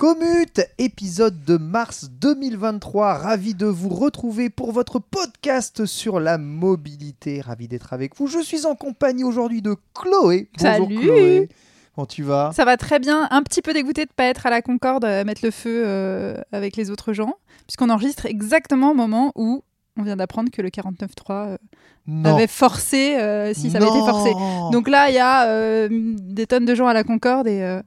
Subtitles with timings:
[0.00, 3.18] Commute, épisode de mars 2023.
[3.18, 7.42] Ravi de vous retrouver pour votre podcast sur la mobilité.
[7.42, 8.26] Ravi d'être avec vous.
[8.26, 10.48] Je suis en compagnie aujourd'hui de Chloé.
[10.58, 11.00] Bonjour Salut.
[11.00, 11.48] Chloé.
[11.94, 12.50] Comment tu vas?
[12.54, 13.28] Ça va très bien.
[13.30, 16.40] Un petit peu dégoûté de pas être à la Concorde, à mettre le feu euh,
[16.50, 17.34] avec les autres gens,
[17.66, 19.62] puisqu'on enregistre exactement au moment où
[19.98, 24.32] on vient d'apprendre que le 49.3 euh, avait forcé, euh, si ça avait été forcé.
[24.72, 27.82] Donc là, il y a euh, des tonnes de gens à la Concorde et, euh,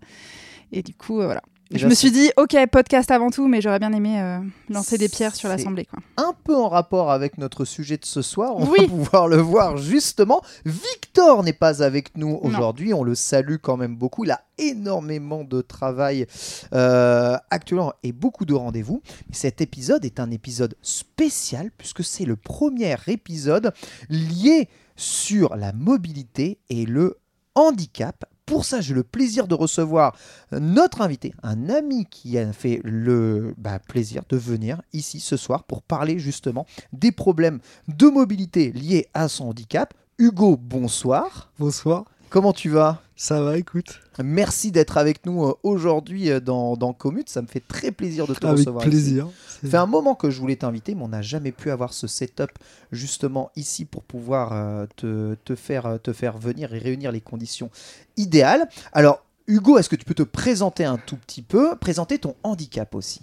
[0.72, 1.42] et du coup, euh, voilà.
[1.72, 5.10] Je me suis dit, ok, podcast avant tout, mais j'aurais bien aimé euh, lancer des
[5.10, 5.86] pierres sur l'Assemblée.
[5.86, 6.00] quoi.
[6.18, 8.56] un peu en rapport avec notre sujet de ce soir.
[8.56, 10.42] On va pouvoir le voir justement.
[10.66, 12.94] Victor n'est pas avec nous aujourd'hui.
[12.94, 14.24] On le salue quand même beaucoup.
[14.24, 16.28] Il a énormément de travail
[16.74, 19.02] euh, actuellement et beaucoup de rendez-vous.
[19.32, 23.74] Et cet épisode est un épisode spécial puisque c'est le premier épisode
[24.10, 27.18] lié sur la mobilité et le
[27.56, 28.26] handicap.
[28.46, 30.16] Pour ça, j'ai le plaisir de recevoir
[30.52, 35.64] notre invité, un ami qui a fait le bah, plaisir de venir ici ce soir
[35.64, 39.94] pour parler justement des problèmes de mobilité liés à son handicap.
[40.18, 41.52] Hugo, bonsoir.
[41.58, 43.00] Bonsoir, Comment tu vas?
[43.16, 47.30] Ça va, écoute Merci d'être avec nous euh, aujourd'hui euh, dans, dans Commute.
[47.30, 48.84] Ça me fait très plaisir de te Avec recevoir.
[48.84, 48.90] ici.
[48.90, 49.28] plaisir.
[49.62, 52.08] Ça fait un moment que je voulais t'inviter, mais on n'a jamais pu avoir ce
[52.08, 52.52] setup
[52.92, 57.70] justement ici pour pouvoir euh, te, te faire, te faire venir et réunir les conditions
[58.18, 58.68] idéales.
[58.92, 62.96] Alors, Hugo, est-ce que tu peux te présenter un tout petit peu, présenter ton handicap
[62.96, 63.22] aussi?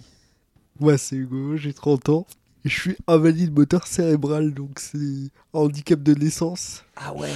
[0.79, 2.27] Moi, c'est Hugo, j'ai 30 ans.
[2.63, 6.83] Et je suis invalide moteur cérébral, donc c'est handicap de naissance.
[6.95, 7.29] Ah ouais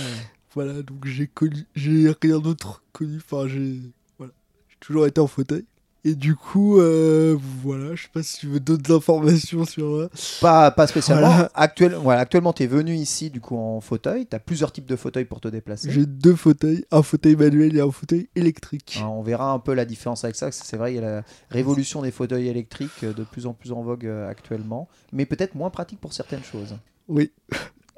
[0.55, 3.17] Voilà, donc j'ai connu, j'ai rien d'autre connu.
[3.17, 3.81] Enfin, j'ai,
[4.17, 4.33] voilà,
[4.69, 5.65] j'ai toujours été en fauteuil.
[6.07, 10.09] Et du coup, euh, voilà, je sais pas si tu veux d'autres informations sur moi.
[10.39, 11.27] Pas, pas spécialement.
[11.27, 11.51] Voilà.
[11.55, 14.27] Actuel- voilà, actuellement, tu es venu ici du coup en fauteuil.
[14.27, 15.91] Tu as plusieurs types de fauteuils pour te déplacer.
[15.91, 18.99] J'ai deux fauteuils, un fauteuil manuel et un fauteuil électrique.
[19.01, 20.45] Hein, on verra un peu la différence avec ça.
[20.45, 23.47] parce que C'est vrai, il y a la révolution des fauteuils électriques euh, de plus
[23.47, 26.77] en plus en vogue euh, actuellement, mais peut-être moins pratique pour certaines choses.
[27.07, 27.31] Oui.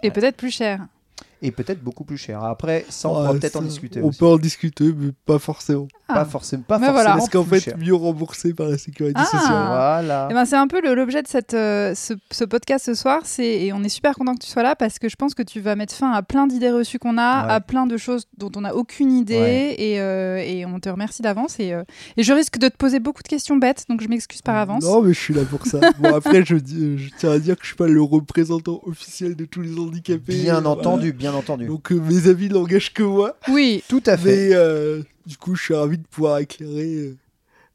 [0.01, 0.87] Et peut-être plus cher.
[1.41, 2.43] Et peut-être beaucoup plus cher.
[2.43, 4.19] Après, ça, on Ouais, pourra peut-être en discuter On aussi.
[4.19, 5.87] peut en discuter, mais pas forcément.
[6.07, 6.25] Pas Ah.
[6.25, 7.17] forcément, pas Mais forcément voilà.
[7.17, 7.77] Parce qu'en fait, cher.
[7.77, 9.25] mieux remboursé par la sécurité Ah.
[9.25, 9.65] sociale.
[9.67, 10.27] Voilà.
[10.31, 13.21] Eh ben, c'est un peu l'objet de cette, euh, ce, ce podcast ce soir.
[13.25, 15.43] C'est, et on est super content que tu sois là parce que je pense que
[15.43, 17.51] tu vas mettre fin à plein d'idées reçues qu'on a, Ouais.
[17.53, 19.37] à plein de choses dont on n'a aucune idée.
[19.37, 19.75] Ouais.
[19.77, 21.59] Et, euh, et on te remercie d'avance.
[21.59, 21.83] Et, euh,
[22.15, 24.83] et je risque de te poser beaucoup de questions bêtes, donc je m'excuse par avance.
[24.85, 25.79] Non, mais je suis là pour ça.
[25.99, 29.35] Bon, après, je, dis- je tiens à dire que je suis pas le représentant officiel
[29.35, 30.33] de tous les handicapés.
[30.41, 30.69] Bien Voilà.
[30.69, 31.65] entendu, bien entendu.
[31.67, 33.37] Donc, euh, mes avis n'engagent que moi.
[33.47, 34.49] Oui, Tout à fait.
[34.49, 37.13] Mais euh, du coup, je suis ravi de pouvoir éclairer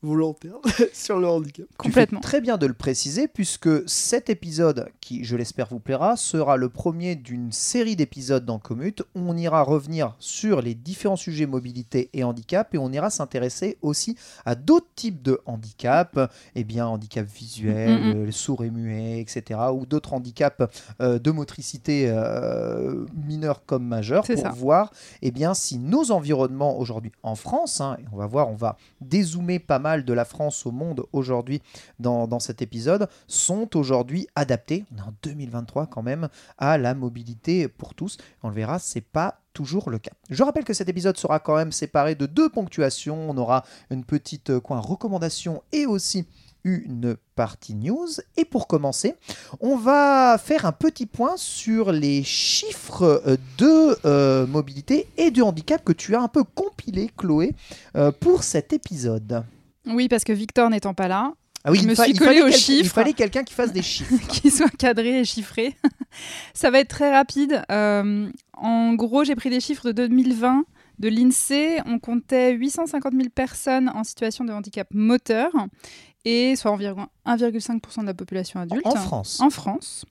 [0.02, 0.60] lanternes
[0.92, 1.66] sur le handicap.
[1.76, 2.20] complètement.
[2.20, 6.16] Tu fais très bien de le préciser puisque cet épisode, qui je l'espère vous plaira,
[6.16, 9.02] sera le premier d'une série d'épisodes dans Commute.
[9.14, 13.78] où On ira revenir sur les différents sujets mobilité et handicap et on ira s'intéresser
[13.82, 16.18] aussi à d'autres types de handicaps,
[16.54, 19.60] eh bien handicap visuel, Mm, mm, euh, sourds et muets, etc.
[19.74, 20.64] ou d'autres handicaps
[21.00, 24.48] euh, de motricité euh, mineurs comme majeurs C'est pour ça.
[24.50, 28.54] voir eh bien si nos environnements aujourd'hui en France, hein, et on va voir, on
[28.56, 31.62] va dézoomer pas mal de la France au monde aujourd'hui
[31.98, 37.68] dans, cet épisode, sont aujourd'hui adaptés, on est en 2023 quand même, à la mobilité
[37.68, 38.16] pour tous.
[38.42, 40.12] On le verra, c'est pas toujours le cas.
[40.30, 43.30] Je rappelle que cet épisode sera quand même séparé de deux ponctuations.
[43.30, 46.26] On aura une petite euh, coin recommandation et aussi
[46.64, 48.08] une partie news.
[48.36, 49.14] Et pour commencer,
[49.60, 55.42] on va faire un petit point sur les chiffres euh, de euh, mobilité et de
[55.42, 57.54] handicap que tu as un peu compilé, Chloé,
[57.96, 59.44] euh, pour cet épisode.
[59.86, 61.32] Oui, parce que Victor n'étant pas là,
[61.64, 62.94] Ah oui, Je il me suis fallait aux quel- Il chiffres.
[62.94, 64.14] fallait quelqu'un qui fasse des chiffres.
[64.28, 65.76] qu'il soit cadré et chiffré.
[66.54, 67.62] Ça va être très rapide.
[67.70, 70.64] Euh, en gros, j'ai pris des chiffres de 2020,
[70.98, 75.50] de l'INSEE, on comptait 850 000 personnes en situation de handicap moteur,
[76.24, 78.86] et soit environ 1,5% de la population adulte.
[78.86, 79.40] En France.
[79.40, 80.04] En France.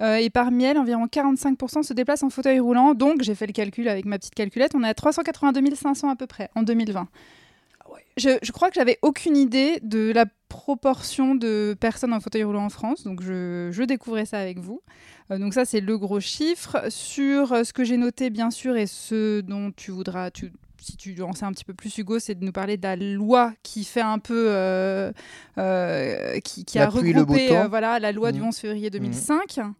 [0.00, 2.94] Euh, et parmi elles, environ 45% se déplacent en fauteuil roulant.
[2.94, 6.16] Donc, j'ai fait le calcul avec ma petite calculette, on est à 382 500 à
[6.16, 7.08] peu près en 2020.
[8.18, 12.64] Je, je crois que j'avais aucune idée de la proportion de personnes en fauteuil roulant
[12.64, 14.82] en France, donc je, je découvrais ça avec vous.
[15.30, 16.78] Euh, donc ça, c'est le gros chiffre.
[16.90, 20.96] Sur euh, ce que j'ai noté, bien sûr, et ce dont tu voudras, tu, si
[20.96, 23.52] tu en sais un petit peu plus, Hugo, c'est de nous parler de la loi
[23.62, 25.12] qui fait un peu, euh,
[26.44, 28.48] qui, a regroupé, voilà, la loi du Mhm.
[28.48, 29.56] 11 février 2005.
[29.56, 29.72] La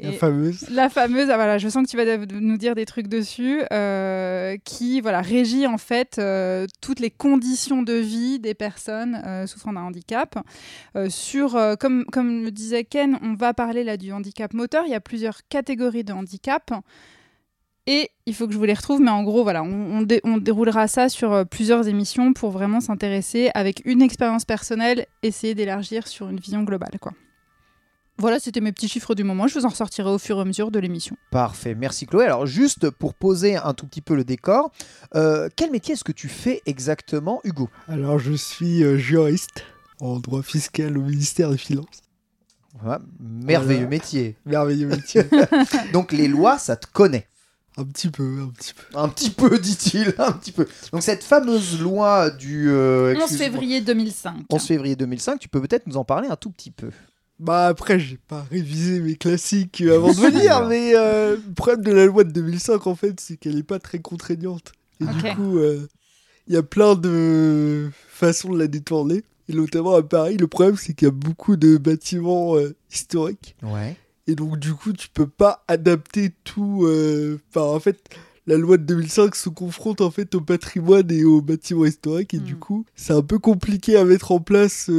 [0.00, 0.68] Et- fameuse.
[0.70, 4.56] la fameuse, ah, voilà, je sens que tu vas nous dire des trucs dessus, euh,
[4.64, 9.72] qui voilà régit en fait euh, toutes les conditions de vie des personnes euh, souffrant
[9.72, 10.38] d'un handicap.
[11.08, 14.84] Sur, comme comme le disait Ken, on va parler là du handicap moteur.
[14.86, 16.70] Il y a plusieurs catégories de handicap.
[17.90, 19.68] Et il faut que je vous les retrouve, mais en gros, voilà, on,
[19.98, 24.44] on dé- on déroulera ça sur euh, plusieurs émissions pour vraiment s'intéresser avec une expérience
[24.44, 27.12] personnelle, essayer d'élargir sur une vision globale, quoi.
[28.20, 29.46] Voilà, c'était mes petits chiffres du moment.
[29.46, 31.16] Je vous en ressortirai au fur et à mesure de l'émission.
[31.30, 32.24] Parfait, merci Chloé.
[32.24, 34.72] Alors juste pour poser un tout petit peu le décor,
[35.14, 37.68] euh, quel métier est-ce que tu fais exactement, Hugo?
[37.86, 39.64] Alors, je suis euh, juriste
[40.00, 42.02] en droit fiscal au ministère des Finances.
[42.84, 43.88] Ouais, Merveilleux Voilà.
[43.90, 44.36] métier.
[44.46, 45.22] Merveilleux métier.
[45.92, 47.26] Donc les lois, ça te connaît?
[47.76, 48.98] un petit peu, un petit peu.
[48.98, 50.66] Un petit peu, dit-il, un petit peu.
[50.92, 54.34] Donc cette fameuse loi du euh, 11 excuse-moi, février 2005.
[54.50, 56.90] 11 février 2005, tu peux peut-être nous en parler un tout petit peu?
[57.40, 61.82] Bah après, j'ai pas révisé mes classiques euh, avant de venir, mais euh, le problème
[61.84, 64.72] de la loi de 2005, en fait, c'est qu'elle est pas très contraignante.
[65.00, 65.86] Et du coup, euh,
[66.48, 69.22] il y a plein de façons de la détourner.
[69.48, 73.56] Et notamment à Paris, le problème, c'est qu'il y a beaucoup de bâtiments euh, historiques.
[73.62, 73.96] Ouais.
[74.26, 76.84] Et donc, du coup, tu peux pas adapter tout.
[76.84, 77.98] euh, Enfin, en fait,
[78.46, 82.34] la loi de 2005 se confronte en fait au patrimoine et aux bâtiments historiques.
[82.34, 82.58] Et du Mm.
[82.58, 84.90] coup, c'est un peu compliqué à mettre en place.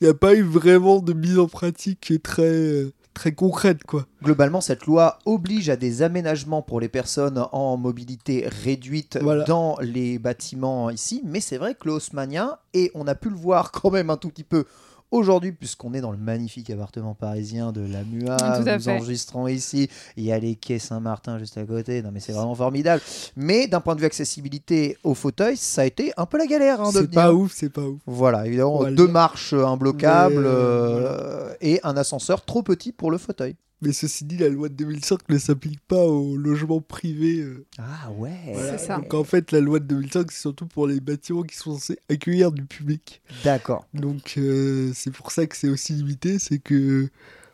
[0.00, 4.06] Il n'y a pas eu vraiment de mise en pratique très, très concrète, quoi.
[4.22, 9.44] Globalement, cette loi oblige à des aménagements pour les personnes en mobilité réduite Voilà.
[9.44, 13.36] dans les bâtiments ici, mais c'est vrai que le haussmannien, et on a pu le
[13.36, 14.64] voir quand même un tout petit peu
[15.10, 18.96] aujourd'hui, puisqu'on est dans le magnifique appartement parisien de la MUA, nous fait.
[18.96, 22.54] enregistrons ici, il y a les quais Saint-Martin juste à côté, non mais c'est vraiment
[22.54, 23.02] formidable.
[23.36, 26.80] Mais d'un point de vue accessibilité au fauteuil, ça a été un peu la galère
[26.80, 28.00] hein, c'est pas ouf, c'est pas ouf.
[28.06, 33.56] Voilà, évidemment, deux marches imbloquables Mais, euh, et un ascenseur trop petit pour le fauteuil.
[33.80, 37.38] Mais ceci dit, la loi de 2005 ne s'applique pas aux logements privés.
[37.40, 38.32] euh, Ah ouais.
[38.52, 38.76] voilà.
[38.76, 38.96] C'est ça.
[38.96, 41.98] Donc en fait, la loi de 2005, c'est surtout pour les bâtiments qui sont censés
[42.10, 43.22] accueillir du public.
[43.44, 43.86] D'accord.
[43.94, 47.08] Donc euh, c'est pour ça que c'est aussi limité, c'est que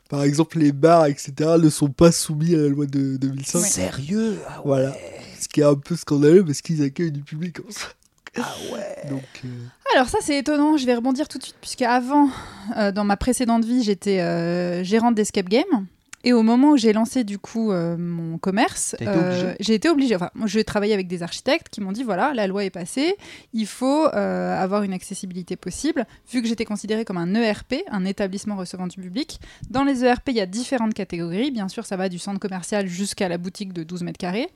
[0.09, 1.33] par exemple les bars, etc.
[1.61, 3.59] ne sont pas soumis à la loi de 2005.
[3.61, 4.39] Sérieux?
[4.49, 4.63] Ah ouais.
[4.65, 4.97] Voilà.
[5.39, 7.91] Ce qui est un peu scandaleux parce qu'ils accueillent du public en soi.
[8.37, 9.11] Ah ouais.
[9.11, 9.49] Donc euh,
[9.95, 12.29] Alors ça c'est étonnant, je vais rebondir tout de suite puisque avant,
[12.79, 15.87] euh, dans ma précédente vie, j'étais euh, gérante d'escape game.
[16.25, 20.17] Et au moment où j'ai lancé du coup euh, mon commerce, obligée j'ai été obligée.
[20.17, 23.17] Enfin, moi, je travaillais avec des architectes qui m'ont dit voilà, la loi est passée,
[23.53, 26.07] il faut euh, avoir une accessibilité possible.
[26.33, 29.39] Vu que j'étais considérée comme un ERP, un établissement recevant du public,
[29.71, 31.51] dans les ERP il y a différentes catégories.
[31.51, 34.49] Bien sûr, ça va du centre commercial jusqu'à la boutique de 12 mètres carrés.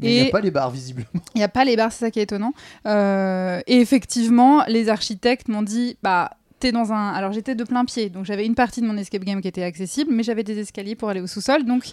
[0.00, 1.08] Mais il n'y a pas les bars visiblement.
[1.34, 2.52] Il n'y a pas les bars, c'est ça qui est étonnant.
[2.86, 6.30] Euh, et effectivement, les architectes m'ont dit, bah,
[6.64, 7.10] t'es dans un.
[7.12, 9.62] Alors j'étais de plein pied, donc j'avais une partie de mon escape game qui était
[9.62, 11.84] accessible, mais j'avais des escaliers pour aller au sous-sol, donc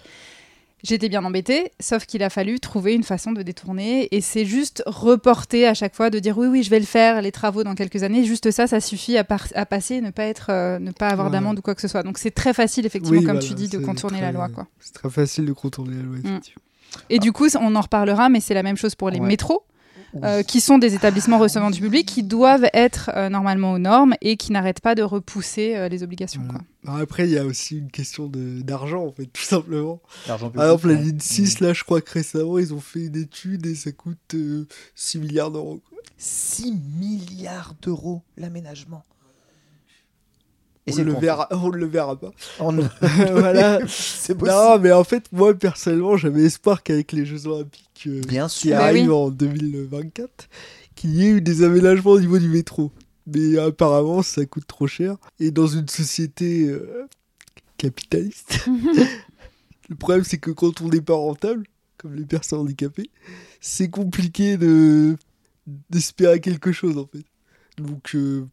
[0.82, 1.72] j'étais bien embêtée.
[1.78, 5.94] Sauf qu'il a fallu trouver une façon de détourner, et c'est juste reporter à chaque
[5.94, 8.24] fois, de dire oui, oui, je vais le faire, les travaux dans quelques années.
[8.24, 11.40] Juste ça, ça suffit à, à passer, ne pas être, euh, ne pas avoir Voilà.
[11.40, 12.02] d'amende ou quoi que ce soit.
[12.02, 14.66] Donc c'est très facile, effectivement, oui, comme voilà, tu dis, de contourner la loi, quoi.
[14.80, 16.26] C'est très facile de contourner la loi, Mm.
[16.26, 16.62] effectivement.
[17.10, 19.26] Et du coup, on en reparlera, mais c'est la même chose pour les Ouais.
[19.26, 19.64] métros.
[20.22, 24.14] Euh, qui sont des établissements recevant du public, qui doivent être euh, normalement aux normes
[24.20, 26.42] et qui n'arrêtent pas de repousser euh, les obligations.
[26.42, 26.58] Voilà.
[26.58, 26.66] quoi.
[26.92, 30.02] Alors après, il y a aussi une question d'argent, en fait, tout simplement.
[30.28, 31.46] L'argent Par exemple, la public, ligne ouais.
[31.46, 34.66] 6, là, je crois que récemment, ils ont fait une étude et ça coûte euh,
[34.94, 35.80] 6 milliards d'euros.
[35.88, 35.98] quoi.
[36.18, 39.02] 6 milliards d'euros l'aménagement.
[41.00, 42.32] On le verra, on ne le verra pas.
[42.60, 42.72] On...
[43.00, 43.80] voilà.
[43.88, 44.56] c'est possible.
[44.56, 48.68] Non, mais en fait, moi, personnellement, j'avais espoir qu'avec les Jeux Olympiques euh, Bien qui
[48.68, 48.76] sûr.
[48.76, 49.14] Arrivent oui.
[49.14, 50.48] en 2024,
[50.94, 52.92] qu'il y ait eu des aménagements au niveau du métro.
[53.26, 55.16] Mais apparemment, ça coûte trop cher.
[55.38, 57.06] Et dans une société euh,
[57.78, 58.66] capitaliste,
[59.88, 61.64] le problème, c'est que quand on n'est pas rentable,
[61.98, 63.10] comme les personnes handicapées,
[63.60, 65.16] c'est compliqué de
[65.90, 67.24] d'espérer quelque chose, en fait.
[67.78, 68.44] Donc, euh,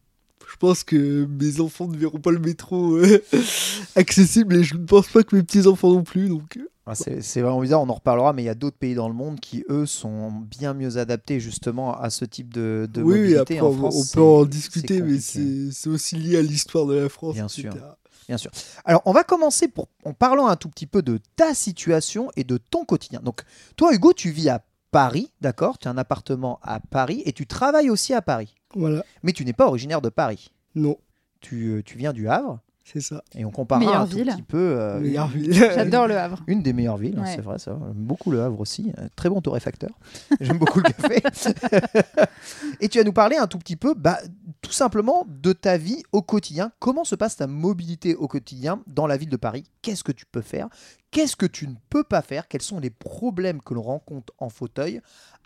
[0.48, 3.22] je pense que mes enfants ne verront pas le métro euh,
[3.96, 6.28] accessible et je ne pense pas que mes petits-enfants non plus.
[6.28, 8.94] Donc, euh, Ah, c'est vraiment bizarre, on en reparlera, mais il y a d'autres pays
[8.94, 13.02] dans le monde qui, eux, sont bien mieux adaptés justement à ce type de, de
[13.02, 13.38] oui, mobilité.
[13.38, 16.86] après, en on, France, on peut en discuter, mais c'est c'est aussi lié à l'histoire
[16.86, 17.34] de la France.
[17.34, 17.68] Bien etc.
[17.72, 17.96] sûr.
[18.28, 18.50] Bien sûr.
[18.84, 22.44] Alors, on va commencer pour, en parlant un tout petit peu de ta situation et
[22.44, 23.20] de ton quotidien.
[23.24, 23.42] Donc,
[23.76, 25.78] toi, Hugo, tu vis à Paris, d'accord?
[25.78, 28.54] Tu as un appartement à Paris et tu travailles aussi à Paris.
[28.74, 30.52] Voilà, Mais tu n'es pas originaire de Paris.
[30.74, 30.96] non,
[31.40, 33.22] Tu, euh, tu viens du Havre c'est ça.
[33.36, 34.26] et on compare un tout ville.
[34.34, 34.58] petit peu.
[34.80, 35.52] euh, Meilleure ville.
[35.54, 36.42] J'adore le Havre.
[36.48, 37.32] Une des meilleures villes, hein, Ouais.
[37.36, 37.78] c'est vrai, ça.
[37.80, 38.92] J'aime beaucoup le Havre aussi.
[38.98, 39.90] Euh, Très bon torréfacteur.
[40.40, 41.22] J'aime beaucoup le café.
[42.80, 44.18] Et tu vas nous parler un tout petit peu, bah,
[44.60, 46.72] tout simplement, de ta vie au quotidien.
[46.80, 49.64] Comment se passe ta mobilité au quotidien dans la ville de Paris?
[49.82, 50.68] Qu'est-ce que tu peux faire?
[51.12, 52.48] Qu'est-ce que tu ne peux pas faire?
[52.48, 55.00] Quels sont les problèmes que l'on rencontre en fauteuil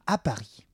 [0.07, 0.64] à Paris?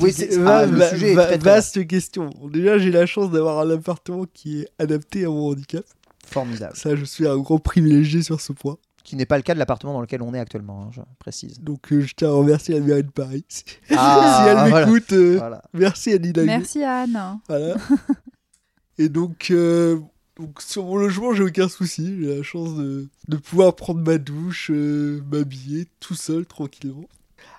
[0.00, 2.30] Oui, c'est ah, le va- sujet va- très, très vaste question.
[2.50, 5.84] Déjà, j'ai la chance d'avoir un appartement qui est adapté à mon handicap.
[6.26, 6.74] formidable.
[6.76, 8.78] Ça, je suis un grand privilégié sur ce point.
[8.98, 11.00] Ce qui n'est pas le cas de l'appartement dans lequel on est actuellement, hein, je
[11.20, 11.60] précise.
[11.60, 13.44] Donc, euh, je tiens à remercier la mairie de Paris.
[13.50, 13.64] si
[13.96, 14.86] Ah, elle voilà.
[14.86, 15.62] m'écoute, euh, Voilà.
[15.74, 16.50] merci Annie Hidalgo.
[16.50, 17.38] Merci Anne.
[17.48, 17.76] Voilà.
[18.98, 20.00] Et donc, euh,
[20.38, 22.16] donc, sur mon logement, j'ai aucun souci.
[22.20, 27.04] J'ai la chance de, de pouvoir prendre ma douche, euh, m'habiller tout seul, tranquillement.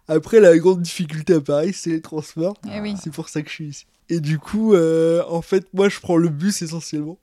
[0.07, 2.55] Après, la grande difficulté à Paris, c'est les transports.
[2.73, 2.95] Eh oui.
[3.01, 3.85] C'est pour ça que je suis ici.
[4.09, 7.17] Et du coup, euh, en fait, moi, je prends le bus essentiellement.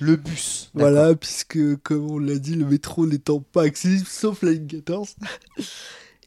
[0.00, 0.70] Le bus.
[0.74, 5.16] Voilà, puisque, comme on l'a dit, le métro n'étant pas accessible, sauf la ligne 14.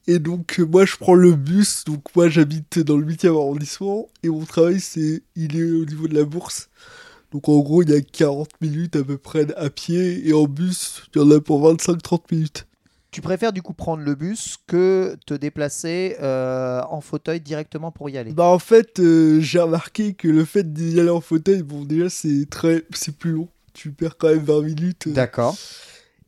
[0.08, 1.86] Et donc, euh, moi, je prends le bus.
[1.86, 4.10] Donc, moi, j'habite dans le 8e arrondissement.
[4.24, 6.70] Et mon travail, c'est il est au niveau de la bourse.
[7.32, 10.28] Donc, en gros, il y a 40 minutes à peu près à pied.
[10.28, 12.68] Et en bus, il y en a pour 25-30 minutes.
[13.12, 18.10] Tu préfères du coup prendre le bus que te déplacer euh, en fauteuil directement pour
[18.10, 18.32] y aller?
[18.32, 22.10] Bah, en fait, euh, j'ai remarqué que le fait d'y aller en fauteuil, bon, déjà,
[22.10, 23.50] c'est très, c'est plus long.
[23.74, 25.08] Tu perds quand même 20 minutes.
[25.08, 25.58] euh, D'accord.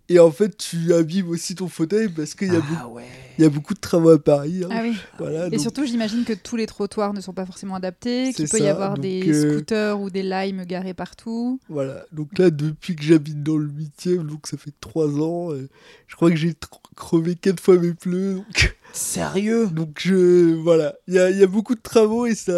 [0.09, 3.05] Et en fait, tu abîmes aussi ton fauteuil parce qu'il y, a beaucoup- Ah ouais.
[3.37, 4.61] il y a beaucoup de travaux à Paris.
[4.65, 4.67] hein.
[4.69, 4.97] Ah oui.
[5.17, 8.49] Voilà, Et donc- surtout, j'imagine que tous les trottoirs ne sont pas forcément adaptés, qu'il
[8.49, 11.59] peut y avoir donc, des euh, scooters ou des limes garés partout.
[11.69, 15.69] Voilà, donc là, depuis que j'habite dans le 8ème, donc ça fait 3 ans, euh,
[16.07, 16.53] je crois que j'ai
[16.97, 18.35] crevé 4 fois mes pneus.
[18.35, 19.67] Donc, Sérieux?
[19.67, 20.53] donc je.
[20.55, 22.51] Voilà, il y a, il y a beaucoup de travaux et ça.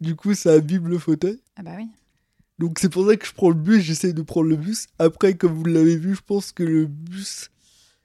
[0.00, 1.38] Du coup, ça abîme le fauteuil.
[1.56, 1.86] Ah bah oui.
[2.58, 4.86] Donc c'est pour ça que je prends le bus, j'essaye de prendre le bus.
[4.98, 7.50] Après, comme vous l'avez vu, je pense que le bus,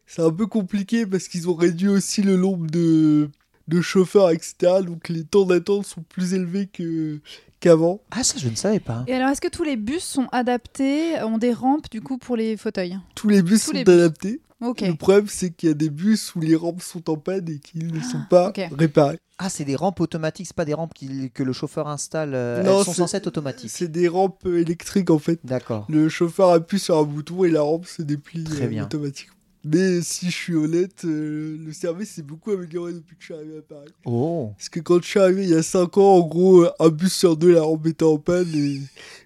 [0.06, 3.30] c'est un peu compliqué parce qu'ils ont réduit aussi le nombre de,
[3.70, 4.54] de chauffeurs, etc.
[4.86, 7.20] Donc les temps d'attente sont plus élevés que
[7.62, 8.02] qu'avant.
[8.12, 9.04] Ah ça je ne savais pas.
[9.08, 12.36] Et alors, est-ce que tous les bus sont adaptés, ont des rampes du coup pour
[12.36, 12.98] les fauteuils?
[13.16, 13.94] Tous les bus Tous sont les bus.
[13.94, 14.42] adaptés.
[14.62, 17.60] Le problème, c'est qu'il y a des bus où les rampes sont en panne et
[17.60, 18.62] qui ne sont pas ok.
[18.78, 19.18] réparées.
[19.40, 20.94] Ah c'est des rampes automatiques, c'est pas des rampes
[21.34, 22.34] que le chauffeur installe.
[22.36, 23.72] euh, Non, elles sont c'est- censées être automatiques.
[23.72, 25.40] C'est des rampes euh, électriques en fait.
[25.44, 25.88] D'accord.
[25.90, 28.84] Le chauffeur appuie sur un bouton et la rampe se déplie Très euh, bien.
[28.86, 29.34] automatiquement.
[29.64, 33.34] Mais si je suis honnête, euh, le service s'est beaucoup amélioré depuis que je suis
[33.34, 33.92] arrivé à Paris.
[34.06, 34.52] Oh.
[34.58, 36.90] Parce que quand je suis arrivé il y a 5 ans, en gros, euh, un
[36.90, 38.80] bus sur deux, la rampe était en panne et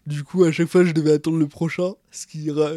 [0.08, 2.70] du coup, à chaque fois, je devais attendre le prochain, ce qui ra-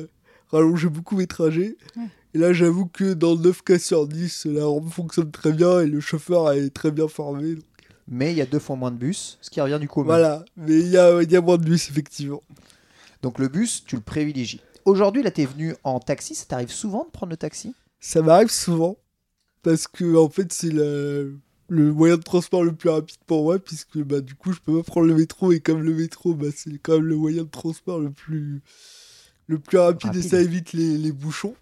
[0.53, 1.77] rallongeait beaucoup mes trajets.
[1.97, 2.03] Ouais.
[2.35, 5.87] Et là, j'avoue que dans 9 cas sur 10, la rampe fonctionne très bien et
[5.87, 7.55] le chauffeur est très bien formé.
[7.55, 7.65] donc
[8.07, 10.05] Mais il y a deux fois moins de bus, ce qui revient du coup au
[10.05, 10.09] même.
[10.09, 12.43] Voilà, mais il y a, il y a moins de bus, effectivement.
[13.23, 14.61] Donc le bus, tu le privilégies.
[14.85, 17.75] Aujourd'hui là t'es venu en taxi, ça t'arrive souvent de prendre le taxi?
[18.01, 18.97] Ça m'arrive souvent,
[19.63, 23.99] parce que en fait, c'est le moyen de transport le plus rapide pour moi, puisque
[23.99, 26.79] bah, du coup, je peux pas prendre le métro, et comme le métro, bah, c'est
[26.79, 28.63] quand même le moyen de transport le plus,
[29.47, 30.25] le plus rapide, Rapide.
[30.25, 31.55] et ça évite les, les bouchons.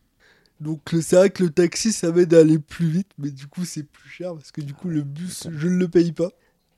[0.60, 3.46] Donc le- c'est vrai que le taxi, ça m'aide à aller plus vite, mais du
[3.46, 6.30] coup, c'est plus cher, parce que du coup, le bus, je ne le paye pas.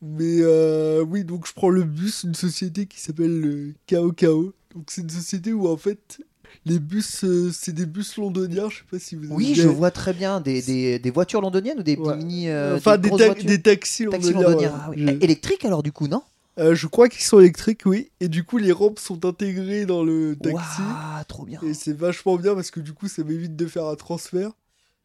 [0.02, 4.54] Mais euh, oui, donc je prends le bus, une société qui s'appelle le KOKO.
[4.74, 6.20] Donc c'est une société où en fait,
[6.66, 9.66] les bus, euh, c'est des bus londoniens, je sais pas si vous avez Oui, je
[9.68, 12.16] vois très bien des, des, des voitures londoniennes ou des, des Ouais.
[12.16, 12.48] mini.
[12.48, 13.46] euh, enfin, des, grosses ta- voitures?
[13.46, 14.32] des taxis londoniens.
[14.40, 14.70] londoniens.
[14.70, 14.78] ouais.
[14.82, 15.04] Ah oui.
[15.20, 16.22] Je- Électriques alors du coup, non?
[16.58, 18.10] Euh, je crois qu'ils sont électriques, oui.
[18.20, 20.80] Et du coup, les rampes sont intégrées dans le taxi.
[20.82, 21.60] Waouh, trop bien.
[21.62, 24.50] Et c'est vachement bien parce que du coup, ça m'évite de faire un transfert.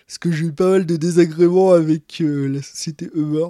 [0.07, 3.47] Parce que j'ai eu pas mal de désagréments avec euh, la société Uber.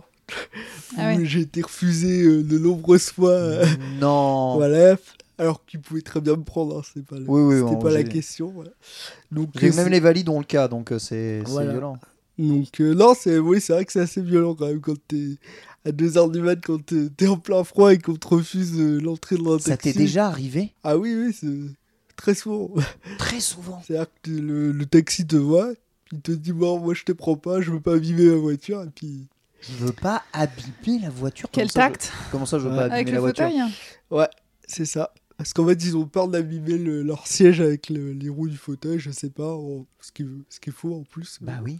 [0.97, 1.25] Ah ouais.
[1.25, 3.31] j'ai été refusé euh, de nombreuses fois.
[3.31, 3.65] euh,
[3.99, 4.53] Non.
[4.57, 4.95] voilà.
[5.37, 6.77] Alors qu'ils pouvaient très bien me prendre.
[6.79, 8.51] hein, c'est pas, le- Oui, oui, c'était on- pas la question.
[8.53, 8.69] Voilà.
[9.31, 11.71] Donc, même les valides ont le cas, donc c'est c'est Voilà.
[11.71, 11.97] violent.
[12.37, 15.37] Donc euh, non, c'est oui, c'est vrai que c'est assez violent quand même quand t'es
[15.85, 18.99] à 2h du mat, quand t'es t'es en plein froid et qu'on te refuse euh,
[18.99, 19.93] l'entrée dans un Ça taxi.
[19.93, 20.73] t'est déjà arrivé?
[20.83, 21.75] Ah oui, oui, c'est
[22.15, 22.71] très souvent.
[23.19, 23.81] Très souvent.
[23.85, 25.73] C'est-à-dire que le, le taxi te voit,
[26.05, 28.35] puis il te dit bon, moi je te prends pas, je veux pas abîmer ma
[28.37, 29.27] voiture, et puis
[29.61, 31.49] Je veux pas abîmer la voiture.
[31.51, 32.77] Quel Comment ça, tact je- Comment ça, je veux Ouais.
[32.77, 33.61] pas abîmer avec la le voiture fauteuil
[34.11, 34.27] ouais,
[34.67, 35.13] c'est ça.
[35.37, 38.57] Parce qu'en fait, ils ont peur d'abîmer le- leur siège avec le- les roues du
[38.57, 39.55] fauteuil, je sais pas,
[39.99, 41.37] ce qui, ce qui est faux en plus.
[41.41, 41.77] Bah oui.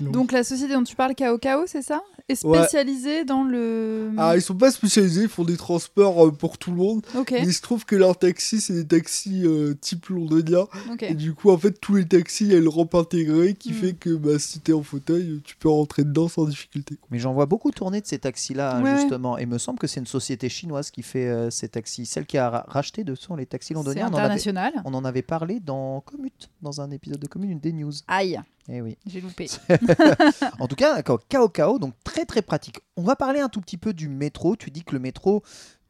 [0.00, 2.02] Donc la société dont tu parles, Kao Kao, c'est ça?
[2.28, 2.58] Est Ouais.
[2.58, 4.10] spécialisée dans le.
[4.18, 7.06] Ah, ils sont pas spécialisés, ils font des transports euh, pour tout le monde.
[7.16, 7.30] ok.
[7.30, 10.66] Mais il se trouve que leurs taxis, c'est des taxis euh, type londonien.
[10.92, 11.04] Ok.
[11.04, 13.70] Et du coup, en fait, tous les taxis, il y a une rampe intégrée qui
[13.70, 13.74] Mm.
[13.74, 16.98] fait que bah, si t'es en fauteuil, tu peux rentrer dedans sans difficulté.
[17.12, 19.38] Mais j'en vois beaucoup tourner de ces taxis-là, hein, Ouais, justement.
[19.38, 22.06] Et il me semble que c'est une société chinoise qui fait euh, ces taxis.
[22.06, 24.08] Celle qui a ra- racheté de sont les taxis C'est londoniens.
[24.08, 24.72] On en, avait, international.
[24.84, 27.92] on en avait parlé dans Commute, dans un épisode de Commute, une des news.
[28.08, 28.96] Aïe, Eh oui.
[29.06, 29.46] j'ai loupé.
[30.58, 32.80] En tout cas, d'accord, Kao Kao, donc très très pratique.
[32.96, 34.56] On va parler un tout petit peu du métro.
[34.56, 35.42] Tu dis que le métro,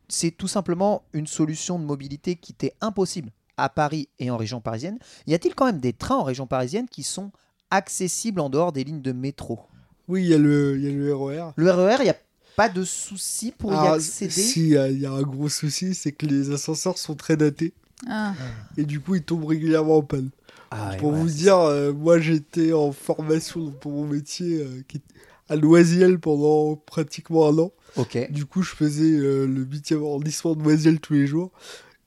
[0.09, 4.61] c'est tout simplement une solution de mobilité qui t'est impossible à Paris et en région
[4.61, 4.99] parisienne.
[5.27, 7.33] Y a-t-il quand même des trains en région parisienne qui sont
[7.71, 9.61] accessibles en dehors des lignes de métro?
[10.09, 11.51] Oui, il y, a le- il y a le RER.
[11.57, 12.17] Le RER, il n'y a
[12.55, 14.31] pas de souci pour y Ah, accéder?
[14.31, 17.15] Si, il y, a- il y a un gros souci, c'est que les ascenseurs sont
[17.17, 17.73] très datés.
[18.09, 18.35] Ah.
[18.77, 20.31] Et du coup, ils tombent régulièrement en panne.
[20.71, 25.01] Ah, pour ouais, vous dire, euh, moi j'étais en formation pour mon métier euh, qui-
[25.49, 27.73] à Noisiel pendant pratiquement un an.
[27.97, 28.31] Ok.
[28.33, 31.53] Du coup, je faisais euh, le 8e arrondissement de Noisiel tous les jours.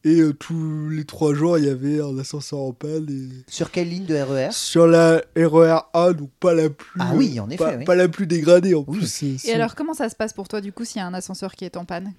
[0.05, 3.07] Et euh, tous les trois jours, il y avait un ascenseur en panne.
[3.09, 3.51] Et...
[3.51, 7.37] Sur quelle ligne de RER Sur la RER A, donc pas la plus, Ah oui,
[7.39, 7.83] en effet, pas, oui.
[7.83, 8.99] pas la plus dégradée en Oui.
[8.99, 9.07] plus.
[9.07, 11.13] c'est- Et alors, comment ça se passe pour toi, du coup, s'il y a un
[11.13, 12.13] ascenseur qui est en panne?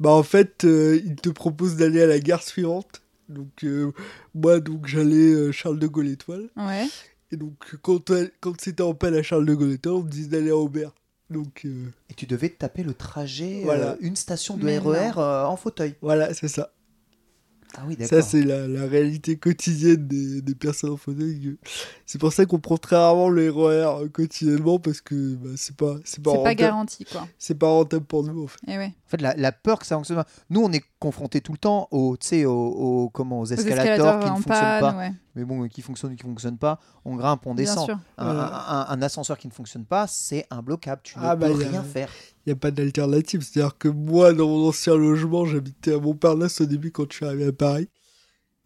[0.00, 3.02] Bah en fait, euh, il te propose d'aller à la gare suivante.
[3.28, 3.92] Donc euh,
[4.34, 6.48] moi, donc j'allais euh, Charles de Gaulle Étoile.
[6.56, 6.86] Ouais.
[7.32, 10.28] Et donc quand, quand c'était en panne à Charles de Gaulle Étoile, on me disait
[10.28, 10.94] d'aller à Aubert.
[11.28, 13.90] Donc euh, Et tu devais te taper le trajet, Voilà.
[13.92, 15.96] euh, une station de Mais RER euh, en fauteuil.
[16.00, 16.72] voilà, c'est ça.
[17.78, 18.28] Ah oui, Ça, d'accord.
[18.30, 21.58] c'est la, la réalité quotidienne des, des personnes en fauteuil.
[22.06, 25.76] C'est pour ça qu'on prend très rarement le RER euh, quotidiennement parce que bah, c'est
[25.76, 26.54] pas, c'est pas, C'est pas rentable.
[26.56, 27.28] garanti, quoi.
[27.38, 28.60] C'est pas rentable pour nous en fait.
[28.68, 28.94] Et ouais.
[29.06, 30.26] En fait, la, la peur que ça fonctionne pas.
[30.50, 33.46] Nous, on est confrontés tout le temps aux, tu sais, aux, aux- comment, aux Aux
[33.54, 34.96] escalators, qui ne en fonctionnent panne, pas.
[34.96, 35.12] ouais.
[35.36, 36.80] Mais bon, qui fonctionnent, qui fonctionnent pas.
[37.04, 37.84] On grimpe, on descend.
[37.86, 37.98] sûr.
[38.18, 41.02] Un, un- un ascenseur qui ne fonctionne pas, c'est imbloquable.
[41.04, 42.08] Tu Ah ne bah, peux a- rien faire.
[42.44, 43.42] Il n'y a pas d'alternative.
[43.42, 47.26] C'est-à-dire que moi, dans mon ancien logement, j'habitais à Montparnasse au début quand je suis
[47.26, 47.88] arrivé à Paris.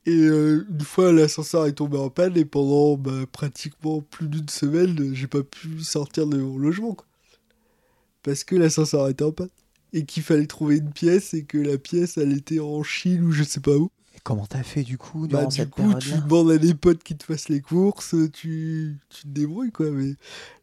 [0.07, 4.49] Et euh, une fois, l'ascenseur est tombé en panne et pendant bah, pratiquement plus d'une
[4.49, 6.95] semaine, euh, j'ai pas pu sortir de mon logement.
[6.95, 7.05] Quoi.
[8.23, 9.51] Parce que l'ascenseur était en panne.
[9.93, 13.33] Et qu'il fallait trouver une pièce et que la pièce, elle était en Chine ou
[13.33, 13.91] je sais pas où.
[14.15, 17.03] Et comment t'as fait du coup Bah, du cette coup, tu demandes à des potes
[17.03, 19.91] qui te fassent les courses, tu, tu te débrouilles quoi.
[19.91, 20.15] Mais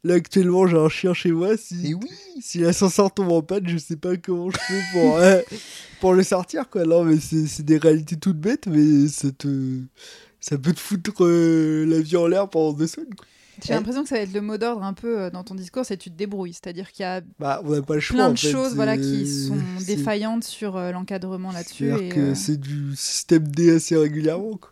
[0.03, 1.57] là, actuellement, j'ai un chien chez moi.
[1.57, 2.09] Si, Et oui
[2.41, 5.41] si l'ascenseur tombe en panne, je sais pas comment je fais pour, euh,
[5.99, 6.85] pour le sortir, quoi.
[6.85, 9.81] Non, mais c'est c'est des réalités toutes bêtes, mais ça te.
[10.39, 13.13] Ça peut te foutre euh, la vie en l'air pendant deux semaines.
[13.15, 13.25] quoi.
[13.65, 15.85] J'ai l'impression que ça va être le mot d'ordre un peu euh, dans ton discours,
[15.85, 16.53] c'est tu te débrouilles.
[16.53, 18.15] C'est-à-dire qu'il y a Bah, on n'a pas le choix.
[18.17, 21.87] plein en de fait, choses voilà, qui c'est- sont c'est- défaillantes sur euh, l'encadrement là-dessus.
[21.87, 24.71] C'est-à-dire et, que euh, c'est du système D assez régulièrement, quoi.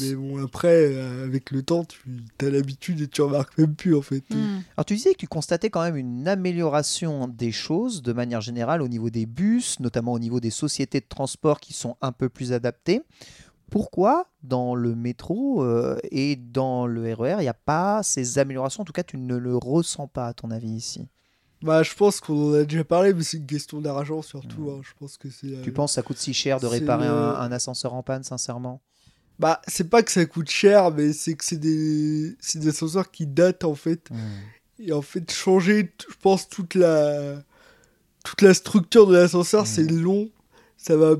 [0.00, 1.98] Mais bon, après, euh, avec le temps, tu
[2.46, 4.24] as l'habitude et tu remarques même plus, en fait.
[4.30, 4.60] hmm.
[4.78, 8.80] Alors tu disais que tu constatais quand même une amélioration des choses de manière générale
[8.80, 12.30] au niveau des bus, notamment au niveau des sociétés de transport qui sont un peu
[12.30, 13.02] plus adaptées.
[13.74, 18.82] Pourquoi dans le métro euh, et dans le RER, il n'y a pas ces améliorations?
[18.82, 21.08] En tout cas, tu ne le ressens pas à ton avis ici.
[21.60, 24.70] Bah, je pense qu'on en a déjà parlé, mais c'est une question d'argent surtout.
[24.70, 24.80] hein.
[24.84, 25.60] Je pense que c'est.
[25.62, 28.04] Tu euh, penses que ça coûte si cher de réparer le- un, un ascenseur en
[28.04, 28.80] panne, sincèrement?
[29.40, 32.36] Bah, c'est pas que ça coûte cher, mais c'est que c'est des...
[32.54, 34.08] des ascenseurs qui datent en fait.
[34.78, 37.42] Et en fait, changer, je pense, toute la,
[38.24, 39.66] toute la structure de l'ascenseur, Mm.
[39.66, 40.28] c'est long.
[40.76, 41.16] Ça va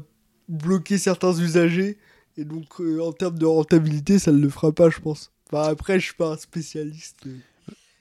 [0.49, 1.99] bloquer certains usagers.
[2.37, 5.31] Et donc, euh, en termes de rentabilité, ça ne le fera pas, je pense.
[5.53, 7.37] Enfin, après, je suis pas un spécialiste euh,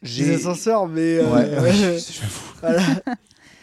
[0.01, 1.17] des ascenseurs, mais.
[1.17, 2.53] euh, Ouais, ouais, j'avoue.
[2.61, 2.83] voilà.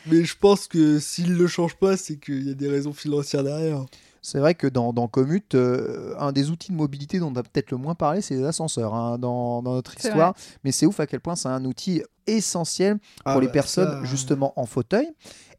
[0.06, 3.42] mais je pense que s'ils le changent pas, c'est qu'il y a des raisons financières
[3.42, 3.84] derrière.
[4.22, 7.42] C'est vrai que dans, dans Commute, euh, un des outils de mobilité dont on a
[7.42, 10.34] peut-être le moins parlé, c'est les ascenseurs hein, dans, dans notre histoire.
[10.62, 13.90] Mais c'est ouf à quel point c'est un outil essentiel pour Ah les bah, personnes
[13.90, 15.08] ça, justement en fauteuil.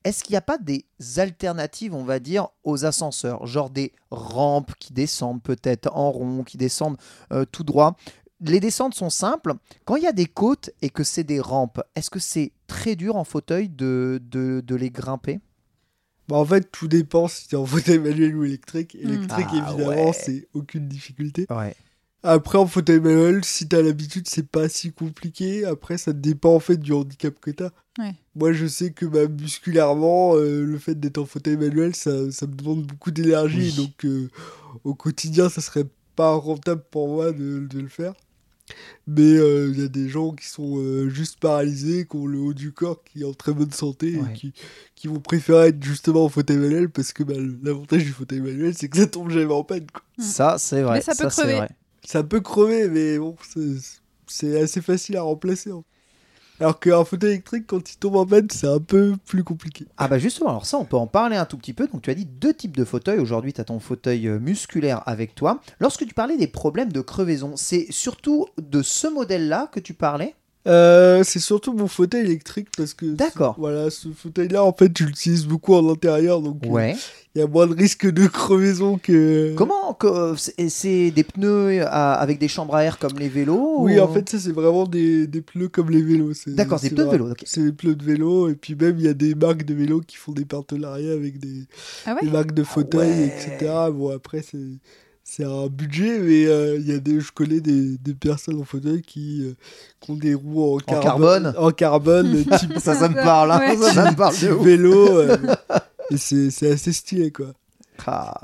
[0.03, 0.85] Est-ce qu'il n'y a pas des
[1.17, 3.45] alternatives, on va dire, aux ascenseurs?
[3.45, 6.97] Genre des rampes qui descendent peut-être en rond, qui descendent
[7.31, 7.95] euh, tout droit
[8.43, 9.53] les descentes sont simples.
[9.85, 12.95] Quand il y a des côtes et que c'est des rampes, est-ce que c'est très
[12.95, 15.39] dur en fauteuil de, de, de les grimper?
[16.27, 18.95] Bah, en fait, tout dépend si tu es en fauteuil manuel ou électrique.
[18.95, 20.13] Électrique, Ah, évidemment, ouais.
[20.13, 21.45] c'est aucune difficulté.
[21.49, 21.75] Ouais.
[22.23, 25.65] Après, en fauteuil manuel, si tu as l'habitude, c'est pas si compliqué.
[25.65, 27.71] Après, ça dépend en fait du handicap que tu as.
[27.99, 28.13] Ouais.
[28.35, 32.47] Moi, je sais que bah, musculairement, euh, le fait d'être en fauteuil manuel, ça, ça
[32.47, 33.73] me demande beaucoup d'énergie.
[33.77, 33.85] Oui.
[33.85, 34.29] Donc, euh,
[34.83, 38.13] au quotidien, ça serait pas rentable pour moi de, de le faire.
[39.07, 42.39] Mais euh, il y a des gens qui sont euh, juste paralysés, qui ont le
[42.39, 44.29] haut du corps, qui est en très bonne santé, Ouais.
[44.29, 44.53] et qui,
[44.95, 48.73] qui vont préférer être justement en fauteuil manuel parce que bah, l'avantage du fauteuil manuel,
[48.73, 49.87] c'est que ça tombe jamais en panne.
[49.91, 50.01] quoi.
[50.17, 50.21] Mm.
[50.23, 50.99] Ça, c'est vrai.
[50.99, 51.55] Mais ça peut crever.
[51.57, 51.69] vrai.
[52.05, 55.71] Ça peut crever, mais bon, c'est- c'est assez facile à remplacer.
[55.71, 55.83] hein.
[56.61, 59.87] Alors qu'un fauteuil électrique, quand il tombe en panne, c'est un peu plus compliqué.
[59.97, 61.87] Ah bah justement, alors ça, on peut en parler un tout petit peu.
[61.87, 63.17] Donc tu as dit deux types de fauteuils.
[63.17, 65.59] Aujourd'hui, tu as ton fauteuil euh, musculaire avec toi.
[65.79, 70.35] Lorsque tu parlais des problèmes de crevaison, c'est surtout de ce modèle-là que tu parlais
[70.67, 73.55] Euh, c'est surtout mon fauteuil électrique parce que D'accord.
[73.55, 76.95] ce- voilà ce fauteuil là en fait je l'utilise beaucoup en intérieur donc euh, Ouais.
[77.33, 81.81] il y a moins de risque de crevaison que Comment que- c'est- C'est des pneus
[81.81, 84.51] à- avec des chambres à air comme les vélos oui ou- en fait ça c'est
[84.51, 87.33] vraiment des, des pneus comme les vélos c'est- D'accord, des c'est pneus de vélo.
[87.43, 90.01] c'est des pneus de vélo et puis même il y a des marques de vélos
[90.05, 91.63] qui font des partenariats avec des,
[92.05, 92.19] Ah ouais?
[92.21, 93.33] des marques de fauteuils ouais.
[93.57, 94.59] etc bon après c'est
[95.33, 98.65] c'est un budget mais euh, il y a des je connais des, des personnes en
[98.65, 99.53] fauteuil qui, euh,
[100.01, 103.51] qui ont des roues en, carbone en carbone type Ça, ça me parle.
[103.51, 103.59] hein.
[103.59, 103.77] Ouais.
[103.77, 105.37] Ça, ça me parle de vélo euh,
[106.11, 107.53] et c'est c'est assez stylé quoi
[108.05, 108.41] Ah,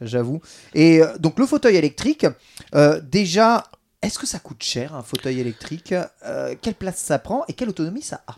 [0.00, 0.40] j'avoue.
[0.74, 2.26] Et euh, donc le fauteuil électrique,
[2.74, 3.64] euh, déjà,
[4.02, 5.94] est-ce que ça coûte cher un fauteuil électrique?
[6.24, 8.36] Euh, Quelle place ça prend et quelle autonomie ça a?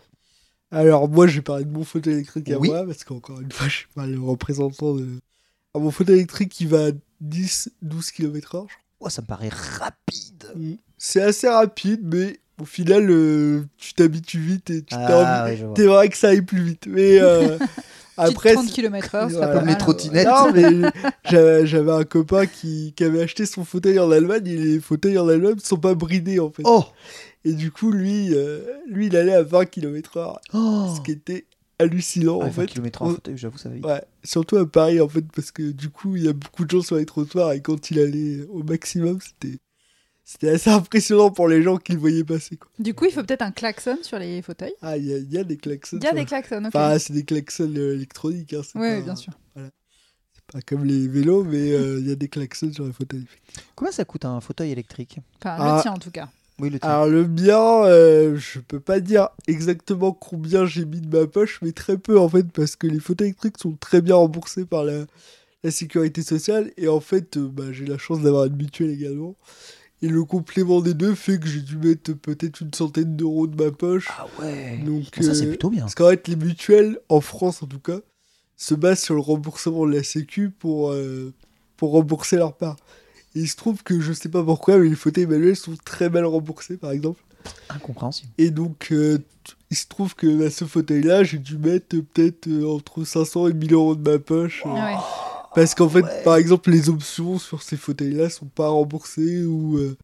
[0.72, 2.68] Alors moi, je vais parler de mon fauteuil électrique à Oui.
[2.68, 5.06] moi, parce qu'encore une fois, je suis pas le représentant de...
[5.76, 6.90] Alors, mon fauteuil électrique, il va à
[7.22, 8.66] 10-12 km h
[8.98, 10.46] Oh, ça me paraît rapide.
[10.96, 15.74] C'est assez rapide, mais au final, euh, tu t'habitues vite et tu Ah, oui, vois.
[15.74, 16.86] T'aimerais que ça aille plus vite.
[16.88, 17.58] Mais euh,
[18.16, 18.54] après...
[18.54, 19.46] 30 c'est- km/h, ce serait Voilà.
[19.48, 19.78] pas Comme les mal.
[19.78, 20.26] trottinettes.
[20.26, 20.90] Non, mais
[21.30, 25.18] j'avais j'avais un copain qui, qui avait acheté son fauteuil en Allemagne et les fauteuils
[25.18, 26.62] en Allemagne ne sont pas bridés en fait.
[26.64, 26.86] Oh,
[27.44, 30.94] Et du coup, lui, euh, lui, il allait à 20 km/h, oh.
[30.96, 31.44] ce qui était
[31.78, 32.66] hallucinant Ah, en 20 fait.
[32.68, 33.84] km en fauteuil, j'avoue, ça va vite.
[33.84, 36.70] Ouais, surtout à Paris en fait, parce que du coup, il y a beaucoup de
[36.70, 39.58] gens sur les trottoirs et quand il allait au maximum, c'était
[40.28, 42.56] c'était assez impressionnant pour les gens qui le voyaient passer.
[42.56, 42.68] Quoi.
[42.80, 44.74] Du coup, il faut peut-être un klaxon sur les fauteuils.
[44.82, 45.98] Ah, il y, y a des klaxons.
[45.98, 46.66] Il y a des klaxons, ok.
[46.66, 48.52] Enfin, c'est des klaxons euh, électroniques.
[48.52, 49.32] Hein, c'est Oui, pas- bien sûr.
[49.54, 53.26] C'est pas comme les vélos, mais euh, il y a des klaxons sur les fauteuils.
[53.76, 55.18] Combien ça coûte un fauteuil électrique?
[55.40, 55.76] Enfin, Ah.
[55.76, 56.28] le tien en tout cas.
[56.58, 56.78] Oui, le.
[56.82, 61.58] Alors le mien, euh, je peux pas dire exactement combien j'ai mis de ma poche,
[61.62, 64.84] mais très peu en fait, parce que les fauteuils électriques sont très bien remboursés par
[64.84, 65.04] la,
[65.62, 69.36] la sécurité sociale, et en fait, euh, bah, j'ai la chance d'avoir une mutuelle également.
[70.02, 73.62] Et le complément des deux fait que j'ai dû mettre peut-être une centaine d'euros de
[73.62, 74.08] ma poche.
[74.10, 74.78] Ah ouais.
[74.84, 75.80] Donc, Ça, c'est euh, plutôt bien.
[75.80, 78.00] Parce qu'en fait, les mutuelles, en France en tout cas,
[78.56, 81.32] se basent sur le remboursement de la Sécu pour, euh,
[81.78, 82.76] pour rembourser leur part.
[83.36, 86.08] Et il se trouve que je sais pas pourquoi, mais les fauteuils manuels sont très
[86.08, 87.22] mal remboursés, par exemple.
[87.68, 88.30] Incompréhensible.
[88.38, 89.18] Et donc, euh,
[89.70, 93.48] il se trouve que à ce fauteuil-là, j'ai dû mettre euh, peut-être euh, entre 500
[93.48, 94.62] et 1000 euros de ma poche.
[94.64, 94.96] Ah ouais.
[95.54, 96.22] Parce qu'en fait, ouais.
[96.24, 99.76] par exemple, les options sur ces fauteuils-là sont pas remboursées ou.
[99.76, 99.96] euh,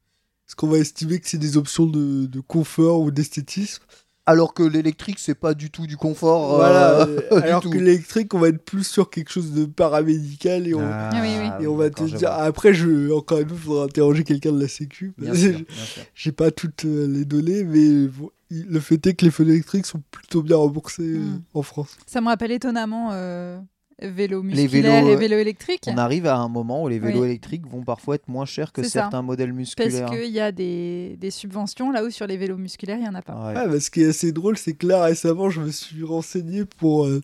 [0.46, 3.82] parce qu'on va estimer que c'est des options de, de confort ou d'esthétisme.
[4.24, 6.54] Alors que l'électrique, c'est pas du tout du confort.
[6.54, 7.06] euh, Voilà.
[7.06, 7.70] du euh, alors tout.
[7.70, 11.28] que l'électrique, on va être plus sur quelque chose de paramédical et on, Ah, oui,
[11.40, 11.64] oui.
[11.64, 12.28] et on va te d'accord, je dire.
[12.28, 12.42] vois.
[12.42, 15.12] Après, je, encore une fois, il faudra interroger quelqu'un de la Sécu.
[16.14, 19.87] J'ai pas toutes euh, les données, mais bon, le fait est que les fauteuils électriques
[19.87, 21.42] sont plutôt bien remboursés euh, Mm.
[21.54, 21.96] en France.
[22.06, 23.58] Ça me rappelle étonnamment euh,
[24.00, 25.83] Les vélos, et euh, vélo électrique.
[25.87, 27.26] On arrive à un moment où les vélos Oui.
[27.28, 28.88] électriques vont parfois être moins chers que ça.
[28.88, 30.11] certains modèles Parce musculaires.
[30.11, 33.14] qu'il y a des, des subventions là où sur les vélos musculaires, il n'y en
[33.14, 33.35] a pas.
[33.46, 33.55] Ouais.
[33.57, 36.64] Ah, bah, ce qui est assez drôle, c'est que là, récemment, je me suis renseigné
[36.64, 37.07] pour.
[37.07, 37.20] euh,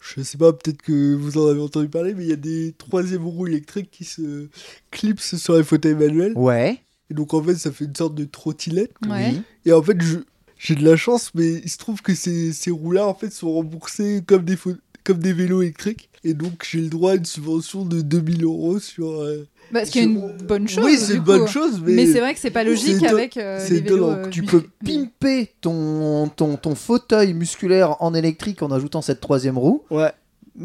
[0.00, 2.74] je sais pas, peut-être que vous en avez entendu parler, mais il y a des
[2.76, 4.48] troisième roues électriques qui se
[4.90, 6.32] clipsent sur les fauteuils manuels.
[6.36, 6.78] Ouais.
[7.10, 8.92] Et donc, en fait, ça fait une sorte de trottinette.
[9.08, 9.30] Ouais.
[9.32, 9.42] Oui.
[9.66, 10.18] Et en fait, je-
[10.58, 13.52] j'ai de la chance, mais il se trouve que ces, ces roues-là, en fait, sont
[13.52, 14.56] remboursées comme des,
[15.04, 16.08] comme des vélos électriques.
[16.24, 19.10] Et donc, j'ai le droit à une subvention de 2000 euros sur.
[19.10, 20.84] euh, Bah, ce qui est une bonne chose.
[20.84, 21.94] Oui, c'est une bonne chose, mais.
[21.94, 25.52] Mais, c'est vrai que c'est pas logique avec euh, c'est euh, Tu peux mais- pimper
[25.60, 29.82] ton, ton, ton fauteuil musculaire en électrique en ajoutant cette troisième roue.
[29.90, 30.12] Ouais,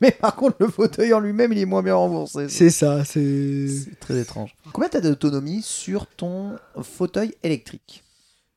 [0.00, 2.46] Mais par contre, le fauteuil en lui-même, il est moins bien remboursé.
[2.48, 3.68] c'est ça, c'est.
[3.68, 4.54] C'est très étrange.
[4.72, 8.02] Combien t'as d'autonomie sur ton fauteuil électrique?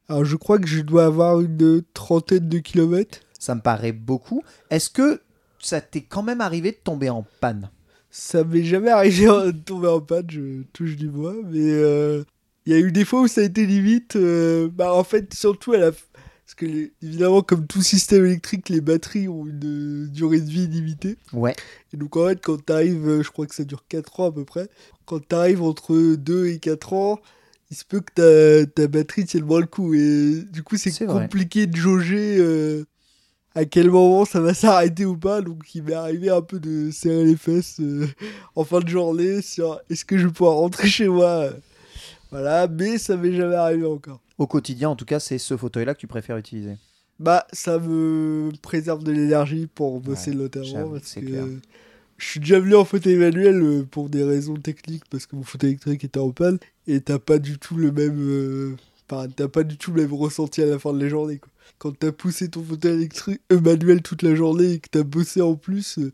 [0.08, 3.20] Alors, je crois que je dois avoir une trentaine de kilomètres.
[3.46, 4.42] Ça me paraît beaucoup.
[4.72, 5.22] Est-ce que
[5.60, 7.70] ça t'est quand même arrivé de tomber en panne?
[8.10, 12.24] Ça m'est jamais arrivé de tomber en panne, je touche du bois, mais euh,
[12.66, 14.16] il y a eu des fois où ça a été limite.
[14.16, 15.92] euh, bah, en fait, surtout à la.
[15.92, 20.50] Parce que, les- évidemment, comme tout système électrique, les batteries ont une euh, durée de
[20.50, 21.18] vie limitée.
[21.34, 21.56] Ouais.
[21.94, 24.44] Et donc, en fait, quand t'arrives, je crois que ça dure 4 ans à peu
[24.46, 24.70] près,
[25.06, 27.20] quand t'arrives entre 2 et 4 ans,
[27.70, 28.14] il se peut que
[28.66, 29.94] ta, ta batterie tienne moins le coup.
[29.94, 31.24] Et du coup, c'est vrai.
[31.24, 32.38] compliqué de jauger
[33.56, 35.41] à quel moment ça va s'arrêter ou pas.
[35.41, 38.08] Donc, il m'est arrivé un peu de serrer les fesses euh,
[38.56, 41.50] en fin de journée sur est-ce que je vais pouvoir rentrer chez moi?
[42.32, 44.20] Voilà, mais ça m'est jamais arrivé encore.
[44.38, 46.78] Au quotidien, en tout cas, c'est ce fauteuil-là que tu préfères utiliser?
[47.20, 50.89] Bah, ça me préserve de l'énergie pour bosser Ouais, notamment.
[50.89, 51.46] Parce que clair.
[52.18, 55.44] je suis déjà venu en fauteuil manuel euh, pour des raisons techniques, parce que mon
[55.44, 58.18] fauteuil électrique était en panne, et t'as pas du tout le même.
[58.20, 58.76] euh,
[59.10, 61.50] Enfin, t'as pas du tout le même ressenti à la fin de la journée, quoi.
[61.78, 65.42] Quand t'as poussé ton fauteuil électrique euh, manuel toute la journée et que t'as bossé
[65.42, 66.12] en plus, euh,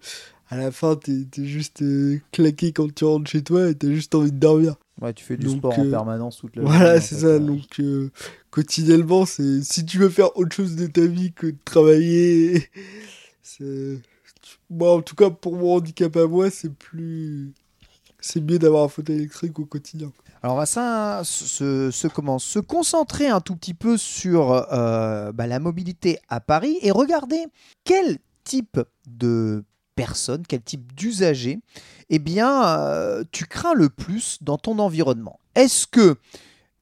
[0.49, 3.89] à la fin, t'es t'es juste euh, claqué quand tu rentres chez toi et t'as
[3.89, 4.75] juste envie de dormir.
[5.01, 6.77] Ouais, tu fais du Donc, sport en permanence toute la journée.
[6.77, 7.39] Voilà, c'est ça.
[7.39, 8.09] Donc, euh,
[8.49, 12.69] quotidiennement, c'est si tu veux faire autre chose de ta vie que de travailler,
[13.41, 13.99] c'est-
[14.69, 17.51] moi, en tout cas, pour mon handicap à moi, c'est plus.
[18.19, 20.11] C'est mieux d'avoir un fauteuil électrique au quotidien.
[20.43, 25.59] Alors on va se, se- se concentrer un tout petit peu sur euh, bah, la
[25.59, 27.45] mobilité à Paris et regarder
[27.83, 29.63] quel type de
[29.95, 31.59] personnes, quel type d'usagers,
[32.09, 35.39] eh bien, euh, tu crains le plus dans ton environnement.
[35.53, 36.15] Est-ce que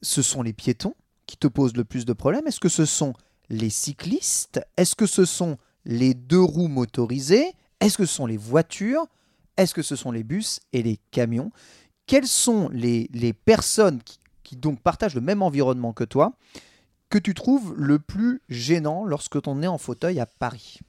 [0.02, 0.96] ce sont les piétons
[1.26, 2.48] qui te posent le plus de problèmes?
[2.48, 3.14] Est-ce que ce sont
[3.50, 4.62] les cyclistes?
[4.78, 7.52] Est-ce que ce sont les deux roues motorisées?
[7.82, 9.06] Est-ce que ce sont les voitures?
[9.58, 11.52] Est-ce que ce sont les bus et les camions?
[12.10, 14.00] Quelles sont les, personnes
[14.44, 16.34] qui, donc partagent le même environnement que toi
[17.12, 20.80] que tu trouves le plus gênant lorsque on est en fauteuil à Paris?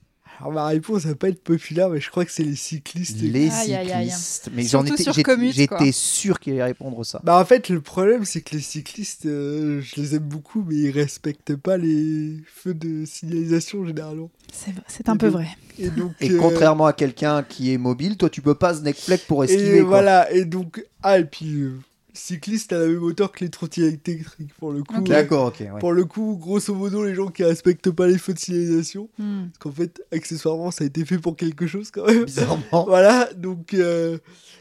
[0.41, 3.21] Alors, ma réponse va pas être populaire, mais je crois que c'est les cyclistes.
[3.21, 4.11] Les Aïe, aïe, aïe.
[4.11, 4.51] cyclistes.
[4.55, 5.05] Mais j'en étais,
[5.53, 7.21] j'étais- sûr qu'il allait répondre ça.
[7.25, 10.77] Bah, en fait, le problème, c'est que les cyclistes, euh, je les aime beaucoup, mais
[10.77, 14.31] ils respectent pas les feux de signalisation généralement.
[14.53, 15.47] C'est c'est un peu vrai.
[15.79, 16.13] Et donc.
[16.21, 19.77] Et euh, contrairement à quelqu'un qui est mobile, toi tu peux pas fleck pour esquiver.
[19.77, 19.89] Et quoi.
[19.89, 20.85] voilà, et donc.
[21.03, 21.55] Ah, et puis.
[21.61, 21.79] euh,
[22.15, 24.95] cycliste à la même hauteur que les trottinettes électriques, pour le coup.
[24.97, 25.09] Ok.
[25.11, 25.61] euh, D'accord, ok.
[25.61, 25.79] ouais.
[25.81, 29.47] Pour le coup, grosso modo, les gens qui respectent pas les feux de signalisation, Hmm.
[29.49, 32.25] parce qu'en fait, accessoirement, ça a été fait pour quelque chose quand même.
[32.25, 32.63] Bizarrement.
[32.87, 34.19] voilà, donc euh,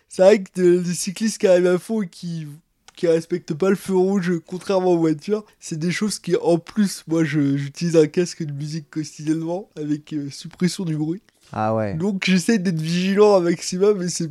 [0.08, 2.48] c'est vrai que de- les cyclistes qui arrivent à fond et qui
[2.96, 7.06] qui respectent pas le feu rouge, contrairement aux voitures, c'est des choses qui, en plus,
[7.08, 11.22] moi, je- j'utilise un casque de musique quotidiennement avec euh, suppression du bruit.
[11.54, 11.94] Ah ouais.
[11.94, 14.30] Donc j'essaie d'être vigilant un maximum, et c'est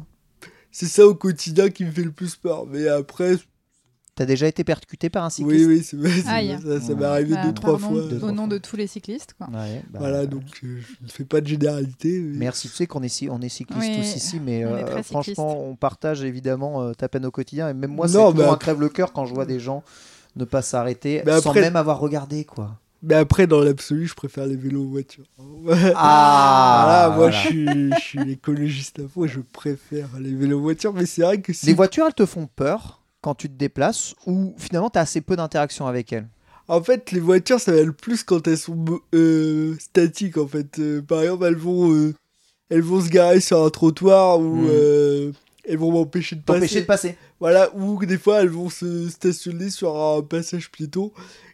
[0.78, 2.64] c'est ça au quotidien qui me fait le plus peur.
[2.66, 3.36] Mais après,
[4.14, 6.58] T'as déjà été percuté par un oui, cycliste oui, c'est c'est- Aïe.
[6.60, 8.08] ça, ça m'est arrivé Bah, deux, trois pardon, fois.
[8.08, 9.46] Deux, Au nom de tous les cyclistes, quoi.
[9.48, 12.18] Ouais, bah, Voilà, euh, donc euh, je ne fais pas de généralité.
[12.20, 15.02] mais- Merci, tu sais qu'on est, on est cycliste Oui, tous ici, mais on euh,
[15.04, 17.68] franchement, on partage évidemment euh, ta peine au quotidien.
[17.70, 19.82] Et même moi, c'est bah, un crève le cœur quand je vois des gens
[20.36, 22.76] ne pas s'arrêter sans même avoir regardé, quoi.
[23.02, 25.24] Mais après, dans l'absolu, je préfère les vélos aux voitures.
[25.94, 27.30] Ah, voilà, moi voilà.
[27.42, 31.06] je suis, je suis écologiste à fond et je préfère les vélos aux voitures, mais
[31.06, 31.66] c'est vrai que si...
[31.66, 35.20] Les voitures, elles te font peur quand tu te déplaces ou finalement tu as assez
[35.20, 36.28] peu d'interaction avec elles?
[36.66, 38.84] En fait, les voitures, ça va le plus quand elles sont
[39.14, 40.78] euh, statiques, en fait.
[40.78, 42.14] Euh, par exemple, elles vont, euh,
[42.68, 44.66] elles vont se garer sur un trottoir ou Mm.
[44.70, 45.32] euh,
[45.64, 46.80] elles vont m'empêcher de passer.
[46.80, 47.16] De passer.
[47.40, 51.10] Voilà, ou des fois, elles vont se stationner sur un passage piéton.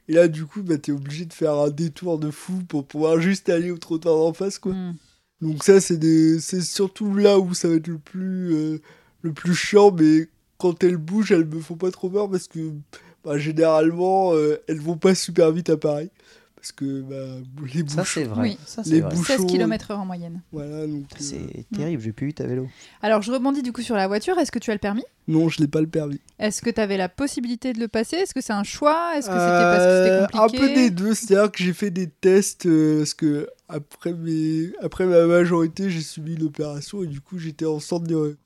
[0.08, 3.20] Et là, du coup, bah, t'es obligé de faire un détour de fou pour pouvoir
[3.20, 4.72] juste aller au trottoir d'en face, quoi.
[4.72, 4.94] Hmm.
[5.40, 6.40] Donc ça, c'est des...
[6.40, 8.80] surtout là où ça va être le plus, euh,
[9.22, 12.72] le plus chiant, mais quand elles bougent, elles me font pas trop peur parce que
[13.24, 16.10] bah, généralement, euh, elles vont pas super vite à Paris.
[16.64, 17.42] Parce que bah,
[17.74, 17.96] les bouchons...
[17.98, 18.40] Ça, c'est vrai.
[18.40, 18.58] Oui.
[18.64, 19.14] Ça, c'est Les vrai.
[19.14, 19.52] bouches- 16 Bouchon.
[19.52, 20.40] km/h en moyenne.
[20.50, 22.68] Voilà, euh, C'est terrible, j'ai plus vite à vélo.
[23.02, 24.38] Alors, je rebondis du coup sur la voiture.
[24.38, 25.04] Est-ce que tu as le permis?
[25.28, 26.22] Non, je n'ai pas le permis.
[26.38, 28.16] Est-ce que tu avais la possibilité de le passer?
[28.16, 29.10] Est-ce que c'est un choix?
[29.14, 30.66] Est-ce que c'était parce que Euh, c'était Un compliqué?
[30.66, 34.70] peu des deux, c'est-à-dire que j'ai fait des tests euh, parce que après, mes...
[34.80, 38.38] après ma majorité, j'ai subi une opération et du coup j'étais en centre de,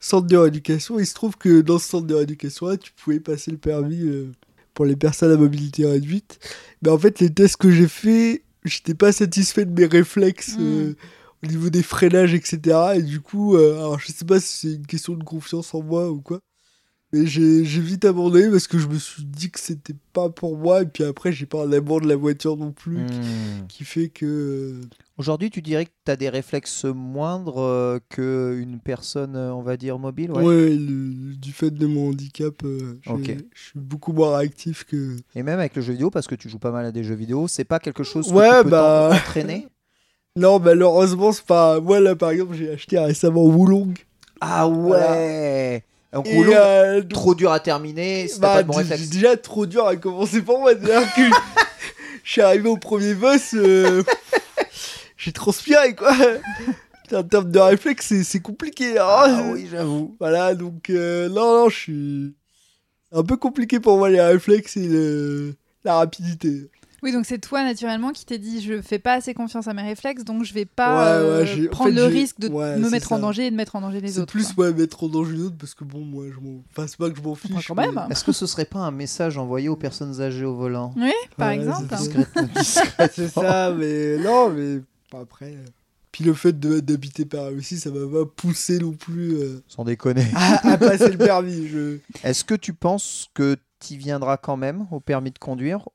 [0.00, 0.98] centre de rééducation.
[0.98, 4.02] Il se trouve que dans ce centre de rééducation là, tu pouvais passer le permis
[4.02, 4.30] euh,
[4.74, 6.38] pour les personnes à mobilité réduite.
[6.82, 10.56] Mais en fait, les tests que j'ai fait, j'étais pas satisfait de mes réflexes.
[10.58, 10.62] Mm.
[10.62, 10.94] euh,
[11.42, 12.58] au niveau des freinages, etc.
[12.96, 15.82] Et du coup, euh, alors je sais pas si c'est une question de confiance en
[15.82, 16.40] moi ou quoi,
[17.12, 20.82] mais j'ai vite abandonné parce que je me suis dit que c'était pas pour moi.
[20.82, 23.66] Et puis après, j'ai pas un amour de la voiture non plus Hmm.
[23.68, 24.80] qui fait que.
[25.16, 29.76] Aujourd'hui, tu dirais que tu as des réflexes moindres euh, qu'une personne, euh, on va
[29.76, 30.70] dire, mobile Ouais, ouais.
[30.70, 33.38] le- du fait de mon handicap, euh, je suis
[33.76, 35.16] beaucoup moins réactif que.
[35.36, 37.14] Et même avec le jeu vidéo, parce que tu joues pas mal à des jeux
[37.14, 39.10] vidéo, c'est pas quelque chose que Ouais, tu peux bah.
[39.14, 39.68] entraîner?
[40.36, 41.78] Non, malheureusement, c'est pas.
[41.78, 43.92] Moi, là, par exemple, j'ai acheté récemment Wulong.
[44.40, 48.74] Ah ouais Donc, Et, Wulong, donc, trop dur à terminer t'as bah, pas de bon
[48.78, 49.10] réflexe.
[49.10, 50.72] déjà trop dur à commencer pour moi.
[50.72, 51.22] C'est-à-dire que
[52.24, 53.54] je suis arrivé au premier boss,
[55.16, 56.12] j'ai transpiré quoi.
[57.12, 58.98] En termes de réflexe, c'est- c'est compliqué.
[58.98, 59.04] hein.
[59.06, 60.16] Ah oui, j'avoue.
[60.18, 62.34] Voilà, donc euh, non, non, je suis
[63.12, 66.70] un peu compliqué pour moi les réflexes et le- la rapidité.
[67.02, 69.82] Oui, donc c'est toi naturellement qui t'es dit je fais pas assez confiance à mes
[69.82, 72.84] réflexes, donc je vais pas Ouais, ouais, euh, prendre fait, le risque de ouais, me
[72.84, 74.32] c'est mettre en danger et de mettre en danger les C'est autres.
[74.32, 74.68] plus quoi.
[74.68, 76.62] ouais, mettre en danger l'autre parce que bon, moi, je m'en.
[76.72, 77.68] Enfin, c'est pas que je m'en fiche.
[77.68, 78.06] quand mais- même.
[78.10, 80.94] Est-ce que ce serait pas un message envoyé aux personnes âgées au volant?
[80.96, 81.84] Oui, par Ouais, exemple.
[81.90, 82.48] c'est discrètement.
[83.12, 84.80] C'est ça, mais non, mais
[85.20, 85.54] après.
[86.12, 90.26] Puis le fait d'habiter par aussi, ça m'a pas poussé non plus euh, Sans déconner.
[90.34, 91.66] à, à passer le permis.
[91.66, 91.98] Je...
[92.22, 95.88] Est-ce que tu penses que tu viendras quand même au permis de conduire?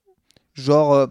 [0.55, 1.07] Genre euh,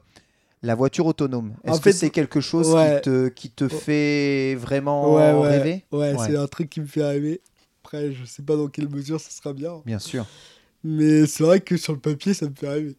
[0.63, 1.55] la voiture autonome.
[1.65, 2.97] Est-ce que c'est quelque chose ouais.
[2.97, 5.85] qui te, qui te fait vraiment Ouais, ouais, rêver?
[5.91, 7.41] Ouais, c'est un truc qui me fait rêver.
[7.83, 9.81] Après, je sais pas dans quelle mesure ça sera bien.
[9.87, 10.27] Bien sûr.
[10.85, 12.97] Mais c'est vrai que sur le papier, ça me fait rêver.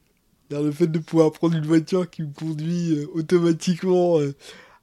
[0.50, 4.18] Le fait de pouvoir prendre une voiture qui me conduit euh, automatiquement.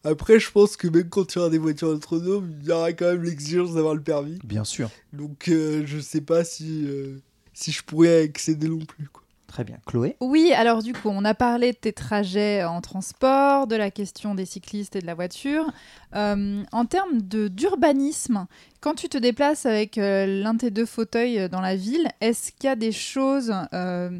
[0.06, 2.92] Après, je pense que même quand il y aura des voitures autonomes, il y aura
[2.92, 4.38] quand même l'exigence d'avoir le permis.
[4.44, 4.88] Bien sûr.
[5.12, 7.20] Donc, euh, je sais pas si, euh,
[7.52, 9.08] si je pourrais accéder non plus.
[9.08, 9.24] Quoi.
[9.48, 9.78] Très bien.
[9.86, 10.16] Chloé?
[10.20, 14.34] Oui, alors du coup, on a parlé de tes trajets en transport, de la question
[14.34, 15.72] des cyclistes et de la voiture.
[16.14, 18.46] Euh, en termes de d'urbanisme,
[18.80, 22.52] quand tu te déplaces avec euh, l'un de tes deux fauteuils dans la ville, est-ce
[22.52, 24.10] qu'il y a des choses, euh,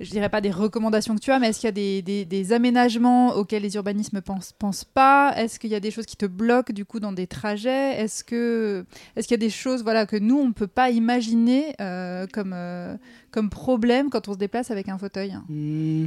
[0.00, 2.24] je dirais pas des recommandations que tu as, mais est-ce qu'il y a des, des-
[2.24, 5.32] des aménagements auxquels les urbanismes pensent, pensent pas?
[5.36, 8.00] Est-ce qu'il y a des choses qui te bloquent du coup dans des trajets?
[8.00, 8.84] Est-ce que
[9.16, 12.52] est-ce qu'il y a des choses voilà que nous on peut pas imaginer euh, comme
[12.54, 12.96] euh,
[13.30, 15.34] comme problème quand on se déplace avec un fauteuil?
[15.48, 16.06] Hmm.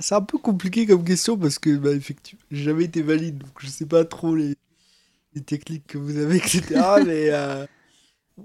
[0.00, 3.38] C'est un peu compliqué comme question parce que, bah, effectivement, j'ai jamais été valide.
[3.38, 4.54] Donc, je sais pas trop les,
[5.34, 6.62] les techniques que vous avez, etc.
[7.06, 7.66] mais euh,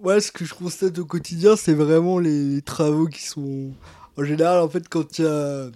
[0.01, 3.71] moi, ce que je constate au quotidien, c'est vraiment les, les travaux qui sont.
[4.17, 5.69] En général, en fait, quand il y a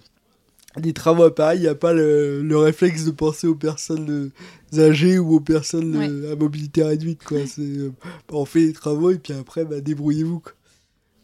[0.76, 4.30] des travaux à Paris, il n'y a pas le, le réflexe de penser aux personnes
[4.76, 7.24] âgées ou aux personnes à mobilité réduite.
[7.24, 7.38] Quoi.
[7.58, 7.90] Euh,
[8.30, 10.42] on fait les travaux et puis après, bah, débrouillez-vous.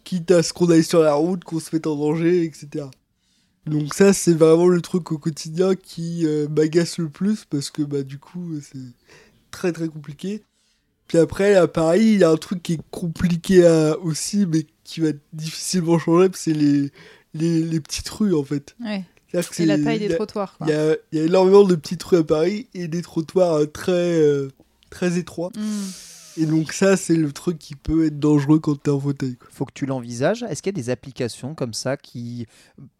[0.02, 2.86] Quitte à ce qu'on aille sur la route, qu'on se mette en danger, etc.
[3.66, 7.82] Donc ça, c'est vraiment le truc au quotidien qui euh, m'agace le plus parce que
[7.82, 8.92] bah, du coup, c'est
[9.50, 10.42] très très compliqué.
[11.08, 14.66] Puis après, à Paris, il y a un truc qui est compliqué à- aussi, mais
[14.84, 16.90] qui va être difficilement changeable, c'est les,
[17.34, 18.74] les, les petites rues en fait.
[18.82, 19.04] Ouais.
[19.32, 20.56] Et la c'est- taille des a- trottoirs.
[20.62, 23.66] il y a, y a énormément de petites rues à Paris et des trottoirs euh,
[23.66, 24.48] très, euh,
[24.90, 25.50] très étroits.
[25.56, 26.40] Mm.
[26.42, 29.36] Et donc ça, c'est le truc qui peut être dangereux quand t'es en fauteuil.
[29.36, 29.48] quoi.
[29.52, 30.42] faut que tu l'envisages.
[30.48, 32.46] Est-ce qu'il y a des applications comme ça qui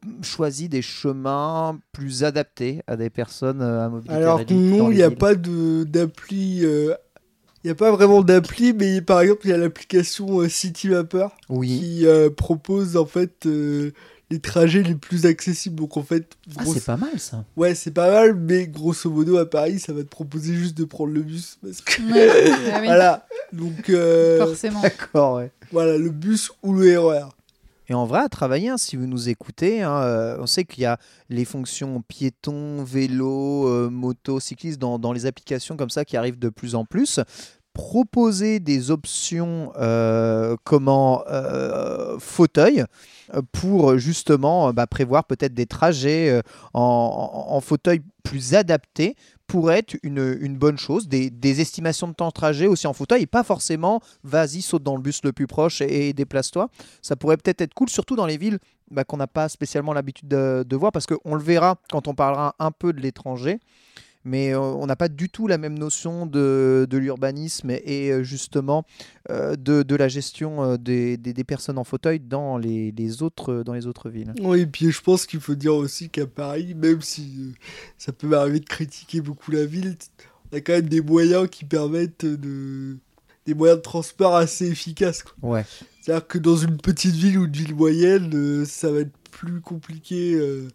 [0.05, 4.97] mm, choisissent des chemins plus adaptés à des personnes euh, à mobilité Alors non, il
[4.97, 6.61] n'y a pas d'appli.
[6.65, 6.95] euh,
[7.65, 11.29] n'y a pas vraiment d'appli, mais par exemple, il y a l'application euh, City Mapper
[11.49, 11.79] Oui.
[11.79, 13.93] qui euh, propose en fait euh,
[14.31, 15.77] les trajets les plus accessibles.
[15.77, 17.45] Donc en fait, Ah, c'est pas mal ça.
[17.57, 20.85] ouais, c'est pas mal, mais grosso modo à Paris, ça va te proposer juste de
[20.85, 23.27] prendre le bus parce que Ouais, oui, voilà.
[23.53, 24.81] Donc euh, Forcément.
[24.83, 25.51] D'accord, ouais.
[25.73, 27.27] voilà, le bus ou le RER.
[27.89, 30.83] Et en vrai, à travailler, hein, si vous nous écoutez, hein, euh, on sait qu'il
[30.83, 36.17] y a les fonctions piéton, vélo, euh, moto, cycliste dans, les applications comme ça qui
[36.17, 37.21] arrivent de plus en plus.
[37.75, 42.85] Proposer des options euh, comment euh, fauteuil
[43.51, 46.41] pour justement bah, prévoir peut-être des trajets
[46.73, 51.09] en, fauteuil plus adaptés pourrait être une, une bonne chose.
[51.09, 54.83] Des, des estimations de temps de trajet aussi en fauteuil et pas forcément vas-y, saute
[54.83, 56.69] dans le bus le plus proche et, et déplace-toi
[57.03, 58.59] ça pourrait peut-être être cool, surtout dans les villes
[58.91, 62.15] bah, qu'on n'a pas spécialement l'habitude de, de voir, parce qu'on le verra quand on
[62.15, 63.59] parlera un peu de l'étranger,
[64.25, 68.11] mais euh, on n'a pas du tout la même notion de, de l'urbanisme et, et,
[68.13, 68.85] euh, justement
[69.31, 73.63] euh, de, de la gestion des, des- des personnes en fauteuil dans les, les autres,
[73.63, 74.33] dans les autres villes.
[74.41, 77.55] Oui, et puis je pense qu'il faut dire aussi qu'à Paris, même si
[77.99, 79.97] ça peut m'arriver de critiquer beaucoup la ville,
[80.53, 82.97] on a quand même des moyens qui permettent de.
[83.47, 85.23] des moyens de transport assez efficaces.
[85.23, 85.51] quoi.
[85.51, 85.65] Ouais.
[86.01, 89.61] C'est-à-dire que dans une petite ville ou une ville moyenne, euh, ça va être plus
[89.61, 90.35] compliqué.
[90.35, 90.69] euh.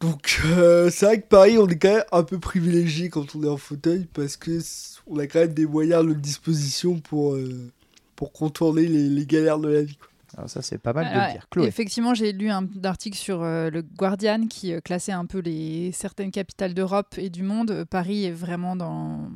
[0.00, 3.42] Donc, euh, c'est vrai que Paris, on est quand même un peu privilégié quand on
[3.42, 4.58] est en fauteuil parce que
[5.06, 7.72] on a quand même des moyens à notre disposition pour, euh,
[8.14, 9.96] pour contourner les, les galères de la vie.
[9.96, 10.08] quoi.
[10.36, 11.46] Alors ça, c'est pas mal de le dire.
[11.50, 11.66] Chloé.
[11.66, 15.92] Effectivement, j'ai lu un article sur euh, le Guardian qui euh, classait un peu les
[15.92, 17.84] certaines capitales d'Europe et du monde.
[17.88, 19.30] Paris est vraiment dans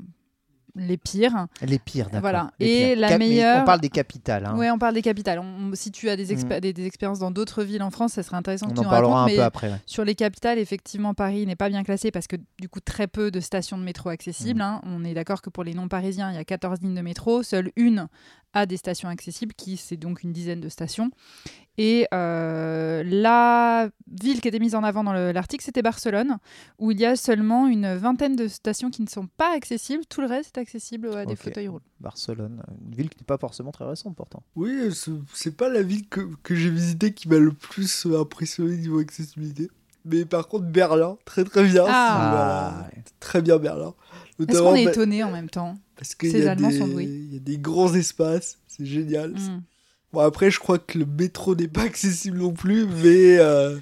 [0.76, 1.46] les pires.
[1.62, 2.20] Les pires, d'accord.
[2.20, 2.50] Voilà.
[2.58, 3.00] Les Et pires.
[3.00, 4.46] la Cap- meilleure- On parle des capitales.
[4.46, 4.56] hein.
[4.56, 5.38] Ouais, on parle des capitales.
[5.38, 6.60] On- si tu as des, expé- Mm.
[6.60, 8.84] des, des expériences dans d'autres villes en France, ça serait intéressant On que tu en
[8.84, 9.36] nous parlera un racontes.
[9.36, 9.68] peu après.
[9.70, 9.78] ouais.
[9.86, 13.30] Sur les capitales, effectivement, Paris n'est pas bien classé parce que du coup, très peu
[13.30, 14.12] de stations de métro Mm.
[14.12, 14.60] accessibles.
[14.62, 14.80] hein.
[14.84, 17.70] On est d'accord que pour les non-parisiens, il y a 14 lignes de métro, seule
[17.76, 18.08] une
[18.52, 21.10] a des stations accessibles, qui c'est donc une dizaine de stations.
[21.78, 26.36] Et euh, la ville qui était mise en avant dans le- l'article, c'était Barcelone,
[26.78, 30.04] où il y a seulement une vingtaine de stations qui ne sont pas accessibles.
[30.06, 31.84] Tout le reste est accessible à des fauteuils roulants.
[32.00, 34.42] Barcelone, une ville qui n'est pas forcément très récente pourtant.
[34.56, 38.04] Oui, euh, ce- c'est pas la ville que, que j'ai visitée qui m'a le plus
[38.06, 39.70] euh, impressionné niveau accessibilité.
[40.04, 41.84] Mais par contre, Berlin, très très bien.
[41.86, 42.80] Ah.
[42.88, 42.90] Voilà.
[43.20, 43.94] Très bien Berlin.
[44.38, 45.74] Est-ce qu'on est étonné en même temps?
[46.00, 47.04] Parce qu'il ces y, a Allemands des- sont doués.
[47.04, 49.32] il y a des grands espaces, c'est génial.
[49.32, 49.62] Mm.
[50.14, 53.76] Bon, après, je crois que le métro n'est pas accessible non plus, mais, euh,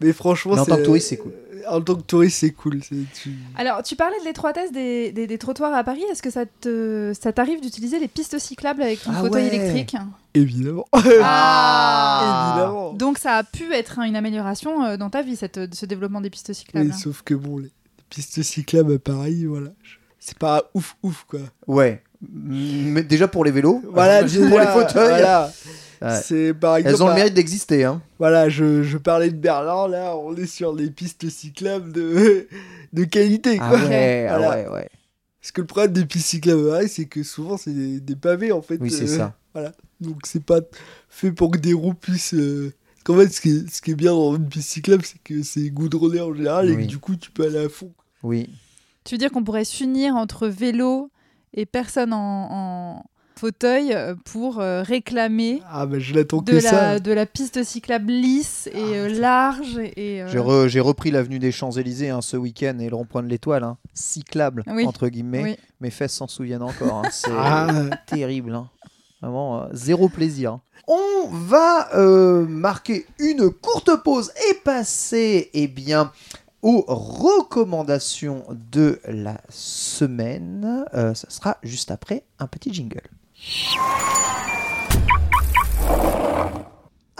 [0.00, 1.32] mais franchement, Mais en c'est- tant que touriste, c'est cool.
[1.68, 2.80] En tant que touriste, c'est cool.
[2.80, 6.02] tu- Alors, tu parlais de l'étroitesse des, des, des trottoirs à Paris.
[6.12, 9.54] Est-ce que ça te ça t'arrive d'utiliser les pistes cyclables avec ton Ah fauteuil ouais.
[9.56, 9.96] électrique?
[10.34, 10.86] Évidemment.
[11.22, 12.92] Ah Évidemment.
[12.94, 16.30] Donc, ça a pu être une amélioration euh, dans ta vie, cette, ce développement des
[16.30, 16.92] pistes cyclables.
[16.94, 17.70] Sauf que bon, les
[18.10, 19.70] pistes cyclables à Paris, voilà.
[19.82, 21.40] je- C'est pas ouf ouf quoi.
[21.66, 22.02] Ouais.
[22.32, 23.82] Mais déjà pour les vélos.
[23.92, 25.08] Voilà, pour déjà, les fauteuils.
[25.08, 25.52] Voilà.
[26.02, 26.20] Ouais.
[26.22, 26.94] C'est par exemple.
[26.96, 27.84] Elles ont le à- mérite d'exister.
[27.84, 28.00] Hein.
[28.18, 32.46] Voilà, je, je parlais de Berlin, là, on est sur des pistes cyclables de,
[32.92, 33.78] de qualité, Ah quoi.
[33.80, 34.50] ouais, ah Voilà.
[34.50, 34.88] ouais, ouais.
[35.40, 38.62] Parce que le problème des pistes cyclables, c'est que souvent, c'est des, des pavés, en
[38.62, 38.78] fait.
[38.80, 39.72] Oui, c'est euh, ça.
[40.00, 40.60] Donc, c'est pas
[41.08, 42.34] fait pour que des roues puissent...
[42.34, 42.72] euh,
[43.04, 45.42] qu'en fait, ce qui, est, ce qui est bien dans une piste cyclable, c'est que
[45.42, 47.90] c'est goudronné en général, et que du coup, tu peux aller à fond.
[48.22, 48.48] Oui.
[49.08, 51.10] Tu veux dire qu'on pourrait s'unir entre vélo
[51.54, 53.04] et personnes en, en
[53.36, 56.98] fauteuil euh, pour euh, réclamer Ah, bah, je l'attends de que la, ça.
[57.00, 59.78] de la piste cyclable lisse et Ah, euh, large.
[59.96, 63.22] Et, euh, J'ai re- j'ai repris l'avenue des Champs-Élysées hein, ce week-end et le rond-point
[63.22, 64.84] de l'Étoile, hein, cyclable, Oui.
[64.84, 65.42] entre guillemets.
[65.42, 65.56] Oui.
[65.80, 67.02] Mes fesses s'en souviennent encore.
[67.06, 67.88] hein, C'est Ah.
[68.06, 68.54] terrible.
[68.54, 68.68] hein.
[69.22, 70.52] Vraiment, euh, zéro plaisir.
[70.52, 70.60] hein.
[70.86, 76.12] On va euh, marquer une courte pause et passer eh bien,
[76.62, 80.84] aux recommandations de la semaine.
[80.94, 83.02] Euh, ça sera juste après un petit jingle.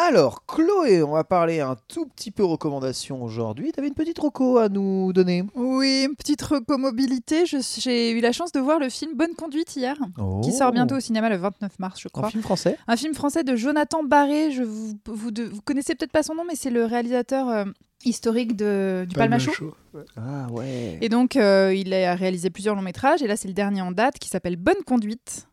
[0.01, 3.73] Alors, Chloé, on va parler un tout petit peu recommandations aujourd'hui.
[3.73, 7.47] Tu avais une petite reco à nous donner Oui, une petite recomobilité.
[7.47, 9.97] Je- J'ai eu la chance de voir le film Bonne Conduite hier,
[10.45, 12.31] qui sort bientôt au cinéma le 29 mars, je crois.
[12.31, 12.79] film français?
[12.87, 14.53] Un film français de Jonathan Barré.
[14.53, 17.65] Je vous, vous, de- vous connaissez peut-être pas son nom, mais c'est le réalisateur euh,
[18.05, 19.51] historique de, du Palmachot.
[19.95, 20.03] Ouais.
[20.17, 20.99] Ah ouais.
[21.01, 23.21] Et donc, euh, il a réalisé plusieurs longs métrages.
[23.23, 25.49] Et là, c'est le dernier en date qui s'appelle Bonne Conduite.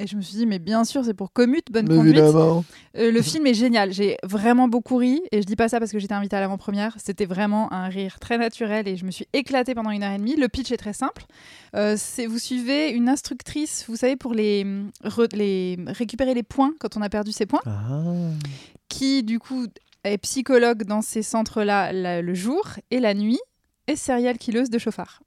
[0.00, 2.18] Et je me suis dit, mais bien sûr, c'est pour Commute, Bonne Conduite.
[2.18, 2.64] Évidemment.
[2.96, 3.92] Euh, le film est génial.
[3.92, 5.20] J'ai vraiment beaucoup ri.
[5.32, 6.94] Et je dis pas ça parce que j'étais invitée à l'avant-première.
[7.04, 10.18] C'était vraiment un rire très naturel et je me suis éclatée pendant une heure et
[10.18, 10.36] demie.
[10.36, 11.24] Le pitch est très simple.
[11.74, 14.64] Euh, c'est vous suivez une instructrice, vous savez, pour les,
[15.04, 18.02] re- les récupérer les points quand on a perdu ses points, Ah.
[18.88, 19.66] qui du coup
[20.04, 21.92] est psychologue dans ces centres-là
[22.22, 23.40] le jour et la nuit
[23.88, 25.22] et serial killeuse de chauffards.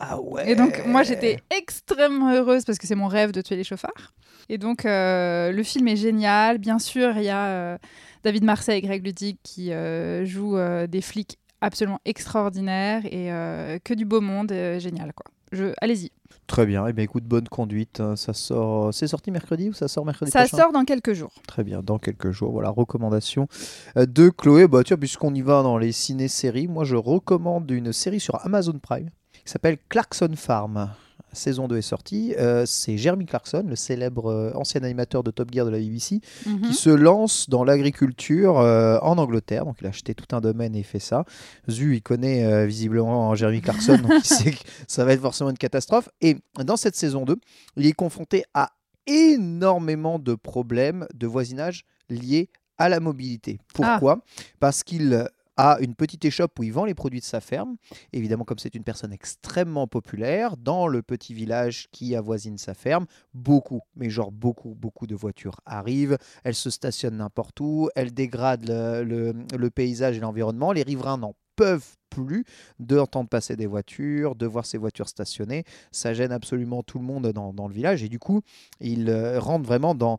[0.00, 0.50] Ah ouais.
[0.50, 4.14] Et donc, moi, j'étais extrêmement heureuse parce que c'est mon rêve de tuer les chauffards.
[4.48, 6.58] Et donc, euh, le film est génial.
[6.58, 7.78] Bien sûr, il y a euh,
[8.24, 13.78] David Marseille et Greg Ludig qui euh, jouent euh, des flics absolument extraordinaires et euh,
[13.84, 14.50] que du beau monde.
[14.52, 15.26] euh, génial, quoi.
[15.52, 15.74] Je...
[15.82, 16.10] Allez-y.
[16.46, 16.86] Très bien.
[16.86, 18.02] Eh bien, écoute, bonne conduite.
[18.16, 18.94] Ça sort.
[18.94, 21.32] C'est sorti mercredi ou ça sort mercredi Ça prochain sort dans quelques jours.
[21.46, 22.52] Très bien, dans quelques jours.
[22.52, 23.48] Voilà, recommandation
[23.96, 24.66] de Chloé.
[24.66, 28.78] Bah, tiens, puisqu'on y va dans les ciné-séries, moi je recommande une série sur Amazon
[28.80, 29.10] Prime
[29.50, 30.90] qui s'appelle Clarkson Farm.
[31.32, 32.34] Saison 2 est sortie.
[32.38, 36.20] Euh, c'est Jeremy Clarkson, le célèbre euh, ancien animateur de Top Gear de la BBC,
[36.46, 36.62] Mhm.
[36.68, 39.64] qui se lance dans l'agriculture euh, en Angleterre.
[39.64, 41.24] Donc il a acheté tout un domaine et fait ça.
[41.68, 45.50] Zu, il connaît euh, visiblement Jeremy Clarkson, donc il sait que ça va être forcément
[45.50, 46.08] une catastrophe.
[46.20, 47.36] Et dans cette saison 2,
[47.76, 48.70] il est confronté à
[49.08, 53.58] énormément de problèmes de voisinage liés à la mobilité.
[53.74, 54.20] Pourquoi?
[54.60, 55.28] Parce qu'il
[55.60, 57.76] a une petite échoppe où il vend les produits de sa ferme.
[58.12, 63.04] Évidemment, comme c'est une personne extrêmement populaire, dans le petit village qui avoisine sa ferme,
[63.34, 68.68] beaucoup, mais genre beaucoup, beaucoup de voitures arrivent, elles se stationnent n'importe où, elles dégradent
[68.68, 70.72] le, le- le paysage et l'environnement.
[70.72, 72.46] Les riverains n'en peuvent plus
[72.78, 75.64] d'entendre passer des voitures, de voir ces voitures stationnées.
[75.92, 78.40] Ça gêne absolument tout le monde dans, le village et du coup,
[78.80, 80.18] ils euh, rentrent vraiment dans,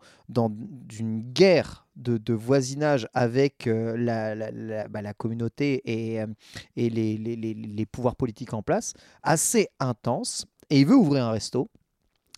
[1.00, 3.98] une guerre de, voisinage avec euh,
[4.88, 6.28] bah, la communauté et, euh,
[6.76, 10.46] les, les- pouvoirs politiques en place, assez intense.
[10.70, 11.72] Et il veut ouvrir un resto.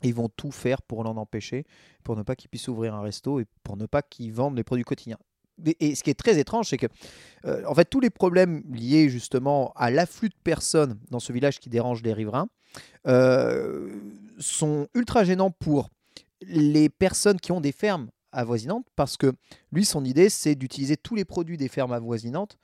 [0.01, 1.65] Ils vont tout faire pour l'en empêcher,
[2.03, 4.63] pour ne pas qu'il puisse ouvrir un resto et pour ne pas qu'il vende les
[4.63, 5.19] produits quotidiens.
[5.79, 6.87] Et- ce qui est très étrange, c'est que
[7.45, 12.01] euh, tous les problèmes liés justement à l'afflux de personnes dans ce village qui dérange
[12.03, 12.47] les riverains
[13.07, 13.93] euh,
[14.39, 15.89] sont ultra gênants pour
[16.41, 19.33] les personnes qui ont des fermes avoisinantes parce que
[19.71, 22.57] lui, son idée, c'est d'utiliser tous les produits des fermes avoisinantes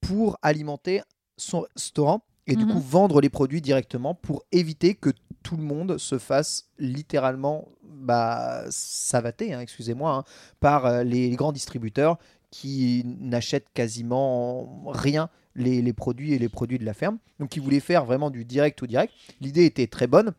[0.00, 1.02] pour alimenter
[1.36, 2.72] son restaurant et du Mhm.
[2.72, 5.10] coup vendre les produits directement pour éviter que
[5.44, 10.24] tout le monde se fasse littéralement bah, savater, hein, excusez-moi, hein,
[10.60, 12.18] par euh, les grands distributeurs
[12.50, 17.18] qui n'achètent quasiment rien les, les produits et les produits de la ferme.
[17.40, 19.12] Donc ils voulaient faire vraiment du direct ou direct.
[19.40, 20.32] L'idée était très bonne,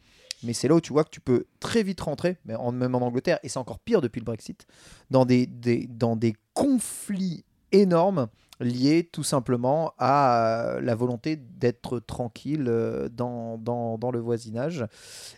[0.44, 2.96] mais c'est là où tu vois que tu peux très vite rentrer, mais en- même
[2.96, 4.66] en Angleterre, et c'est encore pire depuis le Brexit,
[5.12, 8.28] dans des, des- dans des conflits énorme
[8.60, 14.86] lié tout simplement à euh, la volonté d'être tranquille euh, dans, dans, dans le voisinage.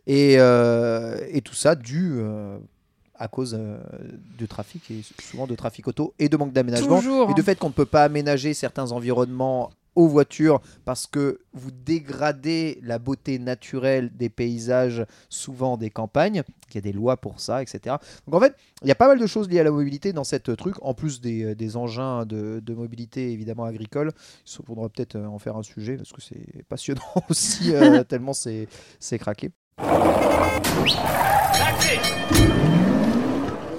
[0.07, 2.57] Et, euh, et tout ça dû euh,
[3.15, 3.77] à cause euh,
[4.37, 6.99] du trafic, et souvent de trafic auto et de manque d'aménagement.
[7.29, 11.71] Et du fait qu'on ne peut pas aménager certains environnements aux voitures parce que vous
[11.71, 16.43] dégradez la beauté naturelle des paysages, souvent des campagnes.
[16.69, 17.97] Il y a des lois pour ça, etc.
[18.25, 20.23] Donc en fait, il y a pas mal de choses liées à la mobilité dans
[20.23, 24.11] cette truc, en plus des, euh, des engins de, de mobilité évidemment agricole.
[24.45, 28.33] Il faudra peut-être euh, en faire un sujet parce que c'est passionnant aussi, euh, tellement
[28.33, 28.67] c'est
[28.99, 29.51] c'est craqué.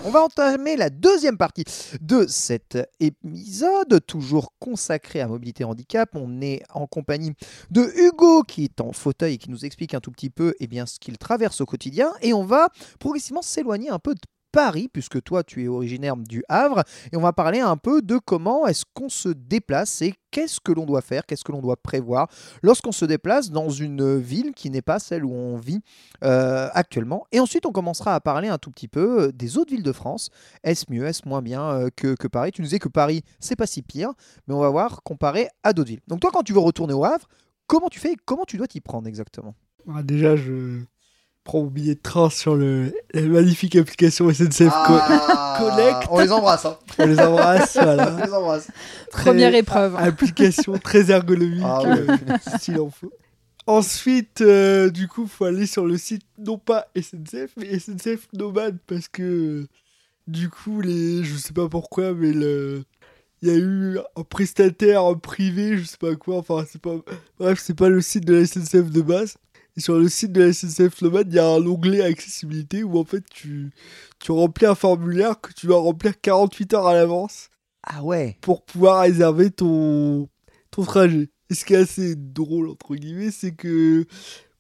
[0.05, 1.65] On va entamer la deuxième partie
[2.01, 6.11] de cet épisode, toujours consacré à mobilité handicap.
[6.15, 7.35] On est en compagnie
[7.71, 10.67] de Hugo qui est en fauteuil et qui nous explique un tout petit peu eh
[10.67, 12.13] bien, ce qu'il traverse au quotidien.
[12.21, 14.21] Et on va progressivement s'éloigner un peu de
[14.53, 18.19] Paris, puisque toi tu es originaire du Havre, et on va parler un peu de
[18.19, 21.77] comment est-ce qu'on se déplace et qu'est-ce que l'on doit faire, qu'est-ce que l'on doit
[21.77, 22.29] prévoir
[22.63, 25.81] lorsqu'on se déplace dans une ville qui n'est pas celle où on vit
[26.23, 27.27] euh, actuellement.
[27.33, 29.93] Et ensuite on commencera à parler un tout petit peu euh, des autres villes de
[29.93, 30.31] France.
[30.63, 32.53] Est-ce mieux, est-ce moins bien euh, que, que Paris?
[32.53, 34.13] Tu nous disais que Paris c'est pas si pire,
[34.47, 36.03] mais on va voir comparé à d'autres villes.
[36.09, 37.27] Donc toi quand tu veux retourner au Havre,
[37.67, 39.55] comment tu fais et comment tu dois t'y prendre exactement?
[39.93, 40.83] Ah, déjà, je
[41.45, 44.99] prends mon billet de train sur le, la magnifique application SNCF Co-
[45.59, 46.09] Connect.
[46.11, 46.65] On les embrasse.
[46.65, 46.77] hein.
[46.99, 48.17] On les embrasse, voilà.
[48.21, 48.69] On les embrasse.
[49.11, 49.97] Très- Première épreuve.
[49.97, 52.01] Application très ergonomique, Ah ouais.
[52.09, 53.13] euh, s'il en faut.
[53.67, 58.79] Ensuite, euh, du coup, faut aller sur le site, non pas SNCF, mais SNCF Nomade,
[58.89, 59.67] parce que,
[60.27, 62.83] du coup, les, je sais pas pourquoi, mais le,
[63.41, 66.97] il y a eu un prestataire privé, je sais pas quoi, enfin, c'est pas,
[67.39, 69.35] bref, c'est pas le site de la SNCF de base.
[69.77, 72.99] Et sur le site de la SNCF Nomade, il y a un onglet accessibilité où,
[72.99, 73.71] en fait, tu,
[74.21, 77.49] tu remplis un formulaire que tu dois remplir 48 heures à l'avance
[77.83, 78.37] Ah ouais.
[78.43, 80.29] pour pouvoir réserver ton,
[80.71, 81.31] ton trajet.
[81.49, 84.07] Et ce qui est assez drôle, entre guillemets, c'est que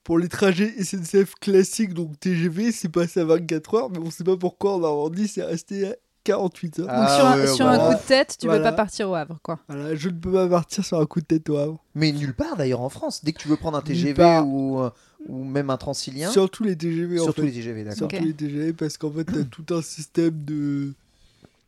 [0.04, 4.24] pour les trajets SNCF classiques, donc TGV, c'est passé à 24 heures, mais on sait
[4.24, 6.86] pas pourquoi en Normandie, c'est resté à 48 heures.
[6.86, 7.84] Donc Ah sur, un, ouais, sur voilà.
[7.88, 8.58] un coup de tête, tu Voilà.
[8.58, 9.58] veux pas partir au Havre, quoi.
[9.68, 11.78] Voilà, je ne peux pas partir sur un coup de tête au Havre.
[11.94, 13.24] Mais nulle part d'ailleurs en France.
[13.24, 14.90] Dès que tu veux prendre un TGV ou, euh,
[15.28, 17.46] ou même un Transilien, Surtout les TGV, en surtout fait.
[17.48, 18.10] les TGV, d'accord.
[18.10, 20.92] Surtout les TGV, parce qu'en fait, t'as tout un système de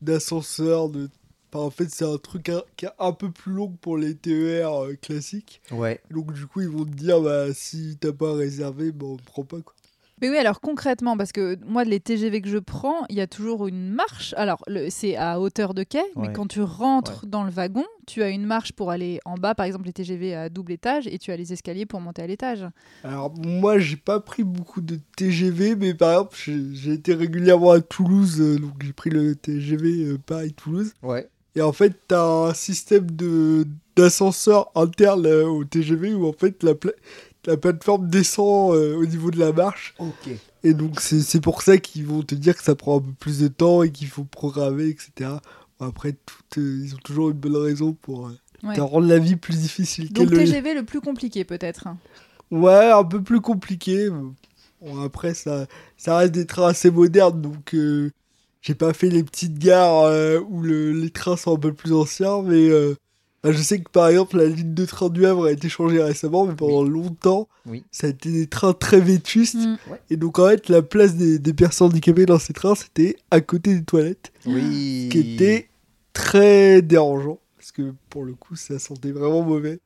[0.02, 1.08] d'ascenseur, de...
[1.52, 3.96] Enfin, en fait, c'est un truc un- qui est un peu plus long que pour
[3.96, 5.62] les TER euh, classiques.
[5.70, 6.00] Ouais.
[6.10, 9.18] Donc, du coup, ils vont te dire, bah, si t'as pas réservé, bah, on ne
[9.18, 9.72] prend pas, quoi.
[10.22, 13.26] Mais oui, alors concrètement, parce que moi, les TGV que je prends, il y a
[13.26, 14.32] toujours une marche.
[14.36, 18.28] Alors, c'est à hauteur de quai, mais quand tu rentres dans le wagon, tu as
[18.28, 21.32] une marche pour aller en bas, par exemple les TGV à double étage, et tu
[21.32, 22.64] as les escaliers pour monter à l'étage.
[23.02, 26.36] Alors moi j'ai pas pris beaucoup de TGV mais par exemple
[26.74, 31.28] j'ai été régulièrement à Toulouse euh, donc j'ai pris le TGV euh, Paris-Toulouse Ouais.
[31.56, 36.62] et en fait t'as un système de d'ascenseur interne euh, au TGV où en fait
[36.62, 36.92] la, pla-
[37.46, 40.28] la plateforme descend euh, au niveau de la marche Ok.
[40.62, 43.38] et donc c'est pour ça qu'ils vont te dire que ça prend un peu plus
[43.40, 45.30] de temps et qu'il faut programmer etc.
[45.80, 48.32] Bon, après tout, euh, ils ont toujours une bonne raison pour euh,
[48.62, 48.76] Ouais.
[48.76, 50.30] te rendre la vie plus difficile Donc.
[50.30, 51.86] TGV le plus compliqué peut-être.
[52.50, 54.08] Ouais, un peu plus compliqué.
[54.08, 55.66] Bon, après, ça,
[55.98, 58.10] ça reste des trains assez modernes, donc euh,
[58.62, 61.92] j'ai pas fait les petites gares euh, où le- les trains sont un peu plus
[61.92, 62.94] anciens, mais euh,
[63.52, 66.46] je sais que par exemple, la ligne de train du Havre a été changée récemment,
[66.46, 67.84] mais pendant longtemps, Oui.
[67.90, 69.54] ça a été des trains très vétustes.
[69.56, 69.76] Mm.
[70.10, 73.40] Et donc, en fait, la place des, des personnes handicapées dans ces trains, c'était à
[73.40, 75.06] côté des toilettes, Oui.
[75.06, 75.68] ce qui était
[76.12, 79.80] très dérangeant, parce que pour le coup, ça sentait vraiment mauvais.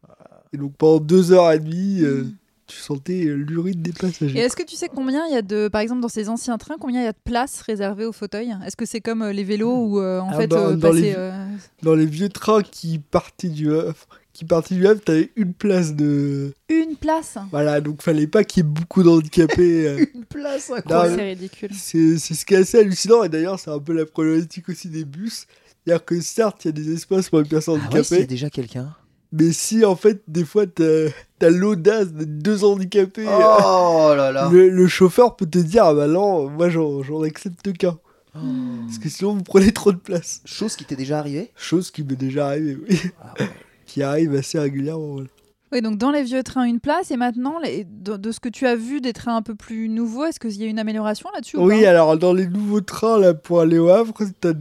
[0.53, 2.35] Et donc, pendant deux heures et demie, euh, Mm.
[2.69, 4.39] Tu sentais euh, l'urine des Et passagers.
[4.39, 6.77] est-ce que tu sais combien il y a de, par exemple dans ces anciens trains,
[6.79, 9.43] combien il y a de places réservées aux fauteuils Est-ce que c'est comme euh, les
[9.45, 11.47] vélos où euh, en Ah, fait dans- euh, dans les- passer, euh,
[11.83, 15.95] Dans les vieux trains qui partaient du Havre, qui partaient du Havre, t'avais une place
[15.95, 16.53] de...
[16.69, 17.39] une place?
[17.51, 20.07] Voilà, donc fallait pas qu'il y ait beaucoup d'handicapés.
[20.15, 21.17] Une place incroyable.
[21.17, 21.71] C'est ridicule.
[21.75, 24.89] c'est c'est ce qui est assez hallucinant, et d'ailleurs, c'est un peu la problématique aussi
[24.89, 25.47] des bus.
[25.85, 28.21] C'est-à-dire que certes, il y a des espaces pour les personnes Ah ouais, s'il y
[28.21, 28.95] handicapées, a déjà quelqu'un.
[29.33, 31.09] Mais si en fait, des fois, t'as
[31.43, 34.49] as, l'audace d'être deux handicapés, Oh là là.
[34.51, 37.99] le, le chauffeur peut te dire, ah bah non, moi j'en j'en accepte qu'un.
[38.35, 38.39] Oh.
[38.87, 40.41] Parce que sinon, vous prenez trop de place.
[40.45, 41.51] Chose qui t'est déjà arrivée?
[41.57, 43.01] Chose qui m'est déjà arrivée, oui.
[43.21, 43.49] Ah ouais.
[43.87, 45.13] qui arrive assez régulièrement.
[45.15, 45.29] voilà.
[45.73, 47.11] Oui, donc dans les vieux trains, une place.
[47.11, 49.89] Et maintenant, les- de, de ce que tu as vu des trains un peu plus
[49.91, 51.91] nouveaux, est-ce qu'il y a une amélioration là-dessus ou Oui, pas?
[51.91, 54.53] alors dans les nouveaux trains là pour aller au Havre, t'as-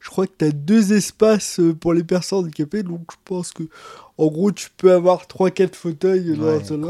[0.00, 2.82] je crois que tu as deux espaces euh, pour les personnes handicapées.
[2.82, 3.62] Donc je pense que
[4.18, 6.80] en gros tu peux avoir 3-4 fauteuils dans Ouais, un seul.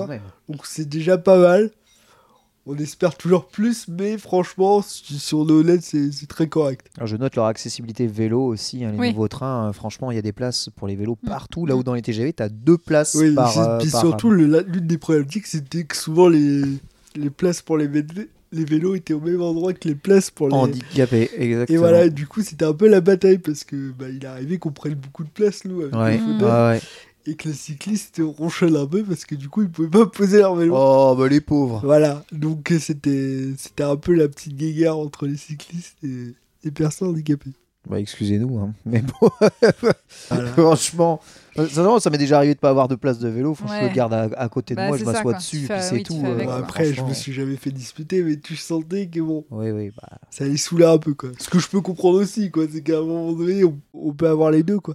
[0.48, 1.70] Donc c'est déjà pas mal.
[2.64, 6.86] on espère toujours plus, mais franchement, si si on est honnête, c'est très correct.
[6.96, 9.08] Alors, je note leur accessibilité vélo aussi, hein, les Oui.
[9.10, 9.68] nouveaux trains.
[9.68, 11.26] euh, franchement, il y a des places pour les vélos Mm.
[11.26, 11.66] partout.
[11.66, 13.58] Là où dans les TGV, tu as deux places Oui, par.
[13.58, 16.62] euh, puis par- surtout, l'une des problématiques, c'était que souvent les,
[17.16, 20.48] les places pour les, vé- les vélos étaient au même endroit que les places pour
[20.48, 20.54] les.
[20.54, 21.30] handicapés.
[21.36, 21.78] Et Exactement.
[21.80, 24.70] voilà, du coup, c'était un peu la bataille parce que bah, il est arrivé qu'on
[24.70, 26.20] prenne beaucoup de place, nous, avec Ouais, les Mm.
[26.20, 26.80] fauteuils, ouais, ouais.
[27.26, 30.38] Et que les cyclistes ronchonnent un peu parce que du coup, ils pouvaient pas poser
[30.38, 30.74] leur vélo.
[30.76, 31.80] Oh, bah les pauvres.
[31.84, 36.70] Voilà, donc euh, c'était c'était un peu la petite guéguerre entre les cyclistes et les
[36.70, 37.50] personnes handicapées.
[37.88, 38.74] Bah, excusez-nous, hein.
[38.86, 39.28] mais bon,
[40.30, 40.46] Voilà.
[40.52, 41.20] franchement,
[41.58, 43.54] euh, sincèrement, ça m'est déjà arrivé de pas avoir de place de vélo.
[43.54, 45.66] Faut que je le garde à, à côté de Bah, moi, je ça, m'assois dessus,
[45.66, 46.22] fais- puis c'est oui, tout.
[46.24, 49.72] avec, euh, après, je me suis jamais fait disputer, mais tu sentais que bon, Oui,
[49.72, 51.30] oui, bah, ça les saoulait un peu, quoi.
[51.40, 54.28] Ce que je peux comprendre aussi, quoi, c'est qu'à un moment donné, on, on peut
[54.28, 54.94] avoir les deux, quoi.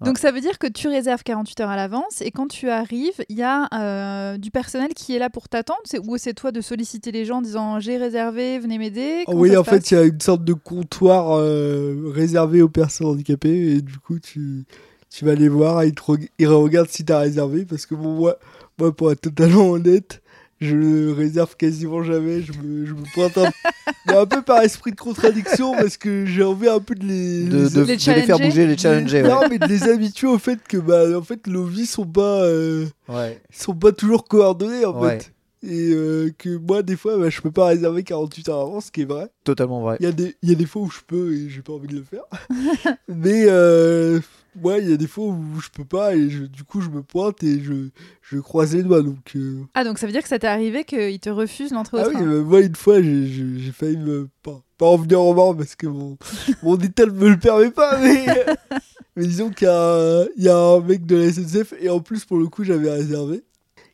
[0.00, 3.24] Donc ça veut dire que tu réserves 48 heures à l'avance et quand tu arrives,
[3.28, 5.80] il y a euh, du personnel qui est là pour t'attendre.
[5.84, 9.38] C'est- ou c'est toi de solliciter les gens en disant j'ai réservé, venez m'aider Comment
[9.40, 13.76] oui, en fait, il y a une sorte de comptoir euh, réservé aux personnes handicapées,
[13.76, 14.64] et du coup, tu,
[15.10, 17.94] tu vas les voir, et ils, te reg- ils regardent si t'as réservé, parce que
[17.94, 18.36] bon, moi,
[18.78, 20.22] moi, pour être totalement honnête,
[20.64, 23.50] je le réserve quasiment jamais, je me, je me pointe un,
[24.06, 27.44] mais un peu par esprit de contradiction, parce que j'ai envie un peu de les...
[27.44, 29.22] de, les- de- Les de les faire bouger, les challenger.
[29.22, 29.28] Ouais.
[29.28, 32.42] Non, mais de les habituer au fait que, bah, en fait, nos vies sont pas...
[32.44, 33.40] euh, Ouais.
[33.52, 35.18] sont pas toujours coordonnées en Ouais.
[35.20, 35.30] fait.
[35.66, 38.90] Et euh, que moi, des fois, bah, je peux pas réserver 48 heures avant, ce
[38.90, 39.28] qui est vrai.
[39.44, 39.96] Totalement vrai.
[40.00, 41.72] Il y, a des- il y a des fois où je peux et j'ai pas
[41.72, 42.24] envie de le faire.
[43.08, 44.20] Mais euh,
[44.62, 46.88] ouais, il y a des fois où je peux pas et je- du coup, je
[46.90, 47.88] me pointe et je,
[48.22, 49.02] je croise les doigts.
[49.02, 51.98] Donc, euh, Ah donc ça veut dire que ça t'est arrivé qu'ils te refusent l'entrée
[51.98, 54.28] au Ah oui, train bah, moi, une fois, j'ai- failli me.
[54.42, 56.16] Pas, pas en venir en mort parce que mon,
[56.62, 58.26] mon état ne me le permet pas, mais.
[59.16, 61.88] mais disons qu'il y, a un- il y a un mec de la SNCF, et
[61.88, 63.42] en plus, pour le coup, j'avais réservé,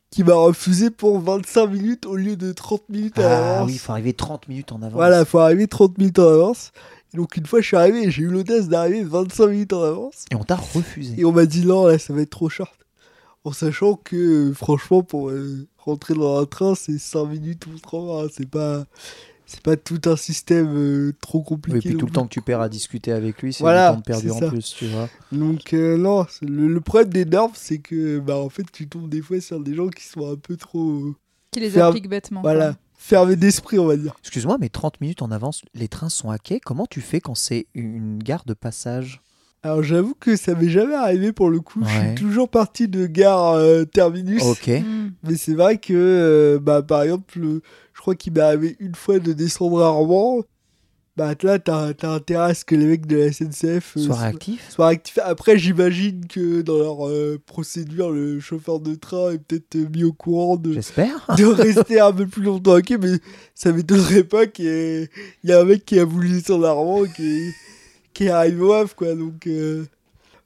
[0.09, 3.67] qui m'a refusé pour 25 minutes au lieu de 30 minutes à Ah l'avance.
[3.67, 4.91] oui, il faut arriver 30 minutes en avance.
[4.93, 6.71] Voilà, faut arriver 30 minutes en avance.
[7.13, 10.25] Et donc, une fois, je suis arrivé, j'ai eu l'audace d'arriver 25 minutes en avance.
[10.31, 11.15] Et on t'a refusé.
[11.19, 12.73] Et on m'a dit non, là, ça va être trop short.
[13.43, 18.25] En sachant que, franchement, pour euh, rentrer dans un train, c'est 5 minutes ou 30.
[18.25, 18.85] hein, c'est pas.
[19.47, 21.79] C'est pas tout un système euh, trop compliqué.
[21.79, 23.89] Oui, et puis tout le temps que tu perds à discuter avec lui, c'est Voilà,
[23.91, 24.47] du temps perdu en ça.
[24.47, 25.09] plus, tu vois.
[25.33, 29.09] Donc, euh, non, le, le problème des normes, c'est que, bah, en fait, tu tombes
[29.09, 30.89] des fois sur des gens qui sont un peu trop.
[31.09, 31.15] euh,
[31.51, 32.39] Qui les appliquent bêtement.
[32.41, 32.77] voilà, quoi.
[33.01, 34.15] Fermés d'esprit, on va dire.
[34.21, 36.59] Excuse-moi, mais 30 minutes en avance, les trains sont à quai.
[36.59, 39.21] Comment tu fais quand c'est une gare de passage?
[39.63, 41.83] Alors, j'avoue que ça m'est jamais arrivé pour le coup.
[41.85, 44.41] Je suis toujours parti de gare euh, terminus.
[44.43, 44.67] Ok.
[44.69, 45.09] Mm.
[45.23, 47.61] Mais c'est vrai que, euh, bah, par exemple, le-
[47.93, 50.41] je crois qu'il m'est arrivé une fois de descendre à Rouen.
[51.17, 54.15] Bah, là, t'as t'as intérêt à ce que les mecs de la SNCF euh, soient-
[54.15, 54.69] réactif.
[54.69, 55.19] soient actifs.
[55.21, 60.05] Après, j'imagine que dans leur euh, procédure, le chauffeur de train est peut-être euh, mis
[60.05, 61.25] au courant de, J'espère.
[61.37, 62.77] de rester un peu plus longtemps.
[62.77, 63.19] Ok, mais
[63.53, 65.09] ça m'étonnerait pas qu'il y, ait-
[65.43, 67.49] il y a un mec qui a voulu Rouen et qui
[68.13, 69.13] qui est arrivé au Havre, quoi.
[69.13, 69.85] Donc, euh,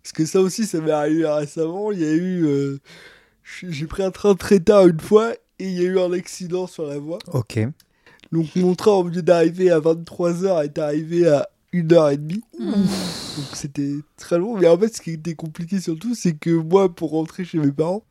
[0.01, 1.91] parce que ça aussi, ça m'est arrivé récemment.
[1.91, 2.47] Il y a eu.
[3.43, 6.11] j'ai j'ai pris un train très tard une fois et il y a eu un
[6.11, 7.20] accident sur la voie.
[7.34, 7.59] Ok.
[8.36, 12.41] Donc, mon train, au lieu d'arriver à 23h, est arrivé à 1h30.
[12.59, 12.71] Mm.
[12.71, 14.57] Donc, c'était très long.
[14.57, 17.71] Mais en fait, ce qui était compliqué surtout, c'est que moi, pour rentrer chez mes
[17.71, 18.03] parents,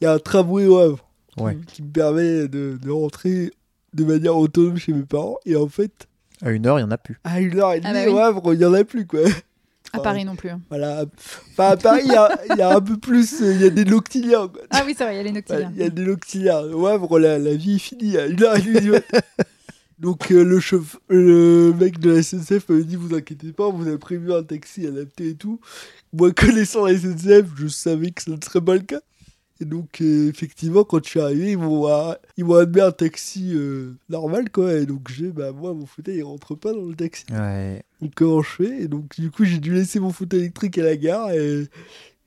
[0.00, 1.02] il y a un tramway au Havre
[1.38, 1.56] Ouais.
[1.66, 3.50] qui, qui me permet de, de rentrer
[3.92, 5.36] de manière autonome chez mes parents.
[5.44, 6.08] Et en fait,
[6.42, 7.18] À une heure, il n'y en a plus.
[7.24, 8.12] à 1h30 Ah bah oui.
[8.12, 9.20] au Havre, il n'y en a plus, quoi.
[9.92, 10.50] À Paris non plus.
[10.50, 10.60] hein.
[10.68, 11.04] Voilà.
[11.52, 13.40] Enfin, à Paris, il y a, il y a un peu plus.
[13.40, 14.62] euh, Il y a des noctiliens, quoi.
[14.70, 15.72] Ah oui, c'est vrai, il y a les noctiliens.
[15.74, 16.60] Il y a des noctiliens.
[16.72, 19.18] Au Havre, la, la vie est finie à 1h30 du matin.
[19.98, 23.86] Donc euh, le, chauff- le mec de la SNCF m'avait dit vous inquiétez pas, vous
[23.86, 25.58] avez prévu un taxi adapté et tout.
[26.12, 29.00] Moi connaissant la SNCF, je savais que ça ne serait pas le cas.
[29.58, 31.88] Et donc euh, effectivement quand je suis arrivé, ils m'ont
[32.36, 34.74] ils m'ont admis un taxi euh, normal quoi.
[34.74, 37.24] Et donc j'ai bah moi mon fauteuil il rentre pas dans le taxi.
[37.32, 37.82] Ouais.
[38.02, 38.82] Donc comment je fais?
[38.82, 41.68] Et donc du coup j'ai dû laisser mon fauteuil électrique à la gare et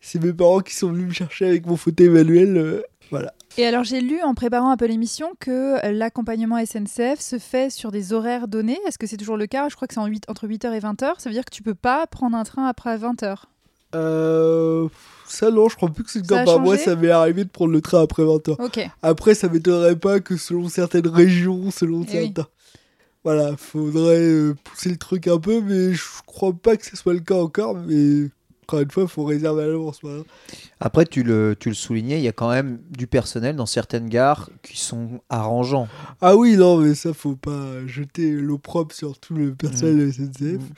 [0.01, 2.81] c'est mes parents qui sont venus me chercher avec mon fauteuil manuel.
[3.11, 3.33] Voilà.
[3.57, 7.91] Et alors j'ai lu en préparant un peu l'émission que l'accompagnement SNCF se fait sur
[7.91, 8.79] des horaires donnés.
[8.87, 9.69] Est-ce que c'est toujours le cas?
[9.69, 11.13] Je crois que c'est en entre 8h et 20h.
[11.19, 13.43] Ça veut dire que tu peux pas prendre un train après 20h.
[13.95, 14.87] Euh,
[15.27, 16.41] ça non, je crois plus que c'est le Ça cas.
[16.41, 18.61] a Bah, moi, ça m'est arrivé de prendre le train après 20h.
[18.63, 18.87] Ok.
[19.01, 22.33] Après, ça m'étonnerait pas que selon certaines régions, selon Eh oui.
[22.35, 22.49] certains.
[23.23, 27.13] Voilà, faudrait euh, pousser le truc un peu, mais je crois pas que ce soit
[27.13, 27.75] le cas encore.
[27.75, 28.29] Mais
[28.69, 29.97] encore une fois, faut réserver à l'avance.
[30.03, 30.21] voilà.
[30.79, 34.07] Après, tu le, tu le soulignais, il y a quand même du personnel dans certaines
[34.09, 35.87] gares qui sont arrangeants.
[36.21, 40.61] Ah oui, non, mais ça, faut pas jeter l'opprobre sur tout le personnel de SNCF.
[40.61, 40.73] Mm.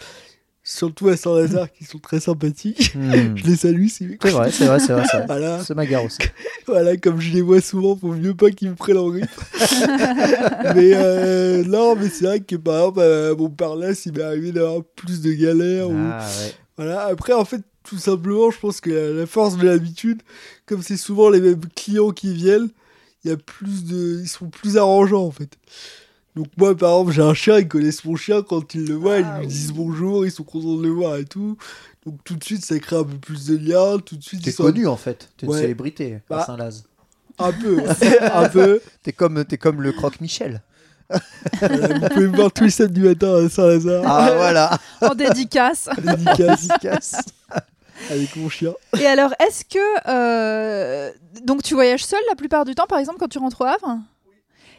[0.63, 2.95] surtout à Saint-Lazare, qui sont très sympathiques.
[2.95, 3.35] Hmm.
[3.35, 5.03] Je les salue, C'est vrai, c'est vrai, c'est vrai.
[5.11, 5.25] c'est.
[5.25, 6.19] Voilà, C'est ma gare aussi.
[6.67, 9.37] voilà, comme je les vois souvent, faut mieux pas qu'ils me prennent en griffe.
[10.75, 14.81] mais euh, non, mais c'est vrai que par exemple, à Montparnasse, il m'est arrivé d'avoir
[14.95, 15.89] plus de galères.
[15.89, 16.53] ou- Ah ouais.
[16.77, 20.21] Voilà, après, en fait, tout simplement, je pense que la, la force de l'habitude,
[20.65, 22.69] comme c'est souvent les mêmes clients qui viennent,
[23.23, 24.19] il y a plus de.
[24.21, 25.57] Ils sont plus arrangeants, en fait.
[26.35, 29.17] Donc, moi, par exemple, j'ai un chien, ils connaissent mon chien, quand ils le voient,
[29.23, 31.57] Ah ils lui disent bonjour, ils sont contents de le voir et tout.
[32.05, 34.51] Donc, tout de suite, ça crée un peu plus de liens, tout de suite, T'es
[34.51, 35.29] sont connu en fait.
[35.37, 36.43] T'es une célébrité à Bah.
[36.45, 36.85] Saint-Laz.
[37.37, 37.81] un peu,
[38.33, 38.81] un peu.
[39.03, 40.51] T'es comme, t'es comme le croque-Michel.
[40.51, 40.61] Voilà,
[41.61, 44.77] vous pouvez me voir tous les samedis matin à Saint-Lazare, Ah voilà.
[45.01, 45.89] En dédicace.
[46.03, 47.15] dédicace Efficace.
[48.09, 48.73] avec mon chien.
[48.99, 49.79] Et alors, est-ce que.
[50.07, 51.11] euh,
[51.43, 53.97] Donc, tu voyages seul la plupart du temps, par exemple, quand tu rentres au Havre?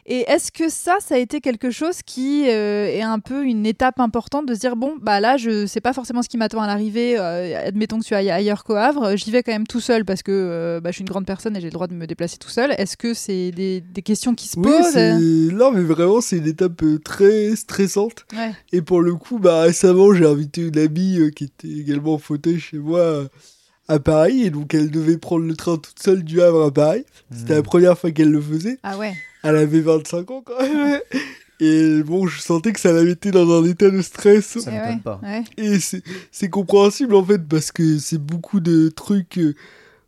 [0.05, 3.65] Et est-ce que ça, ça a été quelque chose qui euh, est un peu une
[3.67, 6.61] étape importante de se dire bon, bah là, je sais pas forcément ce qui m'attend
[6.61, 7.17] à l'arrivée.
[7.19, 10.25] euh, admettons que tu ailles ailleurs qu'au Havre, j'y vais quand même tout seul parce
[10.25, 12.37] que euh, bah, je suis une grande personne et j'ai le droit de me déplacer
[12.37, 12.75] tout seul.
[12.79, 14.97] Est-ce que c'est des, des questions qui se Oui, posent?
[15.57, 18.27] Non, mais vraiment, c'est une étape euh, très stressante.
[18.37, 18.51] Ouais.
[18.73, 22.19] Et pour le coup, bah, récemment, j'ai invité une amie euh, qui était également en
[22.19, 23.29] fauteuil chez moi
[23.87, 24.43] à Paris.
[24.43, 27.05] Et donc, elle devait prendre le train toute seule du Havre à Paris.
[27.31, 28.79] C'était la première fois qu'elle le faisait.
[28.83, 29.15] Ah ouais.
[29.43, 31.01] Elle avait 25 ans quand même.
[31.61, 34.59] Et bon, je sentais que ça la mettait dans un état de stress.
[34.59, 35.21] Ça Eh m'étonne ouais, pas.
[35.57, 39.55] Et c'est, c'est compréhensible en fait, parce que c'est beaucoup de trucs, euh,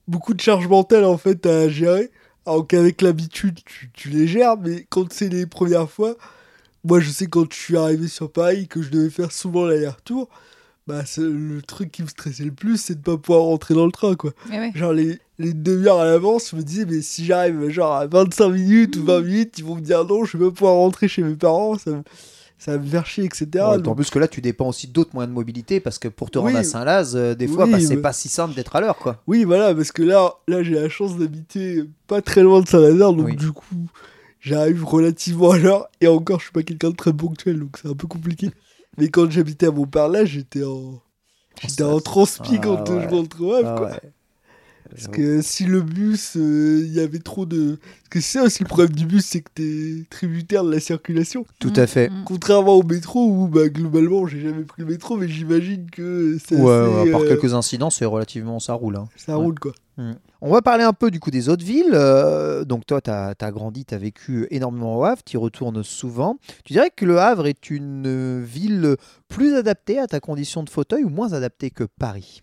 [0.08, 2.10] beaucoup de charge mentale en fait à gérer.
[2.46, 6.16] Alors qu'avec l'habitude, tu, tu les gères, mais quand c'est les premières fois,
[6.84, 10.28] moi je sais quand je suis arrivé sur Paris que je devais faire souvent l'aller-retour,
[10.86, 13.92] bah le truc qui me stressait le plus, c'est de pas pouvoir rentrer dans le
[13.92, 14.32] train quoi.
[14.52, 14.72] Eh ouais.
[14.74, 18.48] Genre les, les demi-heures à l'avance, je me disais, mais si j'arrive genre à 25
[18.50, 21.22] minutes ou 20 minutes, ils vont me dire non, je vais pas pouvoir rentrer chez
[21.22, 22.02] mes parents, ça, me-
[22.58, 23.46] ça va me faire chier, etc.
[23.54, 26.08] Ouais, Donc, en plus que là, tu dépends aussi d'autres moyens de mobilité parce que
[26.08, 26.58] pour te rendre Oui.
[26.58, 28.96] à Saint-Laz, euh, des fois, Oui, bah, c'est mais- pas si simple d'être à l'heure,
[28.96, 29.22] quoi.
[29.26, 33.12] Oui, voilà, parce que là, là j'ai la chance d'habiter pas très loin de Saint-Lazare,
[33.14, 33.36] donc Oui.
[33.36, 33.64] du coup,
[34.40, 37.88] j'arrive relativement à l'heure, et encore, je suis pas quelqu'un de très ponctuel, donc c'est
[37.88, 38.50] un peu compliqué.
[38.98, 41.00] Mais quand j'habitais à Montparnasse, j'étais en...
[41.62, 43.06] J'étais en transpi Ah, quand euh, ouais.
[43.08, 43.90] je rentrais au Havre, Ah quoi.
[43.90, 44.00] ouais.
[44.90, 47.78] Parce que si le bus, euh, il y avait trop de...
[47.80, 50.78] Parce que c'est ça aussi le problème du bus, c'est que t'es tributaire de la
[50.78, 51.44] circulation.
[51.58, 52.10] Tout à fait.
[52.10, 52.24] Mm.
[52.26, 56.56] Contrairement au métro, où bah, globalement, j'ai jamais pris le métro, mais j'imagine que c'est
[56.56, 58.96] Ouais, assez, ouais, à part euh, quelques incidents, c'est relativement ça roule.
[58.96, 59.08] hein.
[59.16, 59.72] ça roule, quoi.
[60.46, 61.94] On va parler un peu du coup des autres villes.
[61.94, 65.82] Euh, donc toi, tu as, grandi, tu as vécu énormément au Havre, tu y retournes
[65.82, 66.36] souvent.
[66.66, 68.96] Tu dirais que le Havre est une ville
[69.28, 72.42] plus adaptée à ta condition de fauteuil ou moins adaptée que Paris?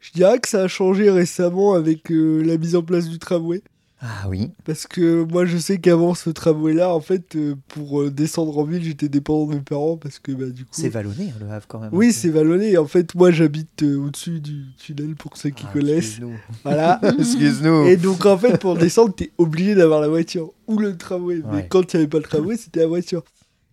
[0.00, 3.62] Je dirais que ça a changé récemment avec euh, la mise en place du tramway.
[4.00, 4.52] Ah oui.
[4.64, 8.62] Parce que moi, je sais qu'avant ce tramway-là, en fait, euh, pour euh, descendre en
[8.62, 10.70] ville, j'étais dépendant de mes parents parce que, bah, du coup.
[10.72, 11.90] C'est vallonné hein, le Havre quand même.
[11.92, 12.78] Oui, c'est vallonné.
[12.78, 15.96] En fait, moi, j'habite euh, au-dessus du tunnel pour ceux qui Ah, connaissent.
[16.18, 16.34] Excuse-nous.
[16.62, 17.00] Voilà.
[17.18, 17.86] Excuse-nous.
[17.86, 21.42] Et donc, en fait, pour descendre, t'es obligé d'avoir la voiture ou le tramway.
[21.52, 23.24] Mais quand il n'y avait pas le tramway, c'était la voiture.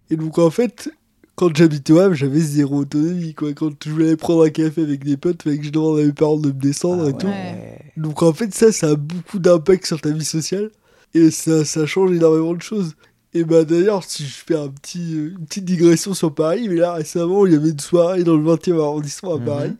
[0.09, 0.89] Et donc, en fait,
[1.36, 3.34] quand j'habitais au Havre, j'avais zéro autonomie.
[3.34, 3.54] Quoi.
[3.54, 6.14] Quand je voulais prendre un café avec des potes, fallait que je demande à mes
[6.14, 8.02] parents de me descendre Ah et tout.
[8.02, 10.72] Donc en fait, ça, ça a beaucoup d'impact sur ta vie sociale.
[11.14, 12.96] Et ça, ça change énormément de choses.
[13.34, 16.94] Et bah d'ailleurs, si je fais un petit, une petite digression sur Paris, mais là
[16.94, 19.46] récemment, il y avait une soirée dans le 20e arrondissement à Mhm.
[19.46, 19.74] Paris,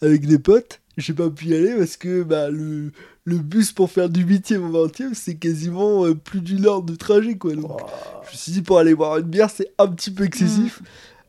[0.00, 0.80] avec des potes.
[0.96, 2.92] J'ai pas pu y aller parce que bah, le,
[3.24, 6.94] le bus pour faire du 8e au 20e, c'est quasiment euh, plus d'une heure de
[6.94, 7.36] trajet.
[7.38, 7.54] Quoi.
[7.54, 7.80] Donc,
[8.26, 10.82] je me suis dit, pour aller boire une bière, c'est un petit peu excessif.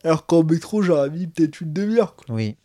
[0.03, 2.15] Alors qu'en métro, j'aurais mis peut-être une demi-heure.
[2.15, 2.35] quoi.
[2.35, 2.57] Oui.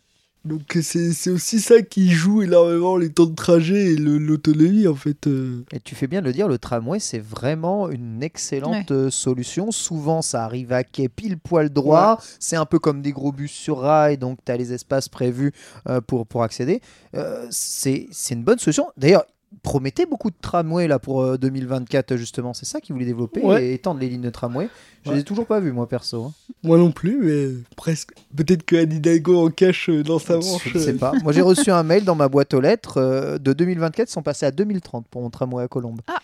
[0.43, 4.87] Donc c'est c'est aussi ça qui joue énormément les temps de trajet et le- l'autonomie
[4.87, 5.27] en fait.
[5.27, 5.63] euh.
[5.71, 9.71] Et tu fais bien de le dire, le tramway, c'est vraiment une excellente euh, solution.
[9.71, 12.17] Souvent, ça arrive à quai pile poil droit.
[12.39, 15.51] C'est un peu comme des gros bus sur rail, donc tu as les espaces prévus
[15.87, 16.81] euh, pour, pour accéder.
[17.13, 18.87] Euh, c'est c'est une bonne solution.
[18.97, 19.25] D'ailleurs,
[19.63, 22.53] promettez beaucoup de tramways là pour euh, 2024, justement.
[22.53, 23.65] C'est ça qu'ils voulaient développer Ouais.
[23.67, 24.69] et étendre les lignes de tramway.
[25.03, 25.15] Je Ouais.
[25.15, 26.23] les ai toujours pas vues, moi, perso.
[26.25, 26.33] hein.
[26.63, 28.11] Moi non plus, mais presque.
[28.35, 30.73] Peut-être que Anne Hidalgo en cache euh, dans sa Je manche.
[30.75, 30.97] ne sais euh.
[30.97, 31.13] pas.
[31.23, 34.21] Moi, j'ai reçu un mail dans ma boîte aux lettres euh, de 2024, ils sont
[34.23, 36.01] passés à 2030 pour mon tramway à Colombe.
[36.07, 36.19] Ah.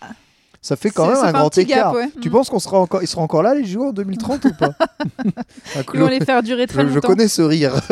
[0.60, 1.94] Ça fait quand même un grand gap, écart.
[1.94, 2.08] ouais.
[2.20, 2.32] Tu Mm.
[2.32, 5.04] penses qu'on sera encore, ils seront encore là les JO en 2030 ou pas À
[5.76, 7.08] Ils Chloé- vont les faire durer très je, je longtemps.
[7.08, 7.74] connais ce rire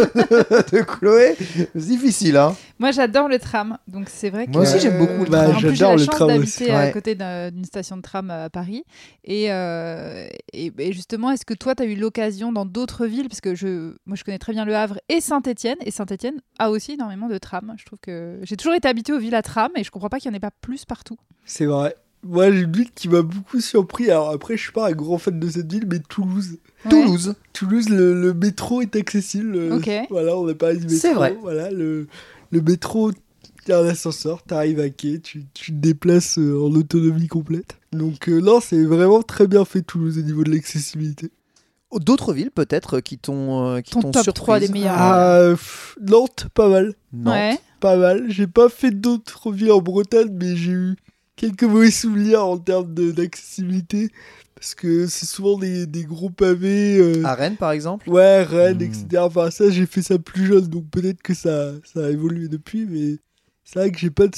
[0.73, 1.37] de Chloé.
[1.39, 3.79] C'est difficile, hein Moi, j'adore le tram.
[3.87, 4.51] Donc, c'est vrai que.
[4.51, 5.57] Moi aussi, j'aime beaucoup le Bah, tram.
[5.57, 6.39] En plus, j'ai j'adore la le chance tram aussi.
[6.59, 6.93] d'habiter à Ouais.
[6.93, 8.83] côté d'un- d'une station de tram à Paris.
[9.25, 13.29] Et, euh, et, et justement, est-ce que toi, tu as eu l'occasion dans d'autres villes?
[13.29, 15.77] Parce que je, moi, je connais très bien Le Havre et Saint-Etienne.
[15.85, 17.75] Et Saint-Etienne a aussi énormément de trams.
[17.79, 20.19] Je trouve que j'ai toujours été habituée aux villes à tram et je comprends pas
[20.19, 21.17] qu'il n'y en ait pas plus partout.
[21.45, 21.95] C'est vrai.
[22.29, 24.11] Moi, j'ai une ville qui m'a beaucoup surpris.
[24.11, 26.59] Alors après, je suis pas un grand fan de cette ville, mais Toulouse.
[26.85, 26.91] Ouais.
[26.91, 27.35] Toulouse.
[27.53, 29.55] Toulouse, le, le métro est accessible.
[29.57, 29.91] euh, Ok.
[30.11, 30.99] Voilà, on a parlé du métro.
[30.99, 31.37] C'est vrai.
[31.41, 32.07] Voilà, le,
[32.51, 36.61] le métro, il y a un ascenseur, t'arrives à quai, tu, tu te déplaces euh,
[36.63, 37.77] en autonomie complète.
[37.93, 41.31] Donc euh, non, c'est vraiment très bien fait Toulouse au niveau de l'accessibilité.
[41.95, 44.95] D'autres villes peut-être qui t'ont euh, qui Ton t'ont top surprise 3 des meilleurs.
[44.97, 46.95] Ah, pff, Nantes, pas mal.
[47.13, 47.33] Nantes.
[47.35, 47.59] Ouais.
[47.81, 48.25] Pas mal.
[48.29, 50.97] J'ai pas fait d'autres villes en Bretagne, mais j'ai eu
[51.37, 54.11] quelques mauvais souvenirs en termes d'accessibilité.
[54.55, 56.97] Parce que c'est souvent des, des gros pavés.
[56.99, 58.09] euh, À Rennes par exemple?
[58.09, 58.83] Ouais, Rennes, Hmm.
[58.83, 59.27] etc.
[59.27, 62.87] Enfin, ça, j'ai fait ça plus jeune, donc peut-être que ça, ça a évolué depuis,
[62.87, 63.19] mais
[63.67, 64.33] c'est vrai que j'ai pas de,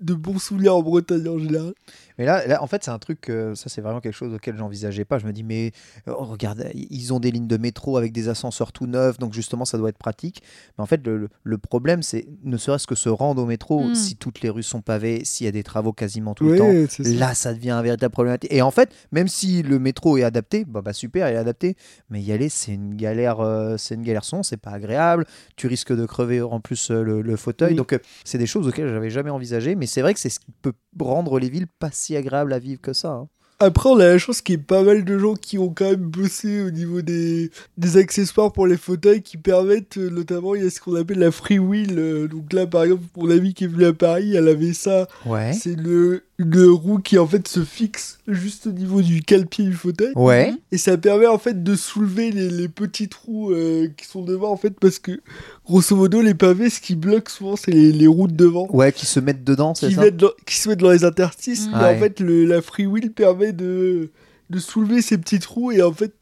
[0.00, 1.72] de bons souvenirs en Bretagne en général.
[2.18, 4.56] Mais là, là, en fait, c'est un truc, euh, ça c'est vraiment quelque chose auquel
[4.58, 5.18] j'envisageais pas.
[5.18, 5.72] Je me dis, mais
[6.08, 9.64] euh, regarde, ils ont des lignes de métro avec des ascenseurs tout neufs, donc justement,
[9.64, 10.42] ça doit être pratique.
[10.76, 13.82] Mais en fait, le, le- le problème, c'est ne serait-ce que se rendre au métro,
[13.84, 13.94] Mm.
[13.94, 16.58] si toutes les rues sont pavées, s'il y a des travaux quasiment tout le Ouais,
[16.86, 16.90] temps.
[16.90, 17.02] ça.
[17.04, 18.52] Là, ça devient un véritable problématique.
[18.52, 21.76] Et en fait, même si le métro est adapté, bah, bah super, il est adapté.
[22.10, 25.24] Mais y aller, c'est une galère, euh, c'est une galère son, c'est pas agréable.
[25.56, 27.70] Tu risques de crever en plus euh, le, le fauteuil.
[27.70, 27.76] Oui.
[27.76, 29.74] Donc, euh, c'est des choses auxquelles j'avais jamais envisagé.
[29.74, 32.58] Mais c'est vrai que c'est ce qui peut rendre les villes pas si agréables à
[32.58, 33.08] vivre que ça.
[33.10, 33.28] hein.
[33.60, 35.84] Après, on a la chance qu'il y ait pas mal de gens qui ont quand
[35.88, 37.48] même bossé au niveau des,
[37.78, 41.20] des accessoires pour les fauteuils qui permettent, euh, notamment, il y a ce qu'on appelle
[41.20, 41.96] la free wheel.
[41.96, 45.06] euh, Donc là, par exemple, mon amie qui est venue à Paris, elle avait ça.
[45.26, 45.52] Ouais.
[45.52, 49.74] C'est le, une roue qui, en fait, se fixe juste au niveau du cale-pied du
[49.74, 50.12] fauteuil.
[50.16, 50.54] Ouais.
[50.70, 54.50] Et ça permet en fait de soulever les, les petits trous euh, qui sont devant
[54.52, 55.20] en fait parce que
[55.66, 58.92] grosso modo les pavés ce qui bloque souvent c'est les, les roues de devant Ouais,
[58.92, 61.68] qui se mettent dedans, c'est qui, ça mettent dans- qui se mettent dans les interstices
[61.68, 61.74] Mm.
[61.74, 61.96] Ouais.
[61.96, 64.10] en fait le, la free wheel permet de,
[64.50, 66.12] de soulever ces petits trous et en fait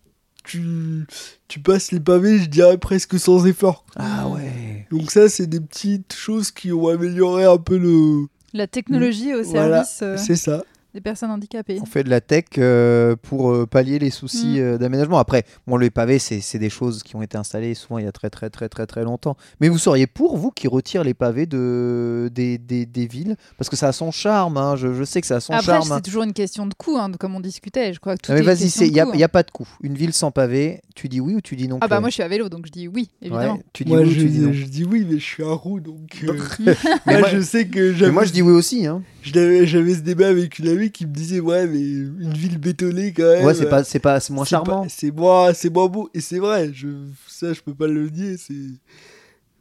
[0.44, 1.06] tu,
[1.48, 4.86] tu passes les pavés je dirais presque sans effort Ah ouais.
[4.90, 9.44] donc ça c'est des petites choses qui ont amélioré un peu le La technologie au
[9.44, 10.64] service euh, c'est ça
[10.94, 11.78] des personnes handicapées.
[11.80, 14.58] On fait de la tech euh, pour euh, pallier les soucis Mm.
[14.60, 15.18] euh, d'aménagement.
[15.18, 18.12] Après, bon, les pavés, c'est des choses qui ont été installées souvent il y a
[18.12, 19.36] très très très très très longtemps.
[19.60, 23.36] Mais vous seriez pour, vous, qui retire les pavés de, des, des, des villes?
[23.58, 24.76] Parce que ça a son charme, hein.
[24.76, 25.88] je, je sais que ça a son Après, charme.
[25.96, 27.92] c'est toujours une question de coût, hein, comme on discutait.
[27.92, 29.28] Je crois que tout Non, mais vas-y, il n'y a, coût, y a hein.
[29.28, 29.68] pas de coup.
[29.82, 32.14] Une ville sans pavés, tu dis oui ou tu dis non Ah bah moi je
[32.14, 33.60] suis à vélo, donc je dis oui, Ouais, évidemment.
[33.72, 34.52] tu dis moi oui ou je, tu dis non?
[34.52, 36.36] je dis oui mais je suis un roux donc euh,
[37.06, 38.86] Mais moi, je sais que Mais moi, je dis oui aussi.
[38.86, 39.02] Hein.
[39.22, 43.22] J'avais ce débat avec une amie qui me disait ouais mais une ville bétonnée quand
[43.22, 43.44] même.
[43.44, 44.86] Ouais, c'est pas, c'est pas, c'est moins charmant.
[44.88, 46.70] C'est moins, c'est moins beau et c'est vrai.
[46.74, 46.88] Je,
[47.28, 48.36] ça je peux pas le nier.
[48.38, 48.54] C'est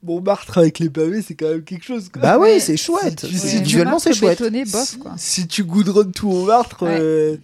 [0.01, 2.07] Montmartre avec les pavés c'est quand même quelque chose.
[2.09, 2.21] quoi.
[2.21, 3.19] Bah oui, c'est chouette.
[3.19, 4.39] Si tu- si tu- Visuellement, c'est chouette.
[4.39, 5.13] Bétonné, bof quoi.
[5.17, 6.97] Si tu goudronnes tout Montmartre, Ouais.
[7.01, 7.37] euh,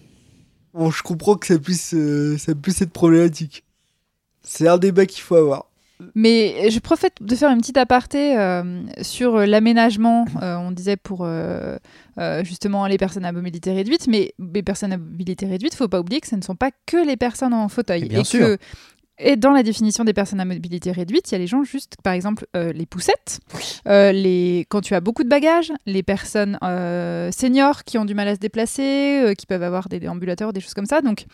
[0.73, 3.63] bon je comprends que ça puisse, euh, ça puisse être problématique.
[4.41, 5.65] C'est un débat qu'il faut avoir.
[6.13, 10.25] Mais je profite de faire une petite aparté euh, sur l'aménagement.
[10.41, 11.77] euh, on disait pour euh,
[12.43, 16.21] justement les personnes à mobilité réduite, mais les personnes à mobilité réduite, faut pas oublier
[16.21, 18.03] que ce ne sont pas que les personnes en fauteuil.
[18.03, 18.39] Et bien et sûr.
[18.39, 18.57] que
[19.17, 21.95] et dans la définition des personnes à mobilité réduite, il y a les gens juste,
[22.03, 23.39] par exemple, euh, les poussettes,
[23.87, 28.13] euh, les, quand tu as beaucoup de bagages, les personnes euh, seniors qui ont du
[28.13, 31.01] mal à se déplacer, qui peuvent avoir des déambulateurs, des choses comme ça.
[31.01, 31.25] Donc,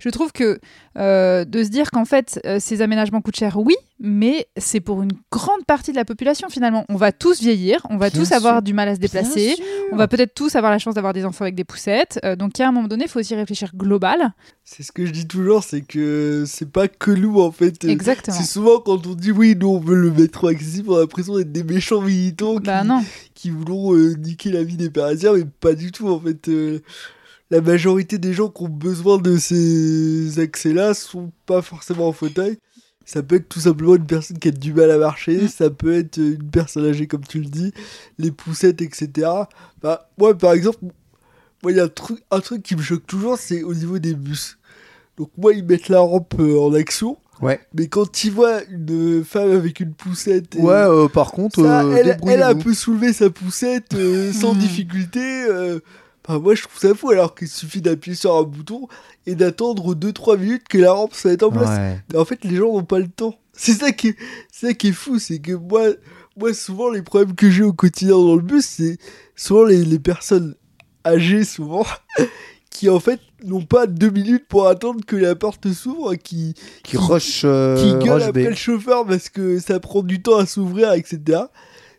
[0.00, 0.58] je trouve que
[0.96, 5.64] de se dire qu'en fait, ces aménagements coûtent cher, oui, mais c'est pour une grande
[5.66, 6.84] partie de la population finalement.
[6.88, 9.56] On va tous vieillir, on va Bien tous avoir du mal à se déplacer,
[9.92, 12.20] on va peut-être tous avoir la chance d'avoir des enfants avec des poussettes.
[12.24, 14.32] Euh, donc, à un moment donné, il faut aussi réfléchir global.
[14.64, 17.84] C'est ce que je dis toujours, c'est que c'est pas que nous en fait.
[17.84, 18.36] Exactement.
[18.36, 21.36] C'est souvent quand on dit oui, nous on veut le métro accessible, on a l'impression
[21.36, 23.02] d'être des méchants militants qui, Bah non.
[23.34, 26.48] qui voulont euh, niquer la vie des Parisiens, mais pas du tout en fait.
[26.48, 26.80] euh,
[27.50, 32.58] la majorité des gens qui ont besoin de ces accès-là sont pas forcément en fauteuil.
[33.10, 35.48] Ça peut être tout simplement une personne qui a du mal à marcher, Mm.
[35.48, 37.72] ça peut être une personne âgée comme tu le dis,
[38.18, 39.28] les poussettes, etc.
[39.82, 40.78] Bah, moi par exemple,
[41.62, 43.98] moi il y a un truc, un truc qui me choque toujours, c'est au niveau
[43.98, 44.58] des bus.
[45.16, 47.58] Donc moi ils mettent la rampe euh, en action, Ouais.
[47.72, 50.56] mais quand ils voient une femme avec une poussette...
[50.56, 52.14] et- Ouais, euh, par contre, ça, euh, elle, elle a
[52.52, 52.58] débrouillez-vous.
[52.62, 55.20] peut soulever sa poussette euh, sans difficulté.
[56.28, 58.86] Enfin, moi, je trouve ça fou alors qu'il suffit d'appuyer sur un bouton
[59.24, 61.78] et d'attendre 2-3 minutes que la rampe soit en place.
[61.78, 62.00] Ouais.
[62.12, 63.38] Mais en fait, les gens n'ont pas le temps.
[63.54, 64.16] C'est ça qui est,
[64.52, 65.88] c'est ça qui est fou, c'est que moi,
[66.36, 68.98] moi, souvent, les problèmes que j'ai au quotidien dans le bus, c'est
[69.34, 70.54] souvent les, les personnes
[71.04, 71.84] âgées, souvent,
[72.70, 76.54] qui en fait n'ont pas deux minutes pour attendre que la porte s'ouvre, qui,
[76.84, 78.48] Qui rush, euh, qui gueule rush après B.
[78.50, 81.40] le chauffeur parce que ça prend du temps à s'ouvrir, etc.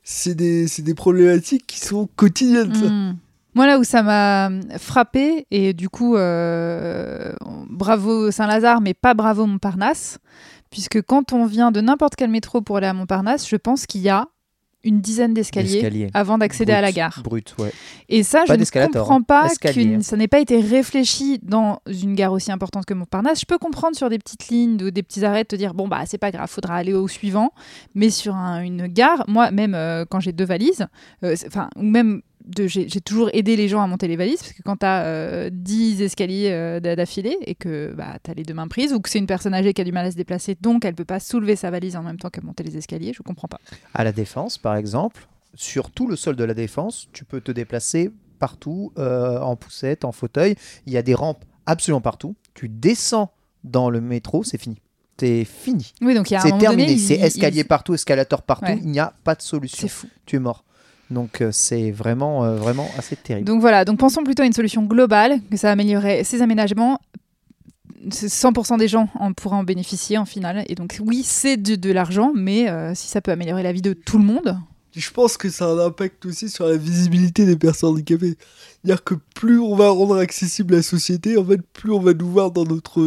[0.03, 2.73] C'est des, c'est des problématiques qui sont quotidiennes.
[2.73, 3.15] ça.
[3.55, 7.33] Moi, là où ça m'a frappé, et du coup, euh,
[7.69, 10.19] bravo Saint-Lazare, mais pas bravo Montparnasse,
[10.69, 14.01] puisque quand on vient de n'importe quel métro pour aller à Montparnasse, je pense qu'il
[14.01, 14.27] y a
[14.85, 16.07] une dizaine d'escaliers Escalier.
[16.13, 17.19] avant d'accéder à la gare.
[17.21, 17.73] Brut, ouais.
[18.07, 21.81] Et ça, Pas je ne d'escalator, comprends pas que ça n'ait pas été réfléchi dans
[21.85, 23.41] une gare aussi importante que Montparnasse.
[23.41, 25.89] Je peux comprendre sur des petites lignes ou des petits arrêts de te dire bon
[25.89, 27.51] bah c'est pas grave, faudra aller au suivant.
[27.93, 30.87] Mais sur un- une gare, moi même euh, quand j'ai deux valises,
[31.25, 32.21] euh, enfin ou même
[32.57, 35.49] j'ai j'ai toujours aidé les gens à monter les valises parce que quand tu as
[35.51, 38.99] 10 escaliers euh, d'a- d'affilée et que bah, tu as les deux mains prises ou
[38.99, 41.05] que c'est une personne âgée qui a du mal à se déplacer donc elle peut
[41.05, 43.59] pas soulever sa valise en même temps que monter les escaliers, je comprends pas.
[43.93, 47.51] À la Défense, par exemple, sur tout le sol de la Défense, tu peux te
[47.51, 50.55] déplacer partout, euh, en poussette, en fauteuil.
[50.85, 52.35] Il y a des rampes absolument partout.
[52.53, 53.31] Tu descends
[53.63, 54.77] dans le métro, c'est fini.
[55.19, 55.91] C'est fini.
[56.01, 56.97] Oui donc il y a un C'est terminé.
[56.97, 58.65] C'est il- escalier partout, escalator partout.
[58.67, 58.79] Ouais.
[58.81, 59.79] Il n'y a pas de solution.
[59.81, 60.07] c'est fou.
[60.25, 60.63] Tu es mort.
[61.11, 63.47] Donc euh, c'est vraiment, euh, vraiment assez terrible.
[63.47, 66.99] Donc voilà, donc pensons plutôt à une solution globale, que ça améliorerait ces aménagements.
[68.11, 70.63] C'est 100% des gens en pourraient en bénéficier en finale.
[70.69, 73.81] Et donc oui, c'est de, de l'argent, mais euh, si ça peut améliorer la vie
[73.81, 74.57] de tout le monde,
[74.95, 78.37] Je pense que ça a un impact aussi sur la visibilité des personnes handicapées.
[78.81, 82.29] C'est-à-dire que plus on va rendre accessible la société, en fait, plus on va nous
[82.29, 83.01] voir dans notre,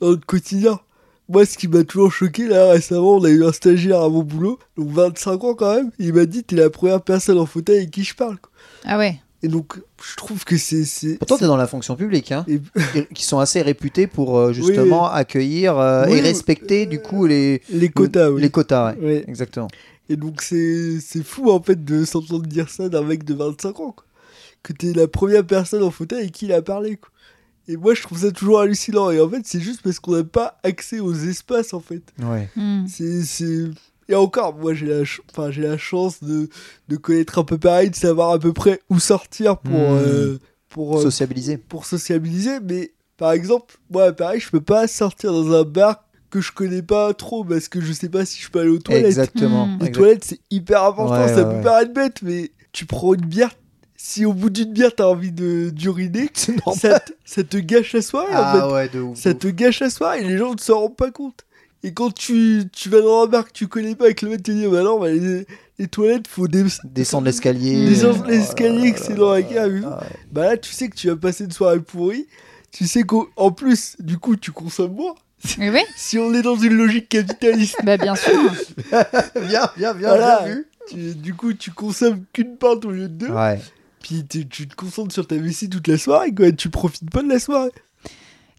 [0.00, 0.78] dans notre quotidien.
[1.28, 4.22] Moi, ce qui m'a toujours choqué, là, récemment, on a eu un stagiaire à mon
[4.22, 7.46] boulot, donc 25 ans quand même, et il m'a dit T'es la première personne en
[7.46, 8.36] fauteuil avec qui je parle.
[8.38, 8.50] quoi.
[8.84, 9.18] ah ouais.
[9.44, 10.84] Et donc, je trouve que c'est.
[10.84, 12.60] c'est- Pourtant, tu es dans la fonction publique, hein, Et-
[13.12, 17.60] qui sont assez réputés pour euh, justement accueillir euh, Oui, et respecter du coup les,
[17.70, 18.40] les quotas, oui.
[18.42, 18.92] les quotas.
[18.94, 18.98] ouais.
[19.04, 19.24] Ouais.
[19.26, 19.66] Exactement.
[20.08, 23.80] Et donc c'est c'est fou en fait de s'entendre dire ça d'un mec de 25
[23.80, 23.92] ans.
[23.92, 24.04] Quoi.
[24.62, 26.96] Que t'es la première personne en fauteuil avec qui il a parlé.
[26.96, 27.08] Quoi.
[27.68, 29.10] Et moi je trouve ça toujours hallucinant.
[29.10, 32.02] Et en fait c'est juste parce qu'on n'a pas accès aux espaces en fait.
[32.22, 32.48] Ouais.
[32.56, 32.86] Hmm.
[32.88, 33.22] C'est...
[33.22, 33.70] c'est-
[34.08, 36.48] Et encore, moi j'ai la, ch- enfin, j'ai la chance de,
[36.88, 39.98] de connaître un peu pareil, de savoir à peu près où sortir pour, Hmm.
[40.04, 40.38] euh,
[40.68, 41.56] pour, euh, Sociabiliser.
[41.56, 42.58] pour sociabiliser.
[42.60, 46.82] Mais par exemple, moi pareil, je peux pas sortir dans un bar que je connais
[46.82, 49.04] pas trop parce que je sais pas si je peux aller aux toilettes.
[49.06, 49.66] Exactement.
[49.66, 49.70] Mm.
[49.80, 51.20] Les Exact- toilettes, c'est hyper important.
[51.20, 51.62] Ouais, ça ouais, peut ouais.
[51.62, 53.50] paraître bête, mais tu prends une bière.
[54.04, 56.28] Si au bout d'une bière, t'as envie de d'uriner,
[56.76, 58.74] ça, te- ça te gâche la soirée en Ah fait.
[58.74, 59.16] ouais, de ouf.
[59.16, 61.44] Ça te gâche la soirée et les gens ne s'en rendent pas compte.
[61.84, 64.32] Et quand tu, tu vas dans un bar que tu connais pas et que le
[64.32, 65.46] mec te dit, bah non, bah, les,
[65.78, 66.64] les toilettes, faut des...
[66.82, 67.86] Descendre l'escalier.
[67.88, 69.74] Descendre Oh l'escalier, que c'est dans la là cave.
[69.80, 70.00] là.
[70.32, 72.26] Bah là, tu sais que tu vas passer une soirée pourrie.
[72.72, 75.14] Tu sais qu'en plus, du coup, tu consommes moins.
[75.60, 78.32] Eh oui, Si on est dans une logique capitaliste, bah bien sûr.
[79.48, 80.42] Bien, bien, bien, Voilà.
[80.44, 80.66] bien vu.
[80.88, 83.28] tu- du coup, tu consommes qu'une pinte au lieu de deux.
[83.30, 83.60] Ouais.
[84.02, 86.52] Puis tu, tu te concentres sur ta vessie toute la soirée, quoi.
[86.52, 87.70] Tu profites pas de la soirée.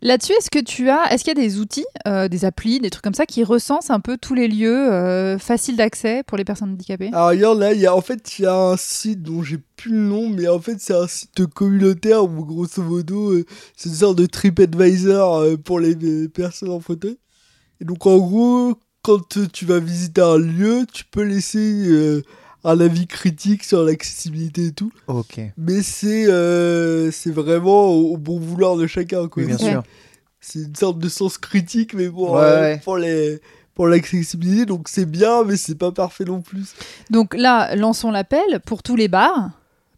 [0.01, 2.89] Là-dessus, est-ce que tu as, est-ce qu'il y a des outils, euh, des applis, des
[2.89, 6.43] trucs comme ça qui recensent un peu tous les lieux euh, faciles d'accès pour les
[6.43, 7.07] personnes handicapées?
[7.13, 9.59] Alors, regarde, là, il y a, en fait, il y a un site dont j'ai
[9.77, 13.45] plus le nom, mais en fait, c'est un site communautaire où, grosso modo, euh,
[13.77, 17.17] c'est une sorte de TripAdvisor pour les, les personnes en fauteuil.
[17.79, 19.21] Et donc, en gros, quand
[19.53, 22.21] tu vas visiter un lieu, tu peux laisser
[22.63, 24.91] un avis critique sur l'accessibilité et tout.
[25.07, 25.39] Ok.
[25.57, 29.43] Mais c'est euh, c'est vraiment au, au bon vouloir de chacun, quoi.
[29.43, 29.83] Oui, bien sûr.
[30.39, 32.77] c'est une sorte de sens critique mais pour Ouais, euh, ouais.
[32.83, 33.39] pour les
[33.75, 36.73] pour l'accessibilité donc c'est bien mais c'est pas parfait non plus
[37.09, 39.49] Donc là, lançons l'appel pour tous les bars,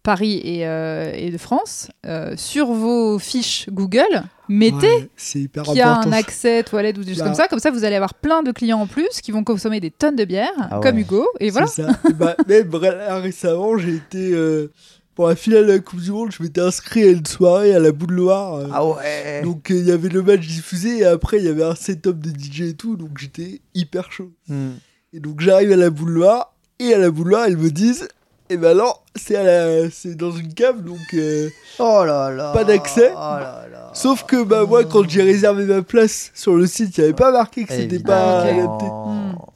[0.06, 5.64] Paris et, euh, et de France, euh, sur vos fiches Google, mettez Ouais, c'est hyper
[5.64, 7.26] qu'il y a important un accès toilette ou des choses Bah.
[7.26, 7.48] comme ça.
[7.50, 10.16] Comme ça, vous allez avoir plein de clients en plus qui vont consommer des tonnes
[10.16, 11.00] de bière, Ah comme.
[11.00, 11.28] Hugo.
[11.42, 11.68] Et voilà.
[11.68, 11.90] Ça.
[12.10, 14.72] Et bah, même récemment j'ai été euh,
[15.16, 17.80] pour la finale de la Coupe du Monde je m'étais inscrit à une soirée à
[17.80, 19.42] la Boule Loire euh, Ah ouais.
[19.44, 22.20] donc euh, il y avait le match diffusé et après il y avait un setup
[22.20, 24.72] de DJ et tout donc j'étais hyper chaud Hmm.
[25.14, 28.08] et donc j'arrive à la Boule Loire et à la Boule Loire ils me disent
[28.50, 32.52] et ben non c'est la dans une cave donc euh, Oh là là.
[32.54, 33.12] Pas d'accès.
[33.12, 33.92] Oh là là.
[33.94, 37.16] Sauf que bah moi quand j'ai réservé ma place sur le site, il n'y avait
[37.16, 38.86] pas marqué que c'était pas adapté.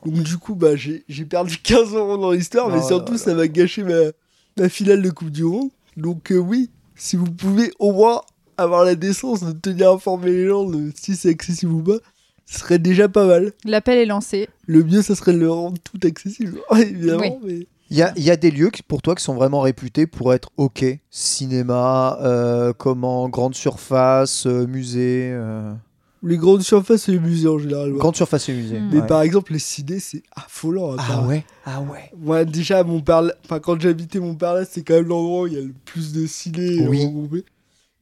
[0.05, 3.33] Donc du coup bah j'ai perdu 15 euros dans l'histoire, mais Oh surtout là ça
[3.35, 4.11] m'a gâché ma,
[4.57, 5.69] ma finale de Coupe du Monde.
[5.97, 8.21] Donc euh, oui, si vous pouvez au moins
[8.57, 11.97] avoir la décence de tenir informer les gens de si c'est accessible ou pas,
[12.45, 13.53] ce serait déjà pas mal.
[13.65, 14.49] L'appel est lancé.
[14.65, 17.39] Le mieux ça serait de le rendre tout accessible, évidemment.
[17.43, 17.67] Mais...
[17.91, 20.05] Il y a, il y a des lieux qui, pour toi qui sont vraiment réputés
[20.07, 20.85] pour être ok.
[21.09, 25.29] Cinéma, euh, comment, grande surface, euh, musée.
[25.31, 25.73] euh,
[26.21, 27.91] Les grandes surfaces et les musées en général.
[27.93, 27.97] ouais.
[27.99, 28.79] Grande surface et musée.
[28.91, 29.07] Mais ouais.
[29.07, 30.97] par exemple les ciné c'est affolant.
[30.97, 32.11] à Ah ouais Ah ouais.
[32.17, 35.47] Moi, déjà, mon père, enfin, quand j'habitais mon père là, c'est quand même l'endroit où
[35.47, 37.05] il y a le plus de ciné Oui.
[37.05, 37.45] regroupés.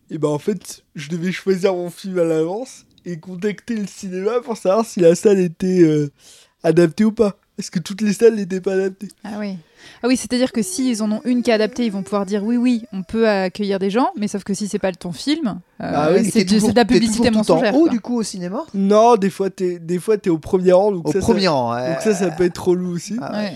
[0.10, 4.42] Et ben, en fait, je devais choisir mon film à l'avance et contacter le cinéma
[4.44, 6.10] pour savoir si la salle était euh,
[6.64, 7.38] adaptée ou pas.
[7.56, 9.08] Parce que toutes les salles n'étaient pas adaptées.
[9.24, 9.58] Ah oui.
[10.04, 12.44] Ah oui, c'est-à-dire que s'ils en ont une qui est adaptée, ils vont pouvoir dire
[12.44, 15.60] oui, oui, on peut accueillir des gens, mais sauf que si c'est pas ton film,
[15.82, 17.76] euh, Ah oui, c'est de la publicité en mensongère.
[17.76, 17.90] haut quoi.
[17.90, 20.92] du coup au cinéma Non, des fois, t'es, des fois, t'es au premier rang.
[20.92, 21.74] Donc Au ça, premier ça, rang.
[21.76, 21.90] ouais.
[21.94, 23.18] donc ça, ça peut être relou aussi.
[23.22, 23.38] Ah ouais.
[23.50, 23.54] Ouais.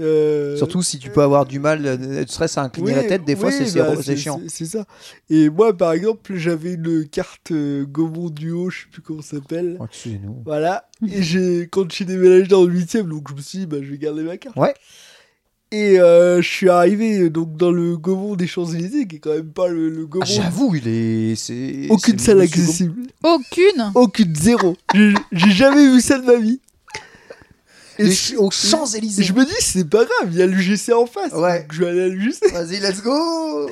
[0.00, 3.24] Euh, Surtout si tu peux avoir du mal, euh, ne serait-ce à incliner la tête,
[3.24, 4.40] des fois oui, c'est bah, c'est- c'est chiant.
[4.46, 4.84] C'est ça.
[5.28, 9.38] Et moi, par exemple, j'avais une carte euh, Gaumont Duo, je sais plus comment ça
[9.38, 9.76] s'appelle.
[9.80, 10.36] Oh, Excusez-nous.
[10.44, 10.84] Voilà.
[11.04, 13.90] Et j'ai, quand j'ai déménagé dans le 8 donc je me suis dit, bah, je
[13.90, 14.54] vais garder ma carte.
[14.54, 14.72] Ouais.
[15.70, 19.50] Et euh, je suis arrivé donc dans le Gaumont des Champs-Élysées, qui est quand même
[19.52, 20.24] pas le, le Gaumont.
[20.26, 21.34] Ah, J'avoue, il est.
[21.36, 23.02] c'est- Aucune salle accessible.
[23.22, 24.76] Aucune Aucune, zéro.
[24.94, 26.60] J'ai j'ai jamais vu ça de ma vie.
[27.98, 29.22] Et Les je- ch- aux et Champs-Élysées.
[29.24, 31.32] Je me dis, c'est pas grave, il y a l'UGC en face.
[31.32, 31.60] Ouais.
[31.62, 32.50] Donc je vais aller à l'UGC.
[32.52, 33.68] Vas-y, let's go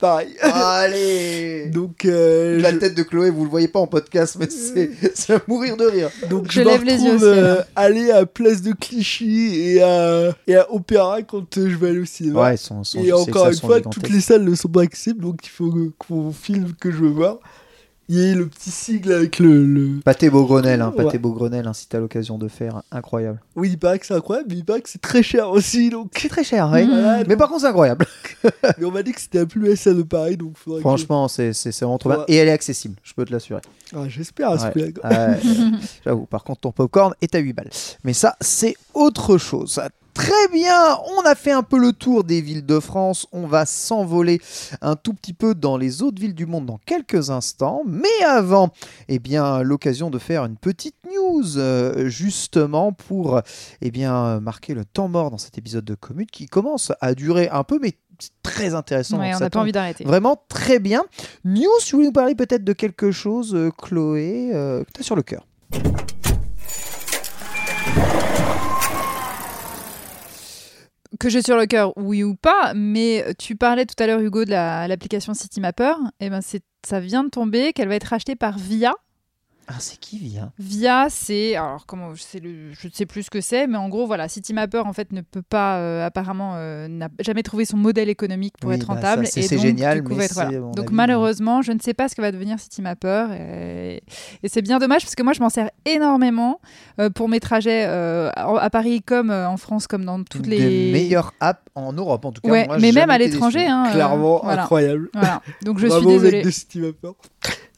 [0.00, 0.34] Pareil.
[0.40, 4.48] Allez Donc, euh, La je- tête de Chloé, vous le voyez pas en podcast, mais
[4.48, 6.08] c'est c'est à mourir de rire.
[6.28, 10.34] donc Je je, me lève les yeux euh, aller à Place de Clichy et à,
[10.46, 12.42] et à Opéra quand euh, je vais aller au cinéma.
[12.42, 15.20] Ouais, ils sont, sont- et encore une fois, toutes les salles ne sont pas accessibles,
[15.22, 17.38] donc il faut que- qu'on filme que je veux voir.
[18.12, 19.64] Il y a le petit sigle avec le.
[19.64, 20.00] le...
[20.04, 21.18] Pâté Beaugrenelle, hein, Pâté Ouais.
[21.18, 23.40] Beaugrenelle, hein, si t'as l'occasion de faire, incroyable.
[23.54, 25.90] Oui, il paraît que c'est incroyable, mais il paraît que c'est très cher aussi.
[25.90, 26.10] Donc...
[26.16, 26.66] C'est très cher.
[26.66, 26.88] Mmh.
[26.88, 28.04] Voilà, Mais par contre, c'est incroyable.
[28.78, 31.52] mais on m'a dit que c'était la plus SA de Paris, donc faudrait Franchement, c'est
[31.80, 32.24] vraiment trop bien.
[32.26, 33.60] Et elle est accessible, je peux te l'assurer.
[33.94, 34.92] Ah, J'espère ce Ouais.
[36.04, 37.70] J'avoue, par contre, ton popcorn est à 8 balles.
[38.02, 39.80] Mais ça, c'est autre chose.
[40.20, 43.26] Très bien, on a fait un peu le tour des villes de France.
[43.32, 44.38] On va s'envoler
[44.82, 47.84] un tout petit peu dans les autres villes du monde dans quelques instants.
[47.86, 48.68] Mais avant,
[49.08, 53.40] eh bien, l'occasion de faire une petite news, euh, justement pour
[53.80, 57.48] eh bien, marquer le temps mort dans cet épisode de Commute qui commence à durer
[57.48, 59.18] un peu, mais c'est très intéressant.
[59.18, 60.04] Ouais, on n'a pas envie d'arrêter.
[60.04, 61.02] Vraiment très bien.
[61.46, 65.02] News, tu voulais nous parler peut-être de quelque chose, euh, Chloé, euh, que tu as
[65.02, 65.46] sur le cœur
[71.18, 74.44] Que j'ai sur le cœur, oui ou pas, mais tu parlais tout à l'heure, Hugo,
[74.44, 75.94] de la- l'application Citymapper.
[76.20, 78.94] Et ben, c'est- ça vient de tomber qu'elle va être rachetée par Via.
[79.68, 83.22] Ah, c'est qui vient Via, c'est alors comment je sais le, je ne sais plus
[83.22, 86.54] ce que c'est, mais en gros voilà, Citymapper en fait ne peut pas euh, apparemment
[86.56, 89.42] euh, n'a jamais trouvé son modèle économique pour Oui, être bah, rentable ça, c'est- et
[89.44, 90.50] c'est donc, génial, du coup, mais va être, voilà.
[90.50, 93.26] c'est, à mon donc avis, malheureusement je ne sais pas ce que va devenir Citymapper
[93.38, 94.02] et,
[94.42, 96.60] et c'est bien dommage parce que moi je m'en sers énormément
[96.98, 100.50] euh, pour mes trajets euh, à Paris comme euh, en France comme dans toutes Une
[100.50, 102.50] les des meilleures apps en Europe, en tout cas.
[102.50, 104.62] ouais, Moi, mais même à l'étranger hein, Clairement, voilà.
[104.64, 105.10] incroyable.
[105.14, 105.42] Voilà.
[105.62, 106.42] Donc je suis Bravo, mec désolée.
[106.42, 107.10] de Citymapper.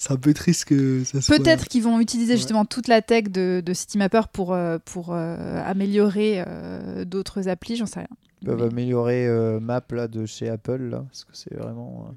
[0.05, 1.37] C'est un peu triste que ça soit.
[1.37, 2.37] Peut-être qu'ils vont utiliser Ouais.
[2.37, 7.77] justement toute la tech de, de Citymapper pour, euh, pour euh, améliorer euh, d'autres applis,
[7.77, 8.09] j'en sais rien.
[8.41, 12.07] Ils peuvent Mais- améliorer euh, Map là, de chez Apple, là, parce que c'est vraiment
[12.09, 12.13] euh,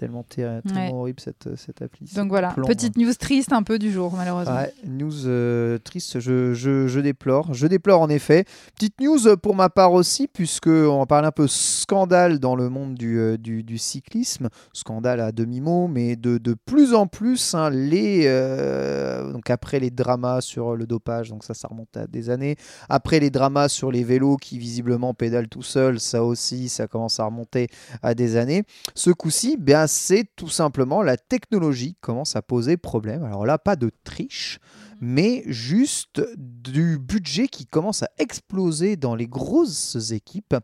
[0.00, 0.90] tellement, tellement Ouais.
[0.92, 2.10] horrible cette, euh, cette appli.
[2.14, 4.56] Donc voilà, petite news triste un peu du jour, malheureusement.
[4.56, 7.52] Ouais, news euh, triste, je, je, je déplore.
[7.52, 8.44] Je déplore en effet.
[8.74, 12.70] Petite news pour ma part aussi, puisque on va parler un peu scandale dans le
[12.70, 14.48] monde du, euh, du, du cyclisme.
[14.72, 19.90] Scandale à demi-mot, mais de, de plus en plus, hein, les, euh, donc après les
[19.90, 22.56] dramas sur le dopage, donc ça, ça remonte à des années.
[22.88, 27.20] Après les dramas sur les vélos qui visiblement pédalent tout seuls, ça aussi, ça commence
[27.20, 27.68] à remonter
[28.02, 28.62] à des années.
[28.94, 33.24] Ce coup-ci, ben, c'est tout simplement la technologie qui commence à poser problème.
[33.24, 34.58] Alors là, pas de triche,
[35.00, 40.56] mais juste du budget qui commence à exploser dans les grosses équipes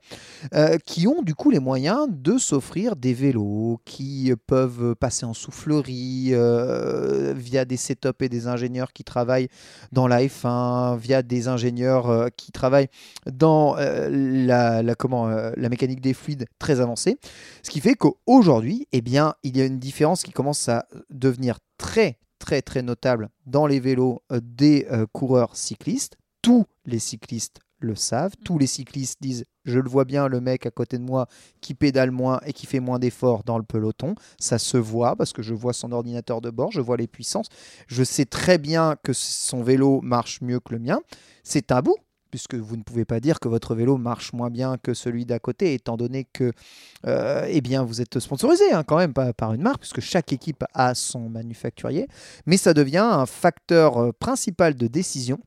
[0.55, 5.34] euh, qui ont du coup les moyens de s'offrir des vélos, qui peuvent passer en
[5.34, 9.49] soufflerie euh, via des setups et des ingénieurs qui travaillent
[9.93, 12.89] dans la F1, via des ingénieurs euh, qui travaillent
[13.30, 17.18] dans la, la, comment, la mécanique des fluides très avancée.
[17.62, 21.59] Ce qui fait qu'aujourd'hui, eh bien, il y a une différence qui commence à devenir
[21.78, 26.16] très très très notable dans les vélos euh, des euh, coureurs cyclistes.
[26.42, 30.64] Tous les cyclistes le savent, tous les cyclistes disent je le vois bien le mec
[30.64, 31.26] à côté de moi
[31.61, 35.32] qui pédale moins et qui fait moins d'efforts dans le peloton, ça se voit parce
[35.32, 37.49] que je vois son ordinateur de bord, je vois les puissances,
[37.88, 41.01] je sais très bien que son vélo marche mieux que le mien,
[41.42, 41.97] c'est tabou
[42.37, 45.39] puisque vous ne pouvez pas dire que votre vélo marche moins bien que celui d'à
[45.39, 46.53] côté, étant donné que
[47.07, 50.95] euh, eh vous êtes sponsorisé hein, quand même par une marque, puisque chaque équipe a
[50.95, 52.09] son manufacturier,
[52.45, 55.39] mais ça devient un facteur euh, principal de décision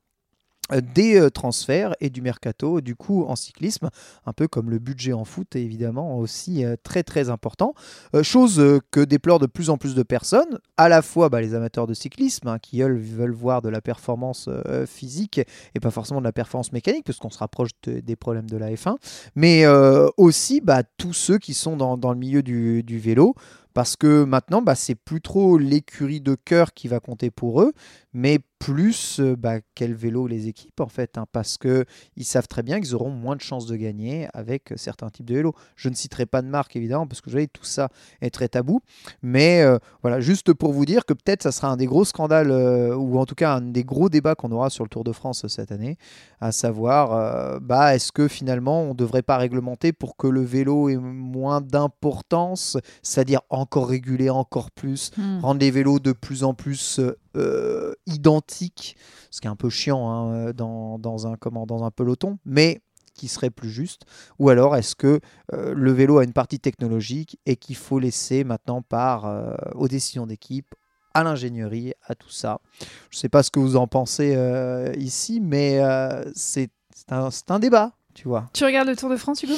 [0.93, 3.89] des euh, transferts et du mercato, du coup en cyclisme,
[4.25, 7.73] un peu comme le budget en foot est évidemment aussi euh, très très important.
[8.15, 11.41] Euh, chose euh, que déplorent de plus en plus de personnes, à la fois bah,
[11.41, 15.39] les amateurs de cyclisme hein, qui eux, veulent voir de la performance euh, physique
[15.75, 18.71] et pas forcément de la performance mécanique, puisqu'on se rapproche de- des problèmes de la
[18.71, 18.95] F1,
[19.35, 23.35] mais euh, aussi bah, tous ceux qui sont dans, dans le milieu du, du vélo.
[23.75, 27.71] Parce que maintenant, bah, c'est plus trop l'écurie de cœur qui va compter pour eux,
[28.13, 32.47] mais plus euh, bah, quel vélo les équipes en fait, hein, parce que ils savent
[32.47, 35.53] très bien qu'ils auront moins de chances de gagner avec certains types de vélos.
[35.75, 37.89] Je ne citerai pas de marque évidemment parce que vous voyez tout ça
[38.21, 38.81] est très tabou,
[39.21, 42.51] mais euh, voilà juste pour vous dire que peut-être ça sera un des gros scandales
[42.51, 45.11] euh, ou en tout cas un des gros débats qu'on aura sur le Tour de
[45.11, 45.97] France cette année,
[46.41, 50.41] à savoir euh, bah est-ce que finalement on ne devrait pas réglementer pour que le
[50.41, 55.39] vélo ait moins d'importance, c'est-à-dire encore réguler encore plus, Hmm.
[55.39, 56.99] rendre les vélos de plus en plus
[57.39, 58.97] euh, identiques,
[59.31, 62.81] ce qui est un peu chiant hein, dans, dans un, comment, dans un peloton, mais
[63.19, 64.03] qui serait plus juste
[64.39, 65.19] Ou alors est-ce que
[65.53, 69.87] euh, le vélo a une partie technologique et qu'il faut laisser maintenant part euh, aux
[69.87, 70.73] décisions d'équipe,
[71.13, 72.61] à l'ingénierie, à tout ça?
[73.09, 77.11] Je ne sais pas ce que vous en pensez euh, ici, mais euh, c'est c'est
[77.13, 78.49] un, c'est un débat, tu vois.
[78.53, 79.53] Tu regardes le Tour de France, Hugo?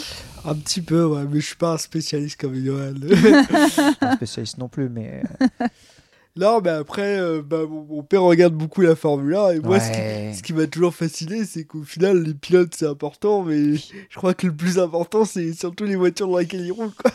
[0.46, 2.94] Un petit peu, ouais, mais je suis pas un spécialiste comme Johan.
[4.00, 5.24] Pas un spécialiste non plus, mais...
[6.38, 9.60] euh, non, mais après, euh, bah, mon, mon père regarde beaucoup la Formule 1 et
[9.60, 10.32] moi, ce qui, ouais.
[10.36, 14.34] ce qui m'a toujours fasciné, c'est qu'au final, les pilotes, c'est important, mais je crois
[14.34, 16.92] que le plus important, c'est surtout les voitures dans lesquelles ils roulent.
[16.94, 17.12] Quoi.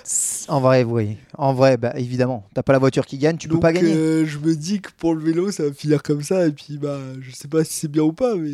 [0.48, 1.16] En vrai, oui.
[1.38, 2.46] En vrai, bah, évidemment.
[2.54, 3.94] T'as pas la voiture qui gagne, tu peux Donc, pas gagner.
[3.94, 6.78] euh, je me dis que pour le vélo, ça va finir comme ça, et puis,
[6.78, 8.50] bah, je sais pas si c'est bien ou pas, mais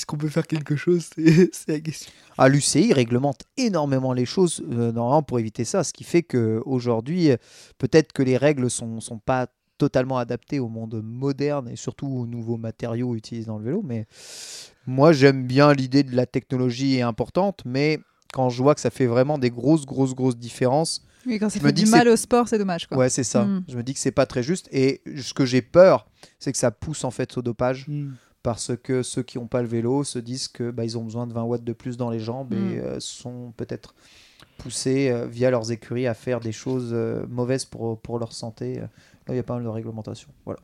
[0.00, 1.10] est-ce qu'on peut faire quelque chose?
[1.52, 2.10] C'est la question.
[2.38, 7.32] Ah, l'UCI réglemente énormément les choses euh, normalement pour éviter ça, ce qui fait qu'aujourd'hui,
[7.76, 12.26] peut-être que les règles sont, sont pas totalement adaptées au monde moderne et surtout aux
[12.26, 13.82] nouveaux matériaux utilisés dans le vélo.
[13.84, 14.06] Mais
[14.86, 18.00] moi, j'aime bien l'idée de la technologie est importante, mais
[18.32, 21.58] quand je vois que ça fait vraiment des grosses, grosses, grosses différences, Oui, quand ça
[21.58, 22.86] Je me fait dis du mal au sport, c'est dommage.
[22.86, 22.96] Quoi.
[22.96, 23.44] ouais, c'est ça.
[23.44, 23.64] Mm.
[23.68, 24.66] Je me dis que c'est pas très juste.
[24.72, 26.06] Et ce que j'ai peur,
[26.38, 27.86] c'est que ça pousse en fait au dopage
[28.42, 31.26] parce que ceux qui n'ont pas le vélo se disent que bah, ils ont besoin
[31.26, 32.78] de 20 watts de plus dans les jambes et Mm.
[32.78, 33.94] euh, sont peut-être
[34.58, 38.76] poussés euh, via leurs écuries à faire des choses euh, mauvaises pour, pour leur santé.
[38.76, 38.88] Là,
[39.34, 40.28] il y a pas mal de réglementation.
[40.44, 40.60] Voilà.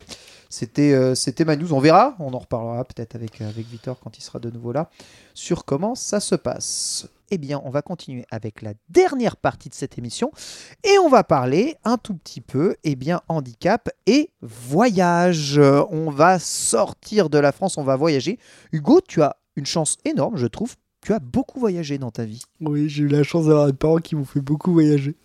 [0.48, 1.72] C'était c'était ma news.
[1.74, 2.16] On verra.
[2.18, 4.90] On en reparlera peut-être avec, avec Victor quand il sera de nouveau là
[5.34, 7.08] sur comment ça se passe.
[7.30, 10.30] Eh bien, on va continuer avec la dernière partie de cette émission
[10.84, 15.58] et on va parler un tout petit peu eh bien, handicap et voyage.
[15.58, 18.38] Euh, On va sortir de la France, on va voyager.
[18.72, 20.76] Hugo, tu as une chance énorme, je trouve.
[21.00, 22.42] Tu as beaucoup voyagé dans ta vie.
[22.60, 25.16] Oui, j'ai eu la chance d'avoir des parents qui m'ont fait beaucoup voyager.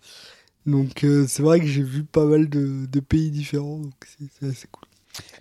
[0.65, 4.25] Donc, euh, c'est vrai que j'ai vu pas mal de, de pays différents, donc c'est
[4.39, 4.83] c'est assez cool.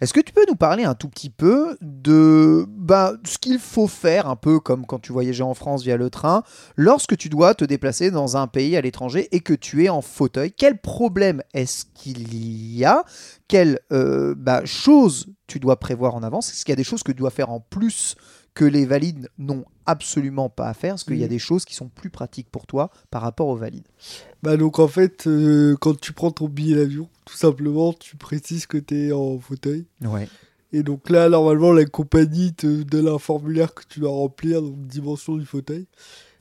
[0.00, 3.86] Est-ce que tu peux nous parler un tout petit peu de bah, ce qu'il faut
[3.86, 6.42] faire, un peu comme quand tu voyageais en France via le train,
[6.76, 10.00] lorsque tu dois te déplacer dans un pays à l'étranger et que tu es en
[10.00, 10.52] fauteuil?
[10.52, 13.04] Quel problème est-ce qu'il y a?
[13.48, 16.50] Quelles euh, bah, choses tu dois prévoir en avance?
[16.50, 18.16] Est-ce qu'il y a des choses que tu dois faire en plus
[18.60, 21.30] que les valides n'ont absolument pas à faire Est-ce qu'il y a Mhm.
[21.30, 23.88] des choses qui sont plus pratiques pour toi par rapport aux valides
[24.42, 28.66] Bah donc en fait, euh, quand tu prends ton billet d'avion, tout simplement, tu précises
[28.66, 29.86] que tu es en fauteuil.
[30.02, 30.28] Ouais.
[30.74, 34.76] Et donc là, normalement, la compagnie te donne un formulaire que tu dois remplir, donc
[34.86, 35.86] dimension du fauteuil.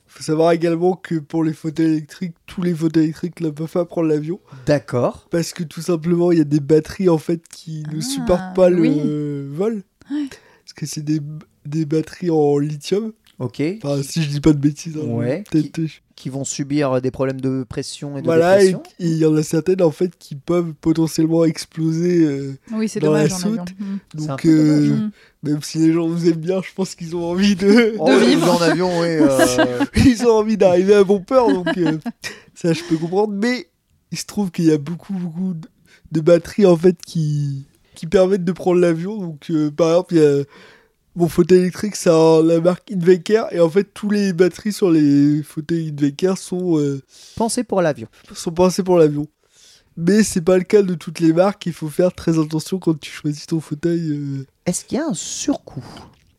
[0.06, 3.72] Il faut savoir également que pour les fauteuils électriques, tous les fauteuils électriques ne peuvent
[3.72, 4.40] pas prendre l'avion.
[4.66, 5.26] D'accord.
[5.30, 8.54] Parce que tout simplement, il y a des batteries en fait qui ne Ah, supportent
[8.54, 9.54] pas le oui.
[9.56, 9.84] vol.
[10.10, 10.28] Ouais.
[10.64, 11.20] Parce que c'est des,
[11.66, 13.12] des batteries en lithium.
[13.38, 13.62] Ok.
[13.82, 14.98] Enfin, si je dis pas de bêtises.
[14.98, 15.44] hein, Ouais.
[15.54, 15.62] euh,
[16.14, 18.82] Qui vont subir des problèmes de pression et de Voilà, et dépression.
[18.98, 22.22] et il y en a certaines en fait qui peuvent potentiellement exploser.
[22.26, 23.74] euh, Oui, Dans la dommage soute.
[23.78, 24.26] Mm.
[24.26, 25.10] Donc, euh, Mm.
[25.42, 27.94] même si les gens nous aiment bien, je pense qu'ils ont envie de.
[27.98, 28.52] Oh, vivre.
[28.54, 29.06] en avion, oui.
[29.08, 31.96] euh, ils ont envie d'arriver à bon port, donc euh,
[32.54, 33.32] ça je peux comprendre.
[33.32, 33.68] Mais
[34.12, 35.66] il se trouve qu'il y a beaucoup, beaucoup de,
[36.12, 37.64] de batteries en fait qui,
[37.94, 39.16] qui permettent de prendre l'avion.
[39.16, 40.42] Donc euh, par exemple, il y a
[41.16, 45.42] mon fauteuil électrique, c'est la marque Inveker, et en fait, tous les batteries sur les
[45.42, 47.00] fauteuils Inveker sont, euh,
[47.36, 48.08] Pensez pour l'avion.
[48.34, 49.26] sont pensées pour l'avion.
[49.96, 52.98] Mais c'est pas le cas de toutes les marques, il faut faire très attention quand
[52.98, 54.10] tu choisis ton fauteuil.
[54.12, 54.46] euh.
[54.66, 55.84] Est-ce qu'il y a un surcoût?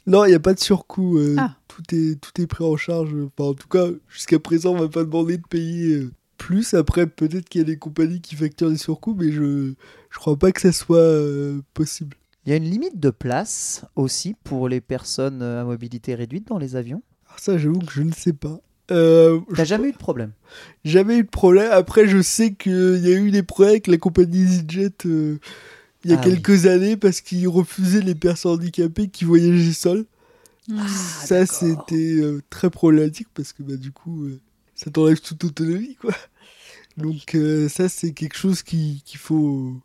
[0.07, 1.17] Non, il n'y a pas de surcoût.
[1.19, 1.55] euh, Ah.
[1.67, 3.09] tout, est, tout est pris en charge.
[3.13, 6.73] Enfin, en tout cas, jusqu'à présent, on m'a pas demandé de payer euh, plus.
[6.73, 9.73] Après, peut-être qu'il y a des compagnies qui facturent des surcoûts, mais je
[10.09, 12.17] je crois pas que ça soit euh, possible.
[12.45, 16.47] Il y a une limite de place aussi pour les personnes euh, à mobilité réduite
[16.47, 17.01] dans les avions?
[17.27, 18.59] Alors ça, j'avoue que je ne sais pas.
[18.91, 20.31] Euh, T'as jamais eu de problème?
[20.83, 21.69] Jamais eu de problème.
[21.71, 25.37] Après, je sais qu'il y a eu des problèmes avec la compagnie EasyJet euh,
[26.03, 26.31] il y a Ah oui.
[26.31, 30.05] quelques années parce qu'ils refusaient les personnes handicapées qui voyageaient seules.
[30.67, 30.87] Mm.
[30.87, 34.39] ça, c'était euh, très problématique parce que bah, du coup, euh,
[34.75, 36.13] ça t'enlève toute autonomie, quoi.
[36.97, 39.75] Donc, euh, ça, c'est quelque chose qui- qu'il faut.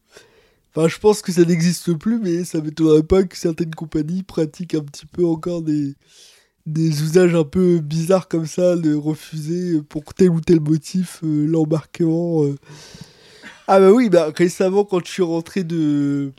[0.76, 4.74] Enfin, je pense que ça n'existe plus, mais ça m'étonnerait pas que certaines compagnies pratiquent
[4.74, 5.94] un petit peu encore des,
[6.66, 11.46] des usages un peu bizarres comme ça, de refuser pour tel ou tel motif euh,
[11.46, 12.44] l'embarquement.
[12.44, 12.56] euh.
[13.68, 16.32] Ah, bah oui, bah, récemment, quand je suis rentré de,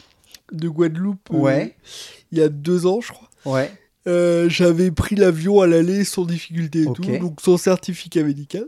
[0.52, 1.76] de Guadeloupe euh, Ouais.
[2.32, 3.30] il y a deux ans, je crois.
[3.46, 3.72] Ouais.
[4.08, 8.66] Euh, j'avais pris l'avion à l'aller sans difficulté et tout, donc sans certificat médical.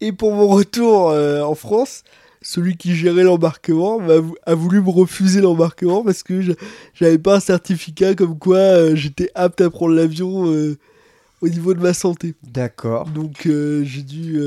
[0.00, 2.02] Et pour mon retour euh, en France,
[2.42, 4.00] celui qui gérait l'embarquement
[4.46, 6.40] a voulu me refuser l'embarquement parce que
[6.94, 10.76] j'avais pas un certificat comme quoi euh, j'étais apte à prendre l'avion euh,
[11.40, 12.34] au niveau de ma santé.
[12.42, 13.08] D'accord.
[13.08, 14.38] Donc euh, j'ai dû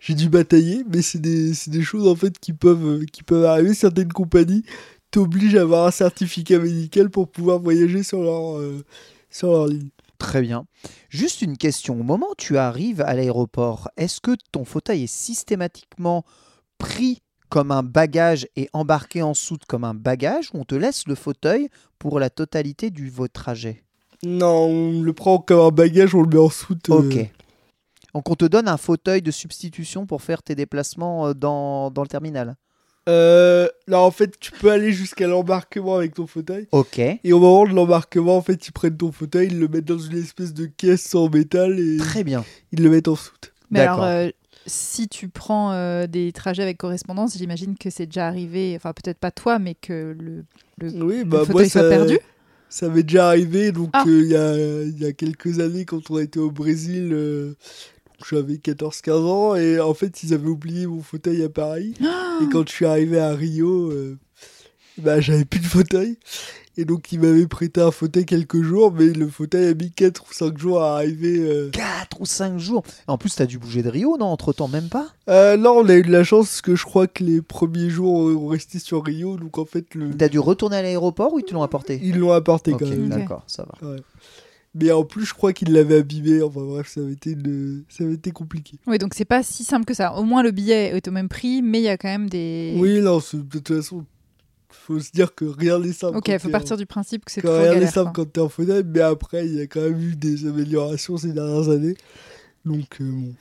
[0.00, 3.74] j'ai dû batailler, mais c'est des, des choses en fait qui peuvent qui peuvent arriver.
[3.74, 4.64] Certaines compagnies
[5.12, 8.84] t'obligent à avoir un certificat médical pour pouvoir voyager sur leur euh,
[9.30, 9.90] sur leur ligne.
[10.18, 10.66] Très bien.
[11.08, 12.00] Juste une question.
[12.00, 16.24] Au moment où tu arrives à l'aéroport, est-ce que ton fauteuil est systématiquement
[16.82, 17.18] pris
[17.48, 21.14] comme un bagage et embarqué en soute comme un bagage ou on te laisse le
[21.14, 21.68] fauteuil
[21.98, 23.82] pour la totalité du votre trajet
[24.24, 26.88] Non, on le prend comme un bagage, on le met en soute.
[26.90, 27.30] euh, Ok.
[28.14, 32.02] Donc on te donne un fauteuil de substitution pour faire tes déplacements euh, dans, dans
[32.02, 32.56] le terminal?
[33.08, 36.68] Euh, là, en fait, tu peux aller jusqu'à l'embarquement avec ton fauteuil.
[36.70, 36.98] Ok.
[37.00, 39.98] Et au moment de l'embarquement, en fait, ils prennent ton fauteuil, ils le mettent dans
[39.98, 42.44] une espèce de caisse en métal et Très bien.
[42.70, 43.52] ils le mettent en soute.
[43.70, 44.08] Mais alors, D'accord.
[44.10, 44.30] euh,
[44.66, 49.18] si tu prends euh, des trajets avec correspondance, j'imagine que c'est déjà arrivé, enfin peut-être
[49.18, 50.44] pas toi, mais que le,
[50.78, 52.18] le, Oui, le bah moi, fauteuil soit ça, perdu.
[52.68, 53.72] ça m'est déjà arrivé.
[53.72, 54.04] Donc, Ah.
[54.06, 57.10] euh, il y, a, il y a quelques années, quand on a été au Brésil,
[57.12, 57.54] euh,
[58.30, 61.94] j'avais 14-15 ans et en fait, ils avaient oublié mon fauteuil à Paris.
[62.42, 63.92] Et quand je suis arrivé à Rio,
[64.98, 66.16] bah, j'avais plus de fauteuil.
[66.78, 70.24] Et donc, ils m'avaient prêté un fauteuil quelques jours, mais le fauteuil a mis 4
[70.30, 71.36] ou 5 jours à arriver.
[71.38, 71.70] euh.
[71.70, 72.82] 4 ou 5 jours.
[73.06, 75.08] En plus, tu as dû bouger de Rio, non Entre-temps, même pas?
[75.28, 77.90] Euh, non, on a eu de la chance parce que je crois que les premiers
[77.90, 79.36] jours ont resté sur Rio.
[79.36, 80.16] Donc, en fait, le...
[80.16, 82.00] Tu as dû retourner à l'aéroport ou ils te l'ont apporté?
[82.02, 83.08] Ils l'ont apporté Ok, quand même.
[83.10, 83.94] d'accord, ça va.
[84.74, 86.40] Mais en plus, je crois qu'ils l'avaient abîmé.
[86.40, 88.78] Enfin bref, ça avait été, une- ça avait été compliqué.
[88.86, 90.14] Oui, donc c'est pas si simple que ça.
[90.14, 92.74] Au moins le billet est au même prix, mais il y a quand même des.
[92.78, 94.06] Oui, non, c'est- de toute façon,
[94.72, 96.16] faut se dire que rien n'est simple.
[96.18, 98.24] Ok, il faut partir en- du principe que c'est toujours rien n'est simple quoi.
[98.24, 101.32] quand t'es en fauteuil, mais après, il y a quand même eu des améliorations ces
[101.32, 101.94] dernières années.
[102.64, 103.34] Donc, euh, bon.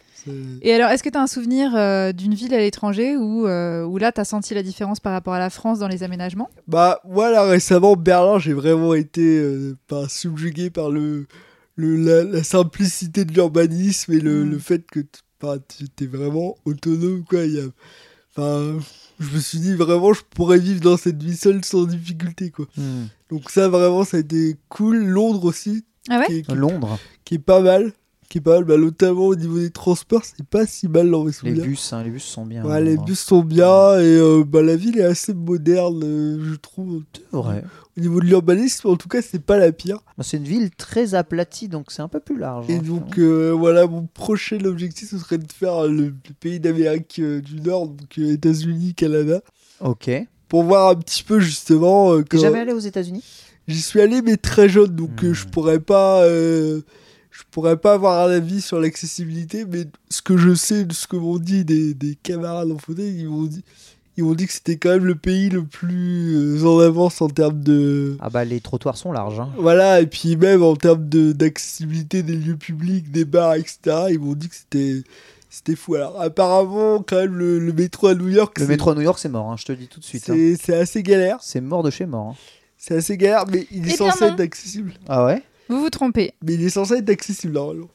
[0.62, 3.84] Et alors, est-ce que tu as un souvenir euh, d'une ville à l'étranger où, euh,
[3.84, 6.49] où là, tu as senti la différence par rapport à la France dans les aménagements?
[6.68, 9.44] Bah, voilà, récemment, Berlin, j'ai vraiment été
[9.88, 11.26] pas subjugué par le,
[11.76, 14.52] le, la, la simplicité de l'urbanisme et le, Mm.
[14.52, 17.44] le fait que tu étais vraiment autonome, quoi.
[17.45, 17.60] Y
[18.38, 18.74] a-
[19.23, 22.68] je me suis dit, vraiment, je pourrais vivre dans cette vie seule sans difficulté, quoi.
[22.77, 23.06] Hmm.
[23.30, 24.98] Donc ça, vraiment, ça a été cool.
[25.06, 27.93] Londres aussi, Ah ouais qui, est, qui- Londres, qui est pas mal.
[28.32, 31.26] Qui est pas mal, bah, notamment au niveau des transports, c'est pas si mal dans
[31.26, 32.64] mes les bus, hein, les bus sont bien.
[32.64, 33.06] Ouais, les Londres.
[33.08, 37.03] bus sont bien et euh, bah, la ville est assez moderne, euh, je trouve.
[37.14, 37.66] C'est vrai.
[37.98, 39.98] Au niveau de l'urbanisme, en tout cas, c'est pas la pire.
[40.18, 42.70] Bah, C'est une ville très aplatie, donc c'est un peu plus large.
[42.70, 42.82] Et hein.
[42.82, 47.60] donc, euh, voilà, mon prochain objectif, ce serait de faire le, le pays d'Amérique du
[47.60, 49.41] Nord, donc États-Unis, Canada,
[49.82, 50.06] Ok.
[50.06, 52.14] T'es pour voir un petit peu justement.
[52.24, 53.26] quand- jamais allé aux États-Unis?
[53.68, 55.34] J'y suis allé, mais très jeune, donc Hmm.
[55.34, 56.24] je pourrais pas.
[57.41, 61.07] Je pourrais pas avoir un avis sur l'accessibilité, mais ce que je sais, de ce
[61.07, 63.63] que m'ont dit des, des camarades en fauteuil, ils m'ont dit,
[64.18, 67.30] ils m'ont dit que c'était quand même le pays le plus euh, en avance en
[67.30, 69.39] termes de, Ah bah les trottoirs sont larges.
[69.39, 69.49] hein.
[69.57, 73.80] Voilà, et puis même en termes de- d'accessibilité des lieux publics, des bars, etc.,
[74.11, 75.01] ils m'ont dit que c'était
[75.49, 75.95] c'était fou.
[75.95, 79.19] Alors apparemment, quand même, le, le métro à New York, Le métro à New York,
[79.19, 80.30] c'est mort, hein, je te le dis tout de suite.
[80.30, 80.34] hein.
[80.34, 81.39] c'est c'est assez galère.
[81.41, 82.27] C'est mort de chez mort.
[82.30, 82.35] hein.
[82.77, 84.93] C'est assez galère, mais il est Eh censé être accessible.
[85.09, 85.43] Ah ouais?
[85.72, 86.34] Vous vous trompez.
[86.43, 87.88] Mais il est censé être accessible, normalement.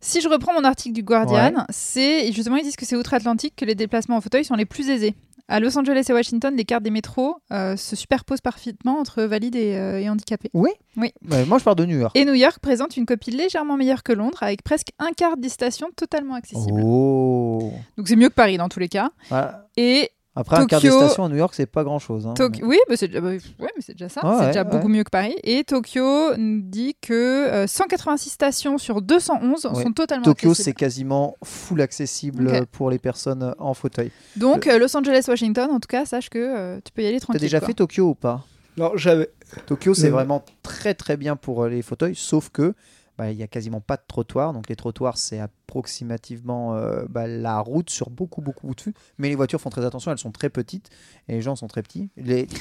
[0.00, 3.64] Si je reprends mon article du Guardian, c'est justement ils disent que c'est outre-Atlantique que
[3.64, 5.14] les déplacements en fauteuil sont les plus aisés.
[5.48, 9.56] À Los Angeles et Washington, les cartes des métros euh, se superposent parfaitement entre valides
[9.56, 10.50] et, euh, et handicapés.
[10.54, 11.12] Oui Oui.
[11.22, 12.16] Moi, je parle de New York.
[12.16, 15.50] Et New York présente une copie légèrement meilleure que Londres, avec presque un quart des
[15.50, 16.80] stations totalement accessibles.
[16.82, 19.10] Oh Donc c'est mieux que Paris dans tous les cas.
[19.28, 19.68] Voilà.
[19.76, 22.26] Et Après, un quart des stations à New York, c'est pas grand-chose.
[22.26, 22.34] hein.
[22.36, 24.26] Tok- oui, bah, c'est déjà, bah, ouais, mais c'est déjà ça.
[24.26, 25.36] Ouais, c'est déjà ouais, beaucoup mieux que Paris.
[25.44, 29.82] Et Tokyo nous dit que euh, 186 stations sur 211 Ouais.
[29.84, 34.10] sont totalement Tokyo, c'est quasiment full accessible euh, pour les personnes euh, en fauteuil.
[34.36, 37.18] Donc euh, Los Angeles, Washington, en tout cas, sache que euh, tu peux y aller
[37.20, 37.40] T'as tranquille.
[37.40, 37.68] déjà quoi.
[37.68, 38.42] fait Tokyo ou pas?
[38.76, 39.28] Non, jamais.
[39.66, 40.10] Tokyo, c'est Euh.
[40.10, 42.74] vraiment très très bien pour euh, les fauteuils, sauf que
[43.16, 44.52] bah, il y a quasiment pas de trottoir.
[44.52, 48.94] Donc les trottoirs, c'est approximativement euh, bah, la route sur beaucoup beaucoup de fûts.
[49.18, 50.90] Mais les voitures font très attention, elles sont très petites
[51.28, 52.10] et les gens sont très petits.
[52.16, 52.46] Les...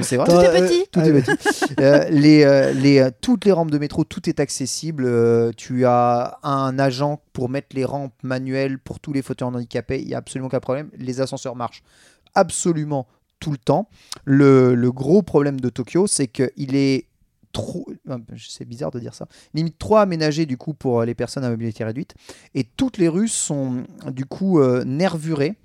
[0.00, 0.26] C'est vrai.
[0.26, 0.84] Tout est Attends, petit.
[0.90, 1.74] Tout est petit.
[1.80, 5.04] Euh, les, euh, les, euh, toutes les rampes de métro, tout est accessible.
[5.06, 10.00] Euh, tu as un agent pour mettre les rampes manuelles pour tous les fauteuils handicapés.
[10.00, 10.90] Il n'y a absolument aucun problème.
[10.96, 11.82] Les ascenseurs marchent
[12.34, 13.06] absolument
[13.38, 13.88] tout le temps.
[14.24, 17.06] Le, le gros problème de Tokyo, c'est qu'il est
[17.52, 17.86] trop.
[18.08, 19.28] euh, C'est bizarre de dire ça.
[19.54, 22.14] Limite trop aménagé du coup pour les personnes à mobilité réduite.
[22.54, 25.56] Et toutes les rues sont du coup euh, nervurées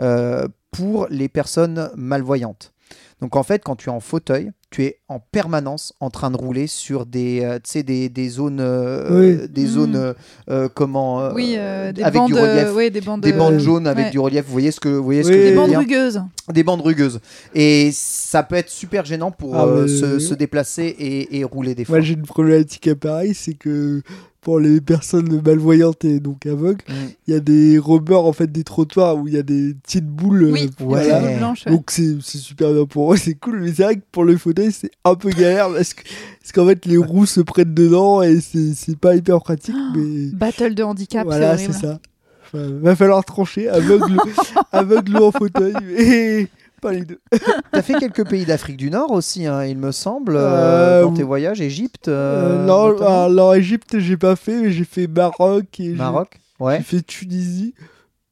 [0.00, 2.72] euh, pour les personnes malvoyantes.
[3.20, 6.36] Donc en fait, quand tu es en fauteuil, tu es en permanence en train de
[6.36, 9.48] rouler sur des, euh, tu sais, des, des zones, euh, Oui.
[9.48, 10.14] des zones,
[10.50, 13.32] euh, comment, euh, Oui, euh, des avec bandes, du relief, euh, ouais, des bandes, des
[13.32, 14.10] bandes euh, jaunes avec ouais.
[14.10, 14.44] du relief.
[14.44, 15.34] Vous voyez ce que, vous voyez ce Oui.
[15.34, 16.22] que je Des veux bandes dire rugueuses.
[16.52, 17.20] Des bandes rugueuses.
[17.54, 21.74] Et ça peut être super gênant pour Ah, euh, se, se déplacer et, et rouler
[21.74, 21.96] des fois.
[21.96, 24.02] Moi, j'ai une problématique à pareil, c'est que
[24.46, 26.92] pour les personnes malvoyantes et donc aveugles, Mm.
[27.26, 30.06] il y a des rebords en fait des trottoirs où il y a des petites
[30.06, 30.44] boules.
[30.44, 31.36] euh, Oui, des voilà.
[31.36, 31.66] blanches.
[31.66, 31.72] ouais.
[31.72, 34.36] Donc c'est c'est super bien pour eux, c'est cool, mais c'est vrai que pour le
[34.36, 36.02] fauteuil c'est un peu galère parce que
[36.40, 40.26] parce qu'en fait les roues se prennent dedans et c'est c'est pas hyper pratique, mais
[40.32, 41.98] Battle de handicap, voilà c'est ça.
[42.44, 44.16] Enfin, va falloir trancher, aveugle,
[44.70, 46.46] aveugle en fauteuil, mais
[46.80, 47.20] pas les deux.
[47.72, 51.12] T'as fait quelques pays d'Afrique du Nord aussi, hein, il me semble, euh, Euh, dans
[51.14, 55.80] tes voyages, Égypte, euh, Euh, non, alors Égypte j'ai pas fait, mais j'ai fait Maroc
[55.80, 56.40] et j'ai- Maroc.
[56.60, 56.78] Ouais.
[56.78, 57.74] J'ai fait Tunisie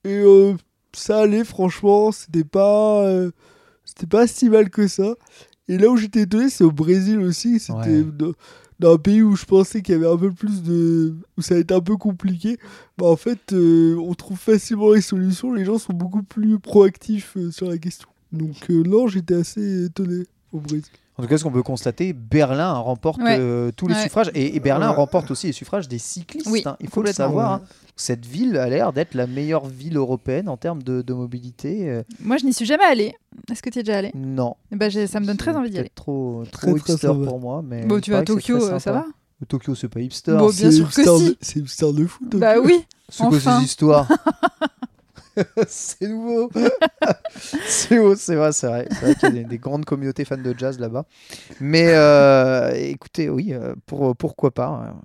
[0.04, 0.54] et euh,
[0.92, 3.04] ça allait franchement, c'était pas
[3.84, 5.14] c'était pas si mal que ça.
[5.68, 8.04] Et là où j'étais étonné, c'est au Brésil aussi, c'était Ouais.
[8.04, 8.32] dans,
[8.80, 11.54] dans un pays où je pensais qu'il y avait un peu plus de où ça
[11.54, 12.58] allait être un peu compliqué.
[12.98, 17.36] Bah en fait, euh, on trouve facilement les solutions, les gens sont beaucoup plus proactifs
[17.36, 18.08] euh, sur la question.
[18.34, 20.84] Donc euh, non, j'étais assez étonné au Brésil.
[21.16, 23.36] En tout cas, ce qu'on peut constater, Berlin remporte Ouais.
[23.38, 24.02] euh, tous les Ouais.
[24.02, 24.96] suffrages et, et Berlin Ouais.
[24.96, 26.48] remporte aussi les suffrages des cyclistes.
[26.50, 26.76] Oui, hein.
[26.80, 27.60] Il faut le savoir.
[27.60, 27.64] Ouais.
[27.64, 27.68] hein.
[27.96, 31.88] Cette ville a l'air d'être la meilleure ville européenne en termes de, de mobilité.
[31.88, 33.14] euh, Moi, je n'y suis jamais allée.
[33.48, 34.10] Est-ce que tu es déjà allée?
[34.16, 34.56] Non.
[34.72, 35.92] Eh ben, Ça me donne très envie d'y aller.
[35.94, 37.62] Trop, Très, trop très hipster pour moi.
[37.64, 39.04] Mais Bon, tu vas à Tokyo, euh, ça va?
[39.46, 40.32] Tokyo, c'est pas hipster.
[40.32, 41.26] Bon, bien C'est sûr que hipster si.
[41.28, 42.24] de- C'est hipster de fou.
[42.24, 42.38] Tokyo.
[42.38, 42.84] Bah oui.
[43.08, 43.58] C'est quoi Enfin.
[43.60, 44.08] ces histoires
[45.66, 46.50] C'est nouveau.
[47.66, 48.52] c'est vrai, c'est vrai.
[48.52, 48.66] C'est
[49.00, 51.04] vrai qu'il y a des, des grandes communautés fans de jazz là-bas.
[51.60, 54.66] Mais euh, écoutez, oui, euh, pour, pourquoi pas.
[54.66, 55.00] hein.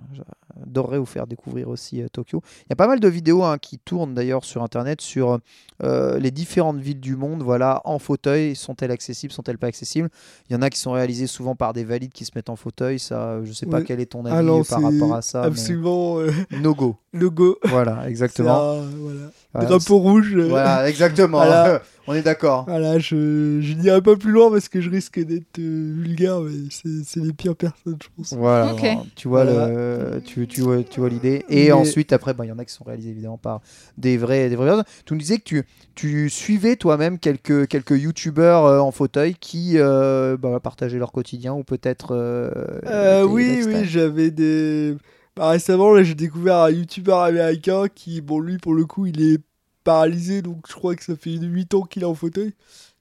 [0.56, 2.42] J'adorerais vous faire découvrir aussi euh, Tokyo.
[2.62, 5.38] Il y a pas mal de vidéos hein, qui tournent d'ailleurs sur Internet sur
[5.82, 7.42] euh, les différentes villes du monde.
[7.42, 10.10] Voilà, en fauteuil, sont-elles accessibles, sont-elles pas accessibles?
[10.48, 12.56] Il y en a qui sont réalisées souvent par des valides qui se mettent en
[12.56, 12.98] fauteuil.
[12.98, 15.42] Ça, je sais pas quel est ton avis Ah euh, par rapport à ça.
[15.44, 16.18] Absolument
[16.50, 16.96] No go.
[17.12, 17.58] le go.
[17.64, 18.82] Voilà, exactement.
[18.82, 19.30] Voilà.
[19.52, 20.32] Voilà, Drapeau rouge.
[20.36, 21.38] euh, voilà, exactement.
[21.38, 21.82] Voilà.
[22.06, 22.64] On est d'accord.
[22.66, 26.52] Voilà, je, je n'irai pas plus loin parce que je risque d'être euh, vulgaire, mais
[26.70, 28.32] c'est c'est les pires personnes, je pense.
[28.32, 28.74] Voilà,
[29.14, 29.68] tu vois Voilà.
[29.68, 31.44] le, tu, tu vois, tu vois l'idée.
[31.48, 33.60] Et Mais- ensuite, après, bah, il y en a qui sont réalisés évidemment par
[33.98, 34.84] des vrais, des vraies personnes.
[35.04, 35.62] Tu nous disais que tu,
[35.94, 41.52] tu suivais toi-même quelques, quelques youtubeurs euh, en fauteuil qui euh, bah, partageaient leur quotidien
[41.54, 42.12] ou peut-être.
[42.14, 42.50] euh,
[42.86, 44.96] Euh, oui, oui, j'avais des.
[45.36, 49.20] Bah, récemment, là, j'ai découvert un youtubeur américain qui, bon, lui, pour le coup, il
[49.22, 49.38] est
[49.84, 52.52] paralysé, donc je crois que ça fait 8 ans qu'il est en fauteuil.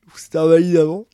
[0.06, 1.06] Donc c'était invalide avant.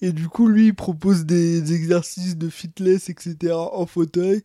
[0.00, 3.54] Et du coup, lui, il propose des, des exercices de fitness, etc.
[3.72, 4.42] en fauteuil.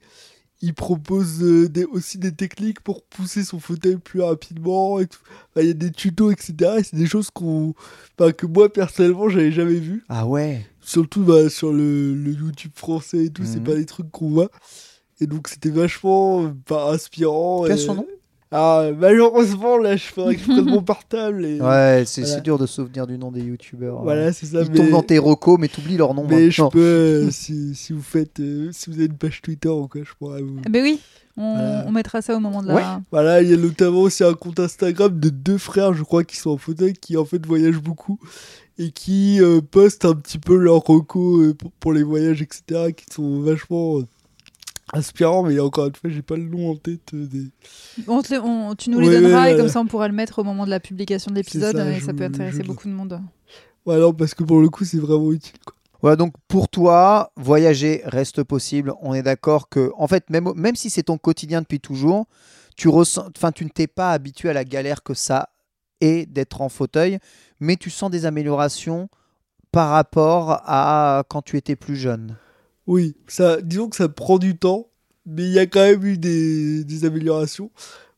[0.62, 5.00] Il propose euh, des, aussi des techniques pour pousser son fauteuil plus rapidement.
[5.00, 5.20] et tout.
[5.52, 6.54] Enfin, Il y a des tutos, etc.
[6.80, 7.74] Et c'est des choses qu'on,
[8.20, 10.04] enfin, que moi, personnellement, j'avais jamais vues.
[10.10, 10.66] Ah ouais.
[10.82, 13.64] Surtout bah, sur le, le YouTube français et tout, c'est Mhm.
[13.64, 14.50] pas des trucs qu'on voit.
[15.20, 17.64] Et donc c'était vachement euh, bah, inspirant.
[17.64, 18.08] As et- son nom?
[18.50, 21.44] Ah, malheureusement, là, je faudrait que je prenne mon portable.
[21.44, 21.60] Et...
[21.60, 22.40] Ouais, c'est Voilà.
[22.40, 24.02] dur de se souvenir du nom des youtubeurs.
[24.04, 24.62] Voilà, c'est ça.
[24.62, 24.78] Ils mais...
[24.78, 26.26] tombent dans tes recos, mais t'oublies leur nom.
[26.30, 26.80] Mais je peux,
[27.28, 30.14] euh, si, si vous faites, euh, si vous avez une page Twitter ou quoi, je
[30.18, 30.62] pourrais vous.
[30.66, 30.98] Eh Ben oui.
[31.36, 31.84] On, Voilà.
[31.88, 32.76] on mettra ça au moment de la.
[32.76, 32.82] Ouais.
[33.12, 36.38] Voilà, il y a notamment aussi un compte Instagram de deux frères, je crois, qui
[36.38, 38.18] sont en fauteuil, qui en fait voyagent beaucoup
[38.80, 42.94] et qui euh, postent un petit peu leurs recos euh, pour, pour les voyages, etc.,
[42.96, 44.00] qui sont vachement
[44.94, 45.44] inspirants.
[45.44, 47.50] Mais encore une fois, j'ai pas le nom en tête euh, des.
[48.08, 49.60] On te on- tu nous Ouais, les donneras ouais, et ouais.
[49.60, 52.00] comme ça on pourra le mettre au moment de la publication de l'épisode ça, et
[52.00, 53.22] je ça peut intéresser je- beaucoup de monde.
[53.86, 55.58] Ouais, non, parce que pour le coup, c'est vraiment utile.
[55.66, 55.74] Quoi.
[56.02, 58.94] Voilà, donc pour toi, voyager reste possible.
[59.02, 62.26] On est d'accord que, en fait, même, même si c'est ton quotidien depuis toujours,
[62.76, 65.50] tu ressens, enfin, tu ne t'es pas habitué à la galère que ça
[66.02, 67.18] est d'être en fauteuil,
[67.60, 69.10] mais tu sens des améliorations
[69.72, 72.36] par rapport à quand tu étais plus jeune.
[72.88, 74.88] Oui, ça, disons que ça prend du temps,
[75.26, 77.70] mais il y a quand même eu des, des améliorations.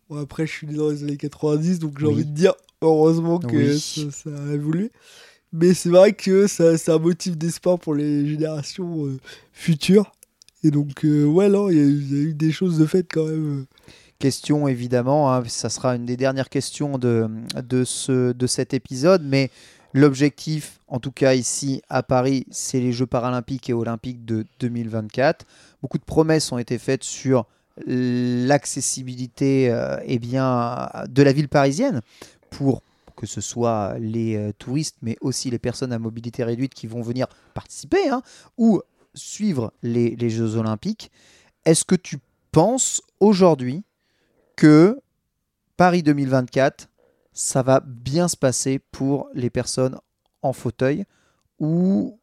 [0.09, 2.13] Bon, après, je suis né dans les années 90, donc j'ai Oui.
[2.13, 3.79] envie de dire, heureusement que Oui.
[3.79, 4.91] ça, ça a évolué.
[5.51, 9.17] Mais c'est vrai que ça, c'est un motif d'espoir pour les générations euh,
[9.51, 10.11] futures.
[10.63, 12.77] Et donc, euh, ouais, non, il y, a eu- il y a eu des choses
[12.77, 13.61] de fait quand même.
[13.61, 13.65] euh.
[14.19, 17.27] Question évidemment, hein, ça sera une des dernières questions de,
[17.67, 19.49] de, ce, de cet épisode, mais
[19.93, 25.45] l'objectif, en tout cas ici à Paris, c'est les Jeux paralympiques et olympiques de 2024.
[25.81, 27.45] Beaucoup de promesses ont été faites sur
[27.85, 32.01] l'accessibilité euh, eh de la ville parisienne
[32.49, 32.83] pour
[33.15, 37.01] que ce soit les euh, touristes, mais aussi les personnes à mobilité réduite qui vont
[37.01, 38.21] venir participer hein,
[38.57, 38.81] ou
[39.13, 41.11] suivre les, les Jeux olympiques.
[41.65, 42.19] Est-ce que tu
[42.51, 43.83] penses aujourd'hui
[44.55, 44.99] que
[45.77, 46.89] Paris 2024,
[47.41, 49.97] ça va bien se passer pour les personnes
[50.41, 51.05] en fauteuil
[51.57, 52.19] où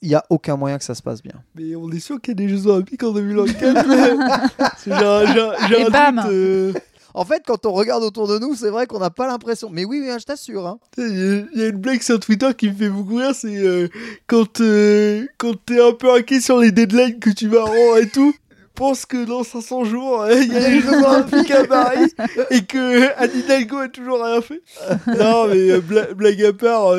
[0.00, 1.34] il n'y a aucun moyen que ça se passe bien.
[1.54, 3.86] Mais on est sûr qu'il y a des Jeux Olympiques en 2024.
[4.78, 6.72] C'est- j'ai un- j'ai un- j'ai Et un bam doute, euh,
[7.16, 9.68] En fait, quand on regarde autour de nous, c'est vrai qu'on n'a pas l'impression.
[9.70, 10.66] Mais oui, oui, je t'assure.
[10.66, 10.78] hein.
[10.98, 13.34] Il y, a- il y a une blague sur Twitter qui me fait beaucoup rire,
[13.34, 13.88] c'est euh,
[14.26, 18.08] quand, euh, quand t'es un peu inquiet sur les deadlines que tu vas rendre et
[18.08, 18.34] tout,
[18.74, 22.10] pense que dans 500 jours, euh, il y a les Jeux Olympiques à Paris
[22.50, 24.62] et que Anne Hidalgo a toujours rien fait.
[25.06, 26.94] Non, mais euh, bla- blague à part,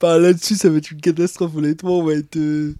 [0.00, 1.98] bah, là-dessus, ça va être une catastrophe, honnêtement.
[2.00, 2.74] On va être, euh,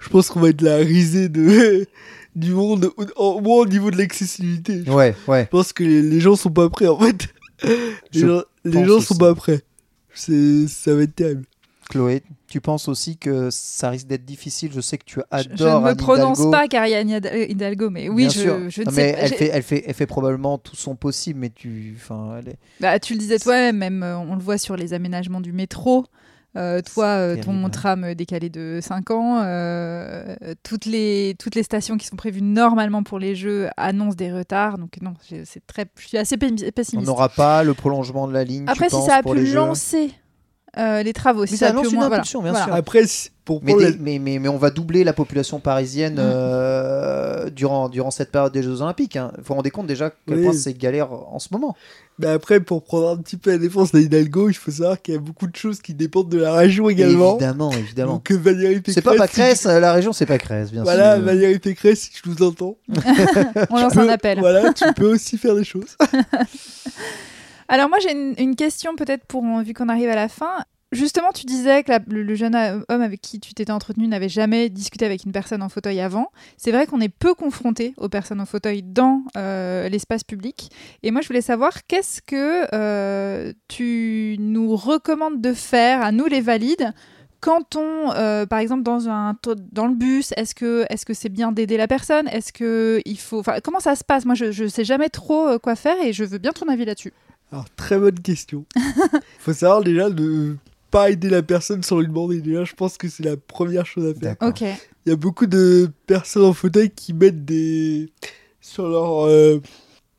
[0.00, 1.86] je pense qu'on va être la risée de,
[2.36, 4.82] du monde, au, moins au niveau de l'accessibilité.
[4.86, 5.46] Je Ouais, ouais.
[5.46, 7.28] pense que les, les gens sont pas prêts, en fait.
[7.62, 9.62] Les Je gens, les gens sont pas prêts.
[10.12, 11.44] C'est, ça va être terrible.
[11.88, 14.70] Chloé, tu penses aussi que ça risque d'être difficile?
[14.72, 16.50] Je sais que tu adores je ne me Anne prononce Hidalgo.
[16.50, 18.70] pas Ariane Hid- Hidalgo, mais oui, Bien je, sûr.
[18.70, 19.18] je ne Non, sais mais pas.
[19.20, 21.94] elle fait, elle, fait, elle fait probablement tout son possible, mais tu.
[21.96, 22.58] Enfin, elle est...
[22.80, 26.04] Bah, tu le disais toi-même, même, euh, on le voit sur les aménagements du métro.
[26.56, 27.68] Euh, toi, euh, ton hein.
[27.68, 33.02] tram décalé de 5 ans, euh, toutes, les, toutes les stations qui sont prévues normalement
[33.02, 34.78] pour les jeux annoncent des retards.
[34.78, 37.06] Donc non, c'est très, je suis assez pé- On pessimiste.
[37.06, 38.64] n'aura pas le prolongement de la ligne.
[38.64, 39.54] tu Après, si penses, ça a pu Jeux?
[39.56, 40.10] lancer
[40.78, 42.16] euh, les travaux, si Oui, ça, ça lance une moins- voilà.
[42.22, 42.66] impulsion, bien Voilà.
[42.66, 42.74] sûr.
[42.74, 43.02] Après,
[43.44, 46.18] pour Mais, mais, mais, mais on va doubler la population parisienne Mm.
[46.20, 49.16] euh, durant, durant cette période des Jeux Olympiques.
[49.16, 49.30] Hein.
[49.38, 50.44] Vous vous rendez compte déjà à quel Oui.
[50.44, 51.76] point c'est galère en ce moment.
[52.18, 55.16] Mais après, pour prendre un petit peu la défense d'Hidalgo, il faut savoir qu'il y
[55.16, 57.36] a beaucoup de choses qui dépendent de la région également.
[57.36, 58.12] Évidemment, évidemment.
[58.14, 58.94] Donc euh, Valérie Pécresse.
[58.94, 61.24] C'est pas Pécresse, la région c'est Pécresse, bien Voilà, sûr.
[61.24, 62.76] Valérie Pécresse, si tu nous entends.
[63.70, 64.40] On lance un appel.
[64.40, 65.96] Voilà, tu peux aussi faire des choses.
[67.68, 70.64] Alors moi j'ai une, question peut-être pour vu qu'on arrive à la fin.
[70.92, 75.04] Justement, tu disais que le, jeune homme avec qui tu t'étais entretenu n'avait jamais discuté
[75.04, 76.30] avec une personne en fauteuil avant.
[76.56, 80.70] C'est vrai qu'on est peu confronté aux personnes en fauteuil dans euh, l'espace public.
[81.02, 86.26] Et moi, je voulais savoir qu'est-ce que euh, tu nous recommandes de faire à nous
[86.26, 86.92] les valides
[87.40, 89.36] quand on, euh, par exemple, dans un
[89.72, 92.26] dans le bus, est-ce que est-ce que c'est bien d'aider la personne?
[92.28, 94.24] Est-ce que il faut, comment ça se passe?
[94.24, 96.84] Moi, je je sais jamais trop euh, quoi faire et je veux bien ton avis
[96.84, 97.12] là-dessus.
[97.52, 98.64] Alors, très bonne question.
[99.38, 100.56] faut savoir déjà de
[100.90, 102.40] pas aider la personne sans lui demander.
[102.40, 104.36] Déjà, je pense que c'est la première chose à faire.
[104.40, 104.62] Ok.
[104.62, 108.10] Il y a beaucoup de personnes en fauteuil qui mettent des.
[108.60, 109.26] sur leur.
[109.26, 109.60] euh,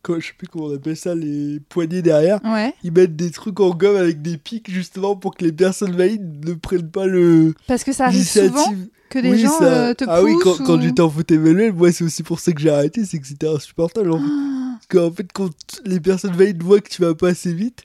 [0.07, 2.39] Je sais plus comment on appelle ça, les poignées derrière.
[2.45, 2.73] Ouais.
[2.83, 6.45] Ils mettent des trucs en gomme avec des pics justement pour que les personnes valides
[6.47, 7.53] ne prennent pas le.
[7.67, 8.63] Parce que ça arrive souvent
[9.09, 11.09] que des Oui, gens ça- euh, te Ah oui, quand, poussent quand ou- j'étais en
[11.09, 14.11] fauteuil manuel, moi c'est aussi pour ça que j'ai arrêté, c'est que c'était insupportable.
[14.13, 14.25] En fait.
[14.77, 15.51] Parce qu'en fait, quand
[15.85, 17.83] les personnes valides voient que tu vas pas assez vite,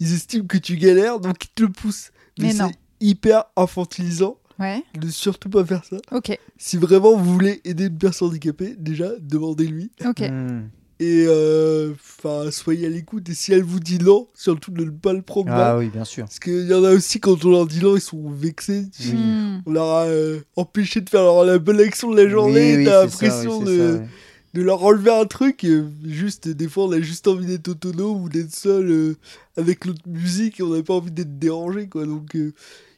[0.00, 2.10] ils estiment que tu galères, donc ils te le poussent.
[2.38, 2.70] Mais c'est non.
[3.00, 5.98] hyper infantilisant Ouais, de surtout pas faire ça.
[6.10, 9.92] ok, Si vraiment vous voulez aider une personne handicapée, déjà, demandez-lui.
[10.04, 10.20] ok.
[10.28, 10.62] Hmm.
[11.00, 13.28] Et euh, enfin, soyez à l'écoute.
[13.28, 15.60] Et si elle vous dit non, surtout ne pas le prendre mal.
[15.60, 16.24] Ah oui, bien sûr.
[16.24, 18.86] Parce qu'il y en a aussi, quand on leur dit non, ils sont vexés.
[18.98, 19.12] Oui.
[19.12, 19.62] Hmm.
[19.64, 22.72] On leur a euh, empêché de faire leur- la bonne action de la journée.
[22.72, 24.08] Oui, oui, T'as c'est l'impression oui, de, c'est ça, ouais.
[24.54, 25.64] De leur enlever un truc.
[25.64, 29.16] et juste, des fois, on a juste envie d'être autonome ou d'être seul euh,
[29.56, 31.86] avec l'autre musique et on n'a pas envie d'être dérangé.
[31.88, 32.06] Quoi.
[32.06, 32.52] Donc, euh,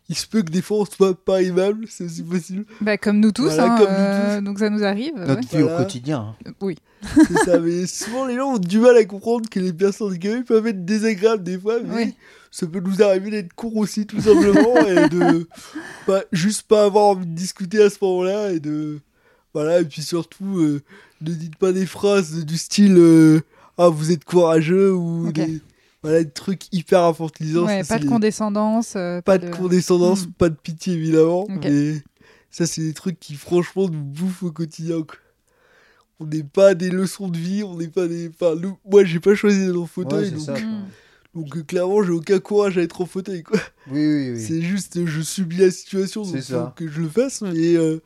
[0.09, 1.87] il se peut que des fois, on soit pas aimable.
[1.89, 2.65] C'est aussi possible.
[2.81, 5.13] Bah, comme nous tous, Voilà, hein, comme nous euh, donc ça nous arrive.
[5.17, 5.41] Notre ouais.
[5.41, 5.75] vie Voilà.
[5.75, 6.19] au quotidien.
[6.19, 6.35] hein.
[6.49, 6.77] Euh, Oui.
[7.17, 7.59] C'est ça.
[7.61, 10.85] Mais souvent, les gens ont du mal à comprendre que les personnes handicapées peuvent être
[10.85, 11.81] désagréables des fois.
[11.81, 12.15] Mais Oui.
[12.51, 14.77] ça peut nous arriver d'être court aussi, tout simplement.
[14.87, 15.47] et de
[16.07, 18.53] pas, juste pas avoir envie de discuter à ce moment-là.
[18.53, 18.99] Et de.
[19.55, 19.81] Voilà.
[19.81, 20.83] Et puis surtout, euh,
[21.23, 23.41] ne dites pas des phrases du style euh,
[23.79, 25.61] Ah, vous êtes courageux ou des,
[26.03, 27.67] voilà, des trucs hyper infantilisants.
[27.67, 28.95] Ouais, Ça, pas de les- condescendance.
[28.97, 30.33] euh, pas de condescendance, Mm.
[30.33, 31.47] pas de pitié évidemment.
[31.63, 32.03] Mais
[32.51, 35.03] ça, c'est des trucs qui, franchement, nous bouffent au quotidien.
[35.03, 35.17] quoi.
[36.19, 38.29] On n'est pas des leçons de vie, on n'est pas des.
[38.29, 40.63] Enfin, nous, moi, j'ai pas choisi d'être en fauteuil, Ouais, donc, ça, quoi.
[40.63, 40.85] Mm.
[41.35, 43.43] donc, euh, clairement, j'ai aucun courage à être en fauteuil.
[43.43, 43.59] Quoi.
[43.91, 44.41] Oui, oui, oui.
[44.45, 46.75] C'est juste, euh, je subis la situation, donc ça.
[46.77, 48.03] que je le fasse, mais euh,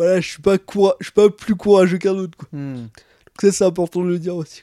[0.00, 2.36] voilà, je suis pas, coura- je suis pas plus courageux qu'un autre.
[2.38, 2.48] Quoi.
[2.52, 2.74] Hmm.
[2.76, 2.88] Donc,
[3.42, 4.62] ça, c'est important de le dire aussi.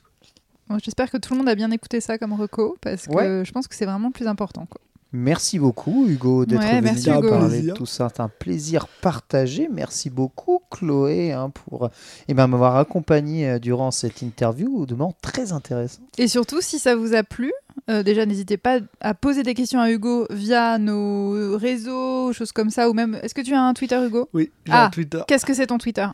[0.70, 3.46] Bon, J'espère que tout le monde a bien écouté ça comme reco, parce que Ouais.
[3.46, 4.66] je pense que c'est vraiment le plus important.
[4.70, 4.82] Quoi.
[5.14, 7.30] Merci beaucoup, Hugo, d'être Ouais, venu merci, Hugo.
[7.30, 8.10] parler de tout ça.
[8.14, 9.70] C'est un plaisir partagé.
[9.72, 11.90] Merci beaucoup, Chloé, hein, pour
[12.28, 16.02] eh ben, m'avoir accompagné euh, durant cette interview, demande très intéressant.
[16.18, 17.54] Et surtout, si ça vous a plu,
[17.90, 22.70] euh, déjà n'hésitez pas à poser des questions à Hugo via nos réseaux, choses comme
[22.70, 23.18] ça, ou même.
[23.24, 24.86] Est-ce que tu as un Twitter, Hugo Oui, j'ai Ah.
[24.86, 25.22] un Twitter.
[25.28, 26.08] Qu'est-ce que c'est ton Twitter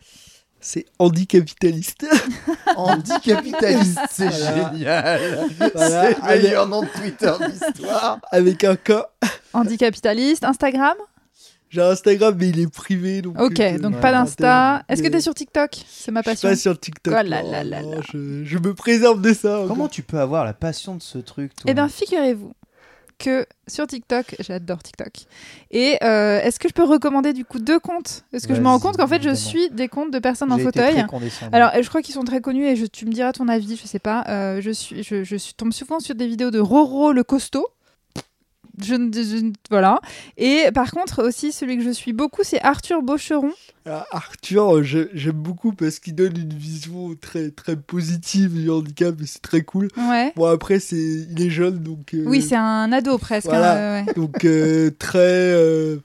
[0.60, 2.06] C'est anticapitaliste.
[2.76, 4.72] Anticapitaliste, c'est Voilà.
[4.72, 5.20] génial.
[5.74, 6.12] Voilà.
[6.14, 8.20] C'est le meilleur nom de Twitter d'histoire.
[8.30, 8.92] avec un K.
[9.52, 10.94] Anticapitaliste, Instagram
[11.74, 13.20] J'ai Instagram, mais il est privé.
[13.20, 14.84] Donc Ok, euh, donc pas d'Insta.
[14.88, 15.70] Est-ce que tu es sur TikTok?
[15.88, 16.48] C'est ma Je suis passion.
[16.50, 17.12] pas sur TikTok.
[17.18, 18.00] Oh là là là non, là.
[18.12, 19.64] Je, je me préserve de ça.
[19.66, 21.64] Comment tu peux avoir la passion de ce truc, toi?
[21.68, 22.52] Eh bien, figurez-vous
[23.18, 24.36] que sur TikTok.
[24.38, 25.12] J'adore TikTok.
[25.72, 28.24] Et euh, est-ce que je peux recommander du coup deux comptes?
[28.32, 30.58] Est-ce que je me rends compte qu'en fait je suis des comptes de personnes en
[30.58, 31.04] fauteuil?
[31.52, 33.86] alors, je crois qu'ils sont très connus et je, tu me diras ton avis, je
[33.86, 34.24] sais pas.
[34.28, 37.66] Euh, je, suis, je, je tombe souvent sur des vidéos de Roro le costaud.
[38.82, 40.00] Je, ne- je ne- voilà.
[40.36, 43.52] Et par contre, aussi, celui que je suis beaucoup, c'est Arthur Beaucheron.
[43.86, 49.20] Ah, Arthur, euh, j'aime beaucoup parce qu'il donne une vision très très positive du handicap
[49.20, 49.88] et c'est très cool.
[49.96, 50.32] Ouais.
[50.36, 53.46] Bon après c'est il est jeune donc euh, Oui, c'est un ado presque.
[53.46, 53.98] voilà.
[54.00, 55.18] hein, ouais, donc euh, très
[55.52, 55.98] euh,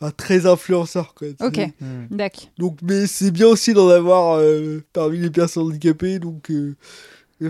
[0.00, 1.28] enfin, très influenceur quoi.
[1.42, 1.58] Ok.
[1.80, 2.06] Hmm.
[2.10, 2.48] d'accord.
[2.58, 6.74] Donc mais c'est bien aussi d'en avoir euh, parmi les personnes handicapées donc euh,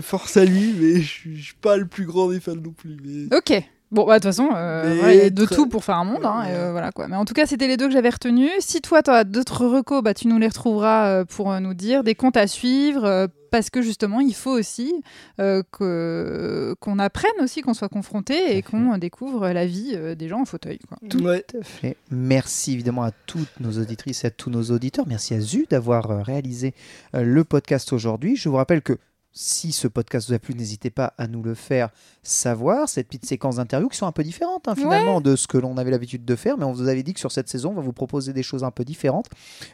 [0.01, 3.33] force à lui mais je suis pas le plus grand des fans non plus mais
[3.37, 3.53] Ok.
[3.91, 6.03] Bon, bah, de toute façon, euh, il y a de très- tout pour faire un
[6.03, 6.25] monde.
[6.25, 6.51] hein, Ouais.
[6.51, 7.07] et, euh, voilà, quoi.
[7.07, 8.51] Mais en tout cas, c'était les deux que j'avais retenus.
[8.59, 11.73] Si toi, tu as d'autres recos, bah, tu nous les retrouveras euh, pour euh, nous
[11.73, 13.05] dire des comptes à suivre.
[13.05, 14.93] euh, parce que justement, il faut aussi
[15.39, 20.27] euh, que- qu'on apprenne aussi, qu'on soit confronté et qu'on découvre la vie euh, des
[20.27, 20.79] gens en fauteuil.
[20.87, 20.97] Quoi.
[21.21, 21.45] ouais.
[21.47, 21.95] Tout à fait.
[22.11, 25.05] Merci évidemment à toutes nos auditrices et à tous nos auditeurs.
[25.07, 26.73] Merci à Zu d'avoir réalisé
[27.15, 28.35] euh, le podcast aujourd'hui.
[28.35, 28.97] Je vous rappelle que
[29.31, 31.89] si ce podcast vous a plu, n'hésitez pas à nous le faire
[32.23, 32.89] savoir.
[32.89, 35.77] Cette petite séquence d'interview qui sont un peu différentes hein, finalement de ce que l'on
[35.77, 37.81] avait l'habitude de faire, mais on vous avait dit que sur cette saison, on va
[37.81, 39.27] vous proposer des choses un peu différentes.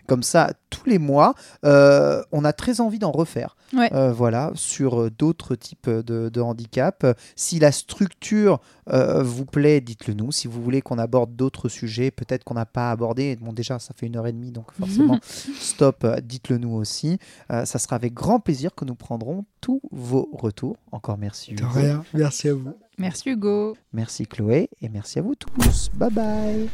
[0.08, 1.34] Comme ça, tous les mois,
[1.66, 3.56] euh, on a très envie d'en refaire.
[3.74, 3.92] Ouais.
[3.94, 7.06] Euh, voilà, sur euh, d'autres types de, de handicap.
[7.36, 8.60] Si la structure
[8.90, 10.32] euh, vous plaît, dites-le nous.
[10.32, 13.94] Si vous voulez qu'on aborde d'autres sujets, peut-être qu'on n'a pas abordé, bon déjà ça
[13.96, 15.20] fait une heure et demie, donc forcément
[15.60, 17.18] stop, dites-le nous aussi.
[17.50, 20.78] Ça sera avec grand plaisir que nous prendrons tous vos retours.
[20.92, 21.54] Encore merci.
[21.54, 22.04] De rien.
[22.14, 22.74] Merci à vous.
[22.98, 23.76] Merci Hugo.
[23.92, 25.90] Merci Chloé et merci à vous tous.
[25.94, 26.70] Bye bye.